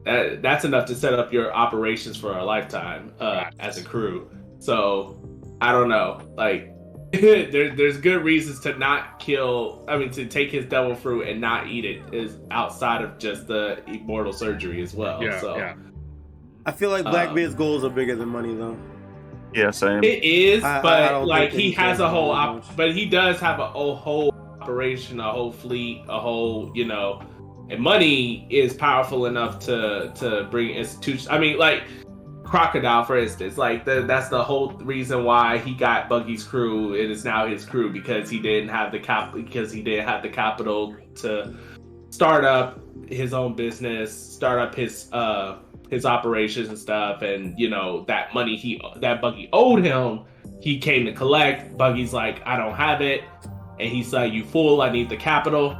that. 0.04 0.42
That's 0.42 0.64
enough 0.64 0.86
to 0.86 0.94
set 0.94 1.14
up 1.14 1.32
your 1.32 1.52
operations 1.54 2.16
for 2.16 2.36
a 2.36 2.44
lifetime 2.44 3.12
uh, 3.20 3.44
as 3.58 3.78
a 3.78 3.82
crew. 3.84 4.28
So 4.58 5.18
I 5.60 5.72
don't 5.72 5.88
know, 5.88 6.20
like. 6.36 6.74
there, 7.12 7.74
there's 7.74 7.96
good 7.96 8.22
reasons 8.22 8.60
to 8.60 8.76
not 8.78 9.18
kill. 9.18 9.82
I 9.88 9.96
mean, 9.96 10.10
to 10.10 10.26
take 10.26 10.50
his 10.50 10.66
devil 10.66 10.94
fruit 10.94 11.26
and 11.26 11.40
not 11.40 11.68
eat 11.68 11.86
it 11.86 12.02
is 12.12 12.36
outside 12.50 13.00
of 13.02 13.16
just 13.18 13.46
the 13.46 13.82
immortal 13.86 14.30
surgery 14.34 14.82
as 14.82 14.92
well. 14.92 15.24
Yeah, 15.24 15.40
so 15.40 15.56
yeah. 15.56 15.74
I 16.68 16.72
feel 16.72 16.90
like 16.90 17.06
Uh, 17.06 17.10
Blackbeard's 17.10 17.54
goals 17.54 17.82
are 17.82 17.88
bigger 17.90 18.14
than 18.14 18.28
money, 18.28 18.54
though. 18.54 18.76
Yeah, 19.54 19.70
same. 19.70 20.04
It 20.04 20.22
is, 20.22 20.62
I- 20.62 20.78
I- 20.78 20.82
but 20.82 21.02
I 21.02 21.08
don't 21.08 21.26
like 21.26 21.50
he 21.50 21.70
has 21.72 22.00
a 22.00 22.08
whole, 22.08 22.30
op- 22.30 22.76
but 22.76 22.92
he 22.92 23.06
does 23.06 23.40
have 23.40 23.58
a, 23.58 23.70
a 23.74 23.94
whole 23.94 24.34
operation, 24.60 25.18
a 25.18 25.32
whole 25.32 25.50
fleet, 25.50 26.02
a 26.08 26.20
whole, 26.20 26.70
you 26.74 26.84
know, 26.84 27.22
and 27.70 27.80
money 27.80 28.46
is 28.50 28.74
powerful 28.74 29.24
enough 29.26 29.58
to 29.60 30.12
to 30.16 30.46
bring 30.50 30.70
institutions. 30.74 31.28
I 31.30 31.38
mean, 31.38 31.56
like 31.58 31.84
Crocodile, 32.44 33.04
for 33.04 33.18
instance, 33.18 33.56
like 33.58 33.84
the, 33.86 34.02
that's 34.06 34.28
the 34.28 34.42
whole 34.42 34.72
reason 34.94 35.24
why 35.24 35.58
he 35.58 35.72
got 35.74 36.08
Buggy's 36.10 36.44
crew. 36.44 36.94
It 36.94 37.10
is 37.10 37.24
now 37.24 37.46
his 37.46 37.64
crew 37.64 37.90
because 37.92 38.28
he 38.28 38.38
didn't 38.40 38.68
have 38.70 38.92
the 38.92 38.98
cap 38.98 39.32
because 39.34 39.72
he 39.72 39.82
didn't 39.82 40.06
have 40.08 40.22
the 40.22 40.28
capital 40.30 40.94
to 41.16 41.54
start 42.18 42.44
up 42.44 42.80
his 43.06 43.32
own 43.32 43.54
business, 43.54 44.10
start 44.12 44.58
up 44.58 44.74
his 44.74 45.08
uh 45.12 45.58
his 45.88 46.04
operations 46.04 46.68
and 46.68 46.76
stuff, 46.76 47.22
and 47.22 47.56
you 47.56 47.70
know 47.70 48.04
that 48.08 48.34
money 48.34 48.56
he 48.56 48.80
that 48.96 49.20
Buggy 49.22 49.48
owed 49.52 49.84
him, 49.84 50.24
he 50.60 50.78
came 50.80 51.06
to 51.06 51.12
collect. 51.12 51.78
Buggy's 51.78 52.12
like, 52.12 52.44
I 52.44 52.56
don't 52.56 52.74
have 52.74 53.02
it, 53.02 53.22
and 53.78 53.88
he's 53.88 54.12
like, 54.12 54.32
you 54.32 54.44
fool, 54.44 54.82
I 54.82 54.90
need 54.90 55.08
the 55.08 55.16
capital. 55.16 55.78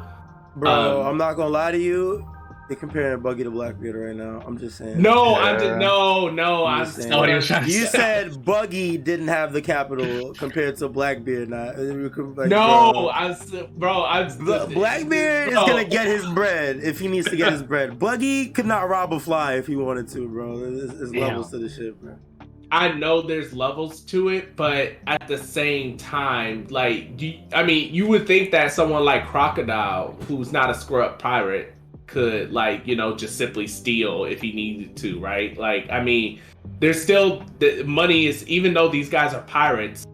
Bro, 0.55 1.01
Um, 1.01 1.07
I'm 1.09 1.18
not 1.18 1.34
gonna 1.34 1.49
lie 1.51 1.72
to 1.72 1.78
you. 1.78 2.24
They're 2.68 2.76
comparing 2.76 3.20
Buggy 3.20 3.44
to 3.44 3.50
Blackbeard 3.50 3.96
right 3.96 4.14
now. 4.14 4.42
I'm 4.46 4.58
just 4.58 4.76
saying. 4.76 5.00
No, 5.00 5.34
I'm 5.36 5.58
just 5.58 5.78
no, 5.78 6.28
no, 6.28 6.66
I'm 6.66 6.80
I'm 6.80 6.84
just 6.84 6.96
saying. 6.98 7.08
not 7.08 7.26
was 7.28 7.46
trying 7.46 7.64
to 7.64 7.70
You 7.70 7.86
say. 7.86 7.98
said 7.98 8.44
Buggy 8.44 8.98
didn't 8.98 9.28
have 9.28 9.54
the 9.54 9.62
capital 9.62 10.34
compared 10.34 10.76
to 10.76 10.88
Blackbeard. 10.90 11.48
Now, 11.48 11.68
uh, 11.70 12.10
like, 12.36 12.48
no, 12.50 12.92
bro. 12.92 13.10
I'm 13.10 13.36
bro, 13.78 14.04
I'm 14.04 14.38
Bla- 14.44 14.66
Blackbeard 14.66 15.48
is 15.48 15.54
gonna 15.54 15.84
get 15.86 16.06
his 16.06 16.26
bread 16.26 16.80
if 16.82 16.98
he 17.00 17.08
needs 17.08 17.28
to 17.30 17.36
get 17.36 17.52
his 17.52 17.62
bread. 17.62 17.98
Buggy 17.98 18.50
could 18.50 18.66
not 18.66 18.86
rob 18.88 19.14
a 19.14 19.20
fly 19.20 19.54
if 19.54 19.66
he 19.66 19.74
wanted 19.74 20.06
to, 20.08 20.28
bro. 20.28 20.58
There's, 20.58 20.94
there's 20.98 21.14
levels 21.14 21.50
to 21.52 21.58
the 21.58 21.70
shit, 21.70 21.98
bro. 22.02 22.16
I 22.70 22.92
know 22.92 23.22
there's 23.22 23.54
levels 23.54 24.00
to 24.02 24.28
it, 24.28 24.54
but 24.54 24.92
at 25.06 25.26
the 25.26 25.38
same 25.38 25.96
time, 25.96 26.66
like, 26.68 27.18
you, 27.18 27.38
I 27.54 27.62
mean, 27.62 27.94
you 27.94 28.06
would 28.08 28.26
think 28.26 28.50
that 28.50 28.72
someone 28.74 29.06
like 29.06 29.26
Crocodile, 29.26 30.14
who's 30.28 30.52
not 30.52 30.68
a 30.68 30.74
screw-up 30.74 31.18
pirate, 31.18 31.72
could 32.09 32.52
like, 32.52 32.86
you 32.86 32.96
know, 32.96 33.14
just 33.14 33.36
simply 33.38 33.66
steal 33.68 34.24
if 34.24 34.40
he 34.40 34.52
needed 34.52 34.96
to, 34.96 35.20
right? 35.20 35.56
Like, 35.56 35.88
I 35.90 36.02
mean, 36.02 36.40
there's 36.80 37.00
still 37.00 37.44
the 37.61 37.84
money 37.84 38.26
is 38.26 38.46
even 38.48 38.74
though 38.74 38.88
these 38.88 39.09
guys 39.09 39.32
are 39.34 39.42
pirates. 39.42 40.04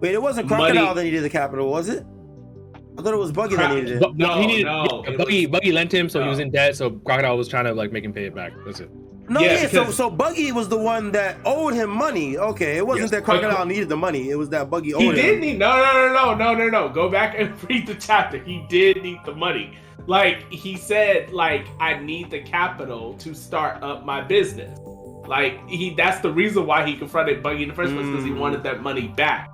Wait, 0.00 0.14
it 0.14 0.22
wasn't 0.22 0.48
Money- 0.48 0.72
Crocodile 0.72 0.94
that 0.94 1.04
needed 1.04 1.22
the 1.22 1.30
capital, 1.30 1.70
was 1.70 1.88
it? 1.88 2.04
I 2.98 3.02
thought 3.02 3.14
it 3.14 3.18
was 3.18 3.32
Buggy 3.32 3.56
that 3.56 3.74
needed 3.74 3.90
it. 3.92 4.00
Bu- 4.02 4.14
No, 4.16 4.40
he 4.40 4.46
needed, 4.46 4.64
no, 4.66 5.04
yeah, 5.06 5.16
Buggy, 5.16 5.46
was- 5.46 5.52
Buggy 5.52 5.72
lent 5.72 5.92
him, 5.92 6.08
so 6.08 6.22
he 6.22 6.28
was 6.28 6.38
in 6.38 6.50
debt. 6.50 6.76
So 6.76 6.90
Crocodile 6.90 7.36
was 7.36 7.48
trying 7.48 7.64
to 7.64 7.74
like 7.74 7.92
make 7.92 8.04
him 8.04 8.12
pay 8.12 8.24
it 8.24 8.34
back. 8.34 8.52
That's 8.64 8.80
it. 8.80 8.90
No, 9.28 9.40
Yeah, 9.40 9.62
yeah, 9.62 9.68
so 9.68 9.90
so 9.90 10.10
Buggy 10.10 10.50
was 10.52 10.68
the 10.68 10.76
one 10.76 11.12
that 11.12 11.36
owed 11.44 11.74
him 11.74 11.90
money. 11.90 12.36
Okay, 12.36 12.76
it 12.76 12.86
wasn't 12.86 13.04
Yes. 13.04 13.10
that 13.12 13.24
Crocodile 13.24 13.64
needed 13.66 13.88
the 13.88 13.96
money. 13.96 14.30
It 14.30 14.34
was 14.36 14.48
that 14.50 14.68
Buggy 14.68 14.92
owed 14.94 15.00
He 15.02 15.08
him. 15.10 15.14
did 15.14 15.40
need 15.40 15.58
no, 15.58 15.76
no, 15.76 16.08
no, 16.08 16.12
no, 16.12 16.34
no, 16.34 16.54
no, 16.54 16.68
no. 16.68 16.88
Go 16.88 17.08
back 17.08 17.34
and 17.38 17.52
read 17.70 17.86
the 17.86 17.94
chapter. 17.94 18.38
He 18.38 18.64
did 18.68 19.02
need 19.02 19.18
the 19.24 19.34
money. 19.34 19.74
Like 20.06 20.50
he 20.52 20.76
said, 20.76 21.30
like 21.32 21.64
I 21.80 21.94
need 21.98 22.30
the 22.30 22.40
capital 22.40 23.14
to 23.18 23.34
start 23.34 23.82
up 23.82 24.04
my 24.04 24.20
business. 24.20 24.76
Like 25.28 25.66
he, 25.68 25.94
that's 25.94 26.20
the 26.20 26.32
reason 26.32 26.66
why 26.66 26.84
he 26.84 26.96
confronted 26.96 27.42
Buggy 27.42 27.62
in 27.62 27.68
the 27.68 27.74
first 27.74 27.94
place 27.94 28.06
because 28.06 28.24
he 28.24 28.30
Mm. 28.30 28.38
wanted 28.40 28.62
that 28.64 28.82
money 28.82 29.06
back, 29.08 29.48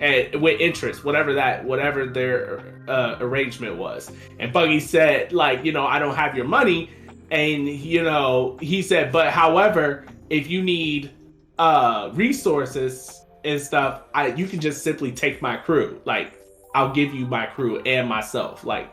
and 0.00 0.42
with 0.42 0.60
interest, 0.60 1.04
whatever 1.04 1.32
that, 1.34 1.64
whatever 1.64 2.06
their 2.06 2.82
uh, 2.88 3.16
arrangement 3.20 3.76
was. 3.76 4.10
And 4.40 4.52
Buggy 4.52 4.80
said, 4.80 5.32
like 5.32 5.64
you 5.64 5.70
know, 5.72 5.86
I 5.86 6.00
don't 6.00 6.16
have 6.16 6.36
your 6.36 6.46
money, 6.46 6.90
and 7.30 7.68
you 7.68 8.02
know, 8.02 8.56
he 8.60 8.82
said, 8.82 9.12
but 9.12 9.30
however, 9.30 10.06
if 10.30 10.48
you 10.48 10.62
need 10.62 11.10
uh 11.58 12.10
resources 12.14 13.22
and 13.44 13.60
stuff, 13.60 14.02
I 14.14 14.28
you 14.28 14.46
can 14.46 14.60
just 14.60 14.82
simply 14.82 15.12
take 15.12 15.42
my 15.42 15.56
crew. 15.56 16.00
Like 16.04 16.38
I'll 16.74 16.92
give 16.92 17.14
you 17.14 17.26
my 17.26 17.46
crew 17.46 17.80
and 17.80 18.08
myself. 18.08 18.64
Like 18.64 18.92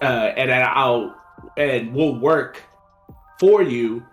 uh 0.00 0.32
and 0.36 0.50
then 0.50 0.66
I'll 0.68 1.16
and 1.56 1.92
we'll 1.94 2.18
work 2.18 2.62
for 3.38 3.62
you 3.62 4.04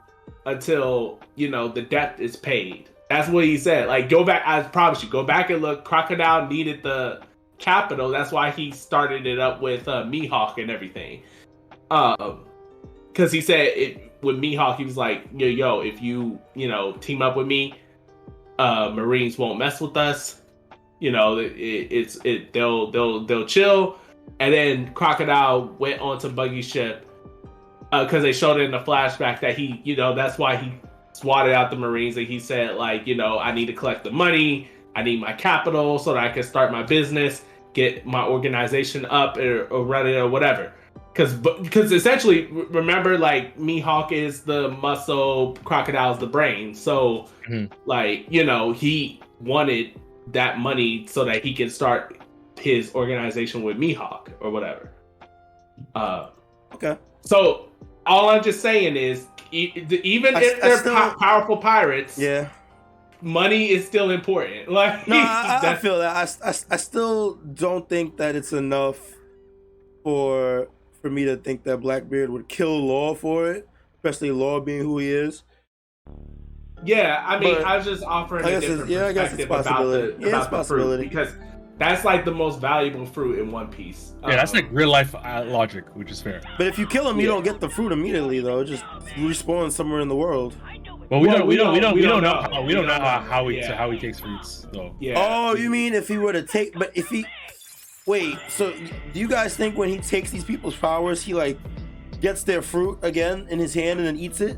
until 0.46 1.20
you 1.36 1.50
know 1.50 1.68
the 1.68 1.82
debt 1.82 2.20
is 2.20 2.36
paid. 2.36 2.90
That's 3.10 3.30
what 3.30 3.46
he 3.46 3.58
said. 3.58 3.88
Like 3.88 4.10
go 4.10 4.24
back, 4.24 4.44
I 4.46 4.62
promise 4.64 5.04
you, 5.04 5.10
go 5.10 5.24
back 5.24 5.50
and 5.50 5.62
look. 5.62 5.84
Crocodile 5.84 6.48
needed 6.48 6.84
the 6.84 7.22
capital. 7.58 8.10
That's 8.10 8.32
why 8.32 8.52
he 8.52 8.72
started 8.72 9.26
it 9.26 9.40
up 9.40 9.62
with 9.62 9.88
uh 9.88 10.04
Mihawk 10.04 10.58
and 10.58 10.70
everything. 10.70 11.24
Um 11.92 12.46
because 13.12 13.32
he 13.32 13.42
said 13.42 13.68
it 13.76 14.12
with 14.22 14.38
Mihawk, 14.38 14.78
he 14.78 14.86
was 14.86 14.98
like, 14.98 15.24
yo, 15.34 15.48
yo, 15.48 15.82
if 15.82 16.02
you, 16.02 16.40
you 16.56 16.68
know, 16.68 16.94
team 16.94 17.22
up 17.22 17.36
with 17.36 17.48
me, 17.48 17.76
uh 18.58 18.92
Marines 18.94 19.38
won't 19.38 19.60
mess 19.60 19.80
with 19.80 19.96
us. 19.98 20.42
You 21.00 21.12
know, 21.12 21.38
it, 21.38 21.54
it's 21.56 22.18
it 22.26 22.54
they'll 22.54 22.92
they'll 22.92 23.26
they'll 23.26 23.46
chill. 23.46 23.98
And 24.40 24.54
then 24.54 24.94
Crocodile 24.94 25.76
went 25.80 26.02
onto 26.02 26.30
Buggy 26.30 26.62
ship 26.62 27.06
because 27.92 28.22
they 28.22 28.34
showed 28.34 28.60
it 28.60 28.64
in 28.64 28.72
the 28.72 28.80
flashback 28.80 29.40
that 29.42 29.58
he, 29.58 29.82
you 29.84 29.96
know, 29.96 30.14
that's 30.14 30.38
why 30.38 30.56
he 30.56 30.72
swatted 31.14 31.54
out 31.54 31.72
the 31.72 31.78
Marines 31.78 32.18
and 32.18 32.28
he 32.28 32.40
said 32.40 32.76
like, 32.76 33.08
you 33.08 33.16
know, 33.16 33.40
I 33.40 33.52
need 33.52 33.66
to 33.66 33.74
collect 33.74 34.04
the 34.04 34.12
money, 34.12 34.70
I 34.96 35.04
need 35.04 35.20
my 35.20 35.34
capital 35.34 35.98
so 36.00 36.14
that 36.14 36.24
I 36.24 36.30
can 36.30 36.44
start 36.44 36.72
my 36.72 36.84
business, 36.84 37.44
get 37.74 38.06
my 38.06 38.24
organization 38.24 39.06
up 39.06 39.38
or, 39.38 39.66
or 39.66 39.84
run 39.84 40.08
it 40.08 40.16
or 40.16 40.28
whatever. 40.28 40.74
Because 41.14 41.34
because 41.34 41.92
essentially, 41.92 42.46
remember, 42.48 43.18
like 43.18 43.58
Mihawk 43.58 44.12
is 44.12 44.42
the 44.42 44.70
muscle, 44.70 45.58
Crocodile's 45.66 46.20
the 46.20 46.28
brain. 46.28 46.74
So, 46.74 47.26
Mhm. 47.50 47.72
like 47.86 48.26
you 48.30 48.46
know, 48.46 48.72
he 48.72 49.20
wanted 49.42 50.00
that 50.28 50.60
money 50.60 51.06
so 51.08 51.26
that 51.26 51.44
he 51.44 51.54
can 51.54 51.70
start 51.70 52.18
his 52.58 52.94
organization 52.96 53.64
with 53.64 53.78
Mihawk 53.78 54.28
or 54.40 54.52
whatever. 54.52 54.92
Uh, 55.96 56.28
Okay. 56.76 56.98
so 57.22 57.70
all 58.06 58.30
I'm 58.30 58.44
just 58.44 58.62
saying 58.62 58.96
is, 58.96 59.26
e- 59.52 59.72
even 60.04 60.36
I- 60.36 60.42
if 60.44 60.64
I 60.64 60.68
they're 60.68 60.78
still- 60.78 60.96
po- 60.96 61.16
powerful 61.20 61.58
pirates, 61.58 62.18
Yeah. 62.20 62.48
money 63.22 63.72
is 63.72 63.86
still 63.88 64.12
important. 64.12 64.70
Like 64.80 65.08
No, 65.08 65.18
I, 65.18 65.60
I, 65.64 65.72
I 65.72 65.76
feel 65.76 65.98
that. 66.00 66.16
I, 66.16 66.50
I, 66.50 66.54
I 66.72 66.78
still 66.78 67.36
don't 67.36 67.88
think 67.90 68.18
that 68.18 68.36
it's 68.36 68.54
enough 68.54 69.00
for 70.04 70.68
for 71.02 71.10
me 71.10 71.26
to 71.26 71.38
think 71.38 71.64
that 71.64 71.78
Blackbeard 71.80 72.30
would 72.30 72.48
kill 72.48 72.78
Law 72.86 73.14
for 73.16 73.52
it, 73.52 73.68
especially 73.96 74.32
Law 74.32 74.60
being 74.60 74.82
who 74.82 74.98
he 75.00 75.12
is. 75.12 75.44
Yeah, 76.84 77.24
I 77.28 77.40
mean, 77.40 77.56
But 77.56 77.66
I 77.66 77.76
was 77.78 77.86
just 77.86 78.04
offering 78.04 78.46
I 78.46 78.50
a 78.50 78.52
guess 78.52 78.64
it's- 78.64 78.72
different 78.72 78.92
yeah, 78.92 79.06
I 79.08 79.14
guess 79.14 79.34
it's 79.34 79.46
perspective 79.46 79.72
about 79.72 79.84
the. 79.90 80.16
Yeah, 80.20 80.28
about 80.48 80.50
the 80.52 80.64
fruit 80.64 81.00
because 81.02 81.30
that's 81.78 82.06
like 82.06 82.24
the 82.26 82.32
most 82.32 82.60
valuable 82.62 83.06
fruit 83.06 83.40
in 83.40 83.52
One 83.52 83.68
Piece. 83.68 84.14
Yeah, 84.24 84.38
that's 84.38 84.52
Um, 84.54 84.62
like 84.62 84.68
real 84.72 84.90
life 84.90 85.14
uh, 85.14 85.44
logic, 85.48 85.86
which 85.96 86.10
is 86.12 86.22
fair. 86.22 86.42
But 86.58 86.68
if 86.68 86.80
you 86.80 86.88
kill 86.88 87.10
him, 87.10 87.18
you 87.20 87.28
Yeah. 87.28 87.34
don't 87.34 87.44
get 87.44 87.60
the 87.60 87.70
fruit 87.70 87.92
immediately, 87.92 88.40
though. 88.40 88.62
It 88.62 88.66
just 88.66 88.84
respawns 89.18 89.72
somewhere 89.74 90.00
in 90.00 90.08
the 90.08 90.16
world. 90.16 90.56
Well, 91.10 91.20
we 91.22 91.28
Well, 91.28 91.40
don't, 91.40 91.48
we 91.48 91.56
don't, 91.58 91.74
we 91.74 91.80
don't, 91.80 91.96
we 91.96 92.02
don't 92.02 92.22
know, 92.24 92.42
know. 92.42 92.50
how, 92.54 92.62
we 92.62 92.68
We 92.68 92.74
don't 92.76 92.86
know 92.86 92.94
don't 92.94 93.02
how, 93.02 93.20
know. 93.22 93.26
how 93.30 93.48
he 93.50 93.58
Yeah. 93.58 93.76
how 93.76 93.90
he 93.92 93.98
takes 94.00 94.20
fruits 94.20 94.68
though. 94.72 94.96
yeah. 95.00 95.16
Oh, 95.18 95.56
you 95.56 95.70
mean 95.70 95.94
if 95.94 96.08
he 96.08 96.18
were 96.18 96.32
to 96.34 96.44
take? 96.44 96.78
But 96.78 96.92
if 96.96 97.10
he, 97.10 97.26
wait. 98.10 98.40
So 98.50 98.74
do 99.14 99.20
you 99.20 99.28
guys 99.28 99.56
think 99.56 99.78
when 99.78 99.88
he 99.88 100.00
takes 100.00 100.32
these 100.32 100.44
people's 100.44 100.76
powers, 100.76 101.22
he 101.22 101.36
like 101.36 101.60
gets 102.20 102.44
their 102.44 102.64
fruit 102.64 102.98
again 103.04 103.48
in 103.50 103.60
his 103.60 103.74
hand 103.74 104.00
and 104.00 104.08
then 104.08 104.18
eats 104.18 104.42
it? 104.42 104.58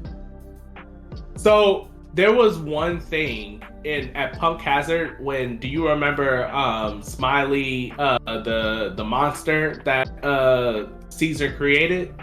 So 1.36 1.89
there 2.14 2.34
was 2.34 2.58
one 2.58 2.99
thing 3.02 3.62
in 3.84 4.16
at 4.16 4.39
Punk 4.39 4.62
Hazard 4.62 5.18
when 5.20 5.58
do 5.58 5.68
you 5.68 5.88
remember 5.89 6.47
um 6.47 7.04
Smiley 7.04 7.93
uh 7.99 8.18
the 8.26 8.93
the 8.95 9.04
monster 9.04 9.82
that 9.84 10.08
uh 10.24 10.88
Caesar 11.10 11.52
created? 11.54 12.14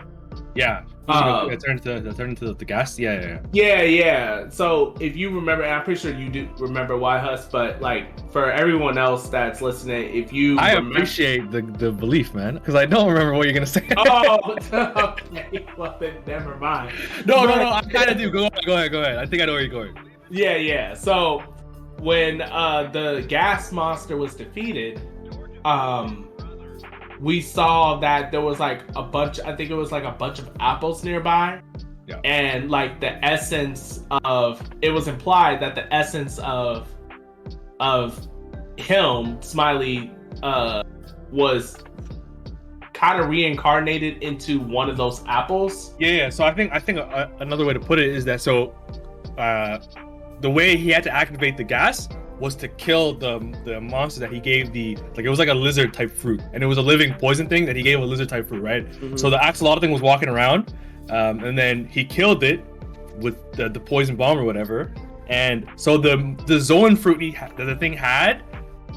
Yeah, 0.55 0.85
Uh, 1.09 1.48
it 1.50 1.61
turned 1.64 1.78
into 1.86 2.09
it 2.11 2.16
turned 2.16 2.30
into 2.30 2.52
the 2.52 2.64
gas. 2.64 2.98
Yeah, 2.98 3.20
yeah, 3.20 3.26
yeah. 3.26 3.40
Yeah, 3.52 3.82
yeah. 3.82 4.48
So 4.50 4.94
if 5.00 5.16
you 5.16 5.30
remember, 5.30 5.64
and 5.64 5.74
I'm 5.74 5.82
pretty 5.84 6.00
sure 6.00 6.12
you 6.14 6.28
do 6.28 6.48
remember 6.59 6.94
YHuss, 6.94 7.50
but 7.50 7.80
like 7.80 8.30
for 8.30 8.50
everyone 8.52 8.98
else 8.98 9.28
that's 9.28 9.62
listening, 9.62 10.14
if 10.14 10.32
you 10.32 10.59
I 10.59 10.72
remember- 10.74 10.96
appreciate 10.98 11.50
the, 11.50 11.62
the 11.62 11.90
belief, 11.90 12.34
man, 12.34 12.54
because 12.54 12.74
I 12.74 12.84
don't 12.86 13.09
remember 13.09 13.34
what 13.34 13.44
you're 13.46 13.54
gonna 13.54 13.66
say. 13.66 13.88
Oh, 13.96 14.56
okay. 14.72 15.66
Well, 15.78 15.96
then 16.00 16.14
never 16.26 16.56
mind. 16.56 16.92
no, 17.24 17.44
no, 17.44 17.54
no. 17.56 17.70
I 17.70 17.82
kind 17.82 18.11
of 18.11 18.18
do. 18.18 18.30
Go 18.30 18.46
ahead, 18.46 18.64
go 18.66 18.74
ahead, 18.74 18.90
go 18.92 19.00
ahead. 19.02 19.16
I 19.18 19.26
think 19.26 19.42
I 19.42 19.46
know 19.46 19.52
where 19.52 19.62
you're 19.62 19.70
going. 19.70 19.96
Yeah, 20.30 20.56
yeah. 20.56 20.94
So 20.94 21.40
when 22.00 22.42
uh 22.42 22.90
the 22.92 23.24
gas 23.28 23.72
monster 23.72 24.16
was 24.16 24.34
defeated, 24.34 25.00
um 25.64 26.28
we 27.20 27.40
saw 27.40 27.98
that 28.00 28.30
there 28.30 28.40
was 28.40 28.60
like 28.60 28.82
a 28.96 29.02
bunch 29.02 29.40
I 29.40 29.54
think 29.54 29.70
it 29.70 29.74
was 29.74 29.92
like 29.92 30.04
a 30.04 30.12
bunch 30.12 30.38
of 30.38 30.50
apples 30.60 31.04
nearby. 31.04 31.60
Yeah. 32.06 32.20
And 32.24 32.70
like 32.70 33.00
the 33.00 33.22
essence 33.24 34.04
of 34.24 34.62
it 34.80 34.90
was 34.90 35.08
implied 35.08 35.60
that 35.60 35.74
the 35.74 35.92
essence 35.92 36.38
of 36.38 36.88
of 37.80 38.28
him, 38.76 39.40
Smiley, 39.42 40.12
uh 40.42 40.82
was 41.30 41.76
kind 42.98 43.20
of 43.20 43.28
reincarnated 43.28 44.22
into 44.22 44.58
one 44.58 44.90
of 44.90 44.96
those 44.96 45.22
apples. 45.26 45.94
Yeah, 46.00 46.10
yeah. 46.10 46.30
So 46.30 46.44
I 46.44 46.52
think 46.52 46.72
I 46.72 46.80
think 46.80 46.98
uh, 46.98 47.28
another 47.40 47.64
way 47.64 47.72
to 47.72 47.80
put 47.80 47.98
it 47.98 48.08
is 48.08 48.24
that 48.24 48.40
so 48.40 48.74
uh, 49.38 49.78
the 50.40 50.50
way 50.50 50.76
he 50.76 50.90
had 50.90 51.04
to 51.04 51.10
activate 51.10 51.56
the 51.56 51.64
gas 51.64 52.08
was 52.41 52.55
to 52.57 52.68
kill 52.68 53.14
the 53.14 53.39
the 53.64 53.80
monster 53.80 54.20
that 54.20 54.32
he 54.32 54.41
gave 54.41 54.72
the 54.72 54.97
like 55.16 55.24
it 55.24 55.28
was 55.28 55.39
like 55.39 55.49
a 55.49 55.55
lizard 55.55 55.93
type 55.93 56.11
fruit 56.11 56.41
and 56.53 56.62
it 56.62 56.66
was 56.66 56.78
a 56.78 56.82
living 56.82 57.12
poison 57.14 57.49
thing 57.49 57.64
that 57.66 57.76
he 57.76 57.82
gave 57.82 57.99
a 58.01 58.05
lizard 58.05 58.28
type 58.28 58.49
fruit, 58.49 58.62
right? 58.62 58.86
So 59.18 59.28
the 59.30 59.39
axolotl 59.39 59.80
thing 59.80 59.91
was 59.91 60.03
walking 60.03 60.28
around, 60.28 60.72
um, 61.11 61.43
and 61.45 61.57
then 61.59 61.86
he 61.86 62.05
killed 62.05 62.45
it 62.45 62.61
with 63.16 63.53
the, 63.53 63.68
the 63.68 63.80
poison 63.80 64.14
bomb 64.16 64.39
or 64.39 64.45
whatever. 64.45 64.93
And 65.28 65.66
so 65.76 65.99
the 65.99 66.36
the 66.47 66.61
Zoan 66.61 66.97
fruit 66.97 67.20
he 67.20 67.32
ha- 67.32 67.51
that 67.57 67.64
the 67.64 67.76
thing 67.76 67.93
had 67.93 68.43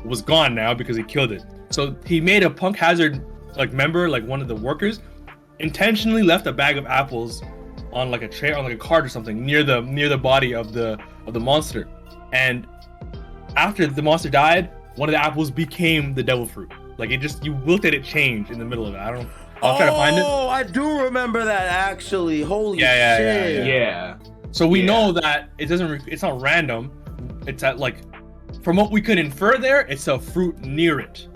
was 0.06 0.22
gone 0.22 0.56
now 0.56 0.74
because 0.74 0.96
he 0.96 1.04
killed 1.04 1.32
it. 1.32 1.44
So 1.72 1.96
he 2.06 2.22
made 2.22 2.44
a 2.44 2.50
punk 2.50 2.78
hazard 2.78 3.26
like 3.58 3.74
member, 3.74 4.08
like 4.10 4.26
one 4.26 4.42
of 4.42 4.48
the 4.48 4.56
workers, 4.56 5.00
intentionally 5.60 6.24
left 6.24 6.48
a 6.48 6.54
bag 6.54 6.78
of 6.78 6.86
apples 6.86 7.44
on 7.92 8.10
like 8.10 8.22
a 8.22 8.28
chair 8.28 8.58
on 8.58 8.64
like 8.64 8.74
a 8.74 8.78
cart 8.78 9.04
or 9.06 9.10
something 9.10 9.46
near 9.46 9.64
the 9.64 9.82
near 9.82 10.10
the 10.10 10.18
body 10.18 10.54
of 10.54 10.74
the 10.74 10.98
of 11.26 11.34
the 11.34 11.40
monster. 11.40 11.88
And 12.32 12.66
after 13.56 13.88
the 13.88 14.02
monster 14.02 14.30
died, 14.30 14.70
one 14.96 15.10
of 15.10 15.14
the 15.14 15.24
apples 15.24 15.52
became 15.52 16.14
the 16.14 16.24
devil 16.24 16.46
fruit. 16.46 16.72
Like 16.98 17.12
it 17.12 17.18
just 17.22 17.44
you 17.44 17.56
looked 17.66 17.86
at 17.86 17.94
it 17.94 18.04
change 18.04 18.50
in 18.52 18.60
the 18.60 18.66
middle 18.66 18.86
of 18.86 18.94
it. 18.96 19.00
I 19.00 19.12
don't 19.12 19.28
I'll 19.64 19.78
try 19.78 19.86
to 19.86 19.92
find 19.92 20.18
it. 20.18 20.24
Oh, 20.26 20.50
I 20.50 20.64
do 20.64 21.02
remember 21.02 21.44
that 21.46 21.68
actually. 21.68 22.42
Holy 22.42 22.80
Yeah, 22.80 22.94
yeah, 22.96 23.20
yeah, 23.20 23.46
shit. 23.48 23.68
Yeah. 23.68 24.16
So 24.52 24.68
we 24.68 24.80
Yeah. 24.82 24.86
know 24.88 25.12
that 25.14 25.50
it 25.58 25.68
doesn't. 25.68 25.90
Re- 25.90 26.00
it's 26.08 26.24
not 26.24 26.42
random. 26.42 26.92
It's 27.48 27.64
at 27.64 27.78
like, 27.78 27.98
from 28.64 28.76
what 28.76 28.92
we 28.92 29.02
could 29.02 29.18
infer 29.18 29.58
there, 29.58 29.82
it's 29.82 30.08
a 30.08 30.20
fruit 30.20 30.60
near 30.60 31.00
it. 31.00 31.28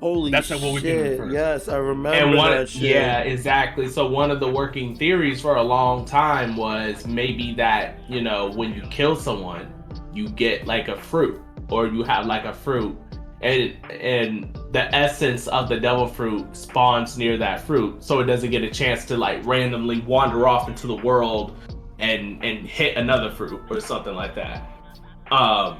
Holy 0.00 0.30
That's 0.30 0.50
not 0.50 0.60
what 0.60 0.74
we 0.74 0.80
can 0.82 0.90
infer. 1.06 1.30
Yes, 1.30 1.68
I 1.68 1.76
remember 1.76 2.10
and 2.18 2.34
one 2.36 2.50
that 2.50 2.68
shit. 2.68 2.82
yeah 2.82 3.20
exactly 3.20 3.88
so 3.88 4.06
one 4.06 4.30
of 4.30 4.38
the 4.38 4.48
working 4.48 4.94
theories 4.94 5.40
for 5.40 5.56
a 5.56 5.62
long 5.62 6.04
time 6.04 6.56
was 6.56 7.06
maybe 7.06 7.54
that 7.54 7.98
you 8.06 8.20
know 8.20 8.50
when 8.50 8.74
you 8.74 8.82
kill 8.90 9.16
someone 9.16 9.72
you 10.14 10.28
get 10.28 10.66
like 10.66 10.88
a 10.88 10.96
fruit 10.96 11.40
or 11.70 11.86
you 11.86 12.02
have 12.02 12.26
like 12.26 12.44
a 12.44 12.52
fruit 12.52 12.96
and 13.42 13.74
and 13.90 14.58
the 14.72 14.92
essence 14.94 15.46
of 15.48 15.68
the 15.68 15.78
devil 15.78 16.06
fruit 16.06 16.56
spawns 16.56 17.18
near 17.18 17.36
that 17.36 17.60
fruit 17.60 18.02
so 18.02 18.20
it 18.20 18.24
doesn't 18.24 18.50
get 18.50 18.62
a 18.62 18.70
chance 18.70 19.04
to 19.04 19.16
like 19.16 19.44
randomly 19.44 20.00
wander 20.00 20.46
off 20.48 20.68
into 20.68 20.86
the 20.86 20.96
world 20.96 21.56
and 21.98 22.42
and 22.44 22.66
hit 22.66 22.96
another 22.96 23.30
fruit 23.30 23.60
or 23.70 23.80
something 23.80 24.14
like 24.14 24.34
that 24.34 24.66
um 25.30 25.76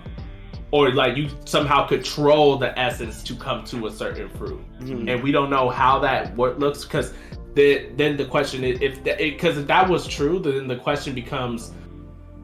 or 0.72 0.90
like 0.92 1.16
you 1.16 1.28
somehow 1.44 1.86
control 1.86 2.56
the 2.56 2.76
essence 2.78 3.22
to 3.22 3.34
come 3.36 3.64
to 3.64 3.86
a 3.86 3.90
certain 3.90 4.28
fruit 4.30 4.60
Mhm. 4.80 5.08
and 5.12 5.22
we 5.22 5.30
don't 5.32 5.50
know 5.50 5.68
how 5.70 5.98
that 6.00 6.34
what 6.36 6.58
looks 6.58 6.84
because 6.84 7.14
the, 7.54 7.86
then 7.96 8.16
the 8.16 8.24
question 8.24 8.64
is 8.64 8.80
if 8.82 9.04
because 9.04 9.56
if 9.58 9.66
that 9.68 9.88
was 9.88 10.08
true 10.08 10.40
then 10.40 10.66
the 10.66 10.76
question 10.76 11.14
becomes 11.14 11.72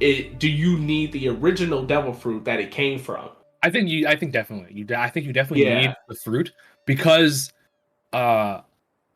it 0.01 0.39
do 0.39 0.49
you 0.49 0.79
need 0.79 1.13
the 1.13 1.29
original 1.29 1.85
devil 1.85 2.13
fruit 2.13 2.45
that 2.45 2.59
it 2.61 2.71
came 2.71 2.99
from 2.99 3.31
I 3.63 3.71
think 3.71 3.89
you. 3.89 4.07
I 4.07 4.17
think 4.17 4.33
definitely. 4.33 4.73
You. 4.73 4.87
I 4.97 5.11
think 5.11 5.27
you 5.27 5.33
definitely 5.33 5.67
Yeah. 5.67 5.81
need 5.81 5.95
the 6.09 6.15
fruit 6.15 6.53
because, 6.87 7.53
uh, 8.13 8.63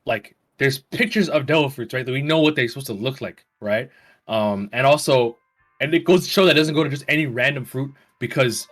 like 0.05 0.37
there's 0.59 0.79
pictures 0.79 1.29
of 1.29 1.47
devil 1.47 1.71
fruits, 1.71 1.95
right? 1.95 2.05
That 2.05 2.13
we 2.13 2.23
know 2.23 2.41
what 2.41 2.55
they're 2.55 2.69
supposed 2.69 2.89
to 2.89 2.93
look 2.93 3.21
like, 3.21 3.45
right? 3.61 3.91
Um, 4.29 4.69
and 4.73 4.87
also, 4.87 5.39
and 5.81 5.95
it 5.95 6.05
goes 6.05 6.25
to 6.25 6.31
show 6.31 6.45
that 6.45 6.53
it 6.53 6.61
doesn't 6.61 6.75
go 6.75 6.85
to 6.85 6.91
just 6.91 7.05
any 7.09 7.27
random 7.27 7.65
fruit 7.65 7.93
because 8.19 8.69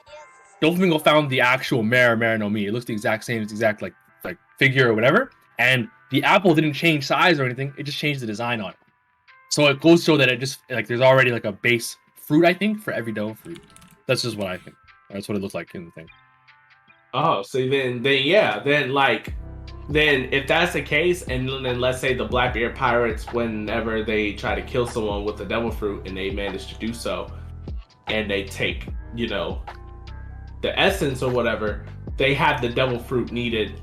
Doflamingo 0.60 1.02
found 1.02 1.30
the 1.30 1.40
actual 1.40 1.82
Mera 1.82 2.16
Mera 2.16 2.38
no 2.38 2.48
Mi. 2.48 2.66
It 2.66 2.72
looks 2.72 2.84
the 2.84 2.92
exact 2.92 3.24
same, 3.24 3.42
it's 3.42 3.52
exact 3.52 3.82
like 3.82 3.94
like 4.24 4.36
figure 4.58 4.90
or 4.90 4.94
whatever. 4.94 5.30
And 5.58 5.88
the 6.10 6.22
apple 6.22 6.54
didn't 6.54 6.74
change 6.74 7.06
size 7.06 7.40
or 7.40 7.44
anything; 7.44 7.72
it 7.78 7.84
just 7.84 7.98
changed 7.98 8.20
the 8.20 8.26
design 8.26 8.60
on 8.60 8.70
it. 8.70 8.76
So 9.50 9.66
it 9.68 9.80
goes 9.80 10.00
to 10.00 10.04
show 10.04 10.16
that 10.18 10.28
it 10.28 10.38
just 10.38 10.60
like 10.70 10.86
there's 10.86 11.00
already 11.00 11.30
like 11.30 11.44
a 11.44 11.52
base 11.52 11.96
fruit, 12.32 12.46
I 12.46 12.54
think, 12.54 12.80
for 12.80 12.92
every 12.92 13.12
devil 13.12 13.34
fruit. 13.34 13.60
That's 14.06 14.22
just 14.22 14.36
what 14.36 14.46
I 14.46 14.56
think. 14.56 14.76
That's 15.10 15.28
what 15.28 15.36
it 15.36 15.42
looks 15.42 15.54
like 15.54 15.74
in 15.74 15.84
the 15.84 15.90
thing. 15.92 16.08
oh 17.14 17.42
so 17.42 17.58
then 17.68 18.02
then 18.02 18.22
yeah 18.22 18.58
then 18.60 18.92
like 18.92 19.34
then 19.90 20.28
if 20.32 20.46
that's 20.46 20.72
the 20.72 20.80
case 20.80 21.22
and 21.24 21.46
then 21.62 21.78
let's 21.78 22.00
say 22.00 22.14
the 22.14 22.24
blackbeard 22.24 22.74
pirates 22.74 23.30
whenever 23.34 24.02
they 24.02 24.32
try 24.32 24.54
to 24.54 24.62
kill 24.62 24.86
someone 24.86 25.22
with 25.24 25.36
the 25.36 25.44
devil 25.44 25.70
fruit 25.70 26.06
and 26.08 26.16
they 26.16 26.30
manage 26.30 26.68
to 26.68 26.74
do 26.78 26.94
so 26.94 27.30
and 28.06 28.30
they 28.30 28.44
take 28.44 28.88
you 29.14 29.28
know 29.28 29.60
the 30.62 30.78
essence 30.78 31.22
or 31.22 31.30
whatever 31.30 31.84
they 32.16 32.32
have 32.32 32.62
the 32.62 32.68
devil 32.68 32.98
fruit 32.98 33.30
needed 33.30 33.78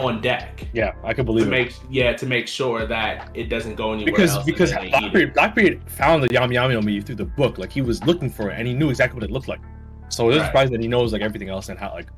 on 0.00 0.20
deck 0.20 0.66
Yeah, 0.72 0.92
I 1.04 1.08
could 1.14 1.18
to 1.18 1.24
believe 1.24 1.46
it. 1.46 1.50
make 1.50 1.72
yeah 1.88 2.12
to 2.14 2.26
make 2.26 2.48
sure 2.48 2.84
that 2.86 3.30
it 3.34 3.44
doesn't 3.48 3.76
go 3.76 3.92
anywhere 3.92 4.12
Because 4.12 4.34
else 4.34 4.44
because 4.44 4.72
and 4.72 4.82
then 4.82 4.90
they 4.90 4.98
eat 4.98 5.14
it. 5.14 5.34
Blackbeard, 5.34 5.34
Blackbeard 5.34 5.90
found 5.90 6.22
the 6.22 6.28
Yami 6.28 6.54
Yami 6.54 6.72
no 6.72 6.82
Mi 6.82 7.00
through 7.00 7.14
the 7.14 7.24
book. 7.24 7.58
Like 7.58 7.70
he 7.70 7.80
was 7.80 8.02
looking 8.04 8.28
for 8.28 8.50
it 8.50 8.58
and 8.58 8.66
he 8.66 8.74
knew 8.74 8.90
exactly 8.90 9.14
what 9.14 9.22
it 9.24 9.30
looked 9.30 9.46
like. 9.48 9.60
So 10.08 10.28
it's 10.30 10.38
Right. 10.38 10.46
surprised 10.46 10.72
that 10.72 10.80
he 10.80 10.88
knows 10.88 11.12
like 11.12 11.22
everything 11.22 11.48
else 11.48 11.68
and 11.68 11.78
how 11.78 11.92
like 11.92 12.08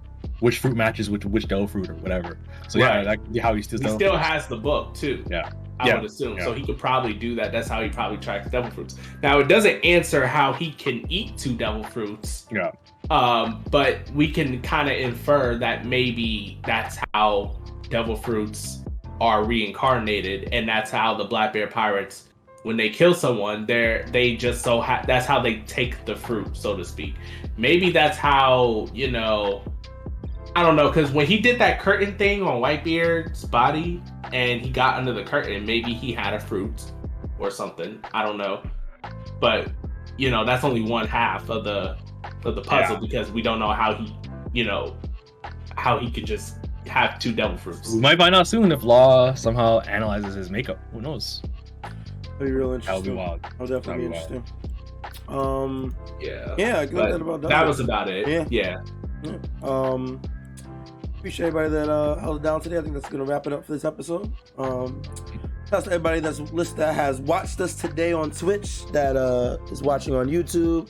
which 0.41 0.59
fruit 0.59 0.74
matches 0.77 1.11
which 1.11 1.24
which 1.27 1.49
dough 1.49 1.66
fruit 1.66 1.89
or 1.91 1.95
whatever. 1.97 2.39
So 2.68 2.79
yeah, 2.79 2.97
Right. 2.97 3.05
that 3.05 3.18
could 3.22 3.33
be 3.35 3.39
how 3.41 3.55
he 3.55 3.61
still. 3.62 3.79
he 3.81 3.89
still 3.89 4.16
has 4.16 4.47
the 4.47 4.57
book 4.57 4.95
too 4.95 5.22
Yeah. 5.31 5.51
I 5.79 5.89
Yeah. 5.89 5.97
would 5.97 6.05
assume 6.07 6.39
Yeah. 6.39 6.45
so 6.45 6.55
he 6.55 6.64
could 6.64 6.79
probably 6.79 7.12
do 7.12 7.35
that 7.35 7.53
that's 7.53 7.68
how 7.68 7.83
he 7.83 7.91
probably 7.91 8.16
tracks 8.16 8.49
devil 8.49 8.70
fruits 8.70 8.97
now 9.22 9.39
it 9.41 9.49
doesn't 9.49 9.85
answer 9.85 10.27
how 10.27 10.55
he 10.55 10.72
can 10.72 11.05
eat 11.11 11.37
two 11.37 11.55
devil 11.55 11.83
fruits 11.83 12.47
Yeah. 12.51 12.70
um 13.11 13.62
but 13.70 14.11
we 14.14 14.31
can 14.31 14.62
kind 14.62 14.89
of 14.89 14.97
infer 14.97 15.57
that 15.59 15.85
maybe 15.85 16.59
that's 16.64 16.99
how 17.12 17.55
devil 17.89 18.16
fruits 18.16 18.82
are 19.20 19.45
reincarnated 19.45 20.49
and 20.53 20.68
that's 20.68 20.91
how 20.91 21.14
the 21.14 21.24
Blackbeard 21.24 21.70
pirates 21.70 22.28
when 22.62 22.76
they 22.76 22.89
kill 22.91 23.14
someone 23.14 23.64
they're 23.66 24.05
they 24.11 24.37
just 24.37 24.62
so 24.62 24.80
ha- 24.80 25.05
that's 25.07 25.24
how 25.26 25.41
they 25.41 25.59
take 25.61 26.05
the 26.05 26.14
fruit 26.16 26.57
so 26.57 26.76
to 26.76 26.84
speak 26.84 27.14
maybe 27.57 27.91
that's 27.91 28.18
how 28.18 28.87
you 28.93 29.11
know 29.11 29.62
I 30.57 30.62
don't 30.62 30.74
know 30.74 30.89
because 30.89 31.11
when 31.12 31.26
he 31.26 31.39
did 31.39 31.59
that 31.61 31.80
curtain 31.80 32.16
thing 32.16 32.43
on 32.43 32.62
Whitebeard's 32.62 33.45
body 33.45 34.03
and 34.32 34.62
he 34.62 34.70
got 34.70 34.97
under 34.97 35.12
the 35.12 35.22
curtain, 35.22 35.66
maybe 35.66 35.93
he 35.93 36.14
had 36.14 36.32
a 36.32 36.41
fruit 36.41 36.93
or 37.39 37.51
something. 37.51 38.03
I 38.14 38.22
don't 38.22 38.39
know, 38.39 38.62
but 39.39 39.70
you 40.16 40.30
know 40.30 40.47
that's 40.47 40.64
only 40.64 40.80
one 40.80 41.07
half 41.07 41.51
of 41.51 41.64
the 41.64 41.99
of 42.47 42.55
the 42.55 42.62
puzzle 42.62 42.95
Yeah. 42.95 43.01
because 43.01 43.30
we 43.30 43.43
don't 43.43 43.59
know 43.59 43.70
how 43.72 43.97
he, 43.97 44.16
you 44.55 44.64
know, 44.64 44.97
how 45.76 45.99
he 45.99 46.11
could 46.11 46.24
just 46.24 46.57
have 46.87 47.18
two 47.18 47.32
devil 47.32 47.57
fruits. 47.57 47.93
We 47.93 48.01
might 48.01 48.18
find 48.18 48.34
out 48.34 48.47
soon 48.47 48.72
if 48.72 48.82
Law 48.82 49.34
somehow 49.34 49.80
analyzes 49.80 50.34
his 50.34 50.51
makeup. 50.51 50.78
Who 50.93 51.01
knows? 51.01 51.43
That'd 51.82 51.99
be 52.41 52.53
real 52.53 52.72
interesting. 52.72 52.87
That 52.87 52.95
would 52.97 53.05
be 53.05 53.11
interesting. 53.11 53.16
wild. 53.16 53.43
That'll 53.43 53.66
definitely 53.80 54.09
be 54.09 54.14
That'd 54.14 54.28
be 54.28 54.37
interesting. 54.37 54.66
Um, 55.28 55.97
Yeah, 56.20 56.55
yeah, 56.59 56.76
I 56.78 56.87
think 56.87 56.93
But 56.93 57.11
that 57.11 57.20
about 57.20 57.41
does 57.43 57.51
that 57.51 57.66
was 57.66 57.80
about 57.80 58.09
it. 58.09 58.28
Yeah. 58.28 58.47
Yeah. 58.51 58.76
Yeah. 59.22 59.39
Um, 59.62 60.20
appreciate 61.18 61.47
everybody 61.47 61.70
that 61.70 61.89
uh, 61.91 62.16
held 62.16 62.37
it 62.39 62.43
down 62.43 62.61
today. 62.61 62.78
I 62.78 62.82
think 62.82 62.95
that's 62.95 63.09
gonna 63.09 63.24
wrap 63.24 63.47
it 63.47 63.53
up 63.53 63.64
for 63.64 63.72
this 63.72 63.84
episode. 63.84 64.30
Um, 64.59 65.03
that's 65.70 65.84
to 65.84 65.91
everybody 65.91 66.20
that's 66.20 66.39
list 66.53 66.76
that 66.76 66.95
has 66.95 67.20
watched 67.20 67.61
us 67.61 67.74
today 67.74 68.12
on 68.12 68.30
Twitch, 68.30 68.87
that 68.93 69.16
uh, 69.16 69.59
is 69.72 69.82
watching 69.82 70.14
on 70.14 70.28
YouTube, 70.28 70.89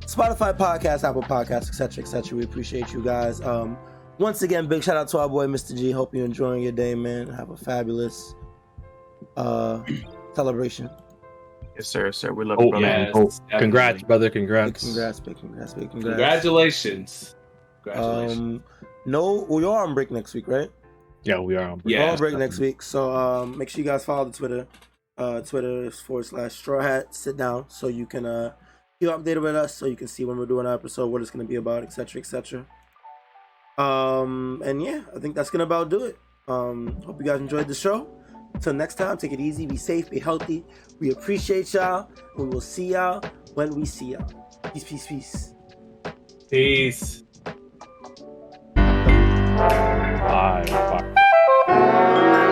Spotify 0.00 0.56
podcast, 0.56 1.06
Apple 1.06 1.22
Podcasts, 1.22 1.68
etc., 1.68 2.02
etc. 2.02 2.38
We 2.38 2.44
appreciate 2.44 2.92
you 2.92 3.02
guys. 3.02 3.40
Um, 3.42 3.76
once 4.18 4.42
again, 4.42 4.66
big 4.68 4.82
shout 4.82 4.96
out 4.96 5.08
to 5.08 5.18
our 5.18 5.28
boy 5.28 5.46
Mysta 5.46 5.74
G. 5.76 5.90
Hope 5.90 6.14
you're 6.14 6.24
enjoying 6.24 6.62
your 6.62 6.72
day, 6.72 6.94
man. 6.94 7.26
Have 7.28 7.50
a 7.50 7.56
fabulous 7.56 8.34
uh, 9.36 9.80
celebration. 10.34 10.88
Yes, 11.76 11.88
sir, 11.88 12.12
sir. 12.12 12.32
We 12.32 12.44
love 12.44 12.58
Oh, 12.60 12.64
you, 12.64 12.70
brother. 12.70 12.86
yeah. 12.86 13.10
Oh, 13.14 13.30
congrats, 13.58 14.02
definitely. 14.02 14.06
brother. 14.06 14.26
Big 14.26 14.32
Congrats. 14.32 14.84
congrats, 14.84 15.20
big 15.20 15.38
congrats, 15.38 15.74
big 15.74 15.90
congrats. 15.90 16.14
Congratulations. 16.16 17.34
Congratulations. 17.82 18.38
Um, 18.38 18.64
no, 19.06 19.46
we 19.50 19.64
are 19.64 19.84
on 19.84 19.94
break 19.94 20.10
next 20.10 20.34
week, 20.34 20.46
right? 20.48 20.70
Yeah, 21.24 21.40
we 21.40 21.56
are 21.56 21.70
on 21.70 21.78
break. 21.80 21.94
Yeah. 21.94 22.04
We're 22.06 22.12
on 22.12 22.18
break 22.18 22.36
next 22.36 22.58
week. 22.60 22.80
So 22.82 23.10
um, 23.12 23.58
make 23.58 23.68
sure 23.70 23.80
you 23.80 23.84
guys 23.84 24.04
follow 24.04 24.26
the 24.26 24.32
Twitter. 24.36 24.66
Uh, 25.18 25.40
Twitter 25.40 25.84
is 25.84 26.00
forward 26.00 26.26
slash 26.26 26.52
straw 26.54 26.80
hat 26.80 27.14
sit 27.14 27.36
down 27.36 27.64
so 27.68 27.86
you 27.86 28.04
can 28.04 28.26
uh 28.26 28.52
keep 28.98 29.08
updated 29.08 29.42
with 29.42 29.54
us 29.54 29.72
so 29.72 29.86
you 29.86 29.94
can 29.94 30.08
see 30.08 30.24
when 30.24 30.36
we're 30.36 30.44
doing 30.46 30.66
an 30.66 30.72
episode, 30.74 31.06
what 31.06 31.22
it's 31.22 31.30
gonna 31.30 31.44
be 31.44 31.54
about, 31.56 31.82
etc. 31.84 32.20
etc. 32.20 32.66
Um 33.78 34.62
and 34.64 34.82
yeah, 34.82 35.02
I 35.14 35.18
think 35.18 35.34
that's 35.34 35.50
gonna 35.50 35.64
about 35.64 35.88
do 35.90 36.04
it. 36.04 36.18
Um 36.48 37.00
hope 37.04 37.18
you 37.20 37.26
guys 37.26 37.40
enjoyed 37.40 37.68
the 37.68 37.74
show. 37.74 38.08
Until 38.54 38.72
next 38.72 38.94
time, 38.94 39.16
take 39.18 39.32
it 39.32 39.40
easy, 39.40 39.66
be 39.66 39.76
safe, 39.76 40.08
be 40.10 40.20
healthy. 40.20 40.64
We 41.00 41.10
appreciate 41.10 41.74
y'all. 41.74 42.08
We 42.38 42.44
will 42.46 42.60
see 42.60 42.92
y'all 42.92 43.20
when 43.54 43.74
we 43.74 43.84
see 43.84 44.12
y'all. 44.12 44.30
Peace, 44.72 44.84
peace, 44.84 45.06
peace. 45.06 45.54
Peace. 46.50 47.24
Bye. 50.24 50.64
Bye. 51.66 52.50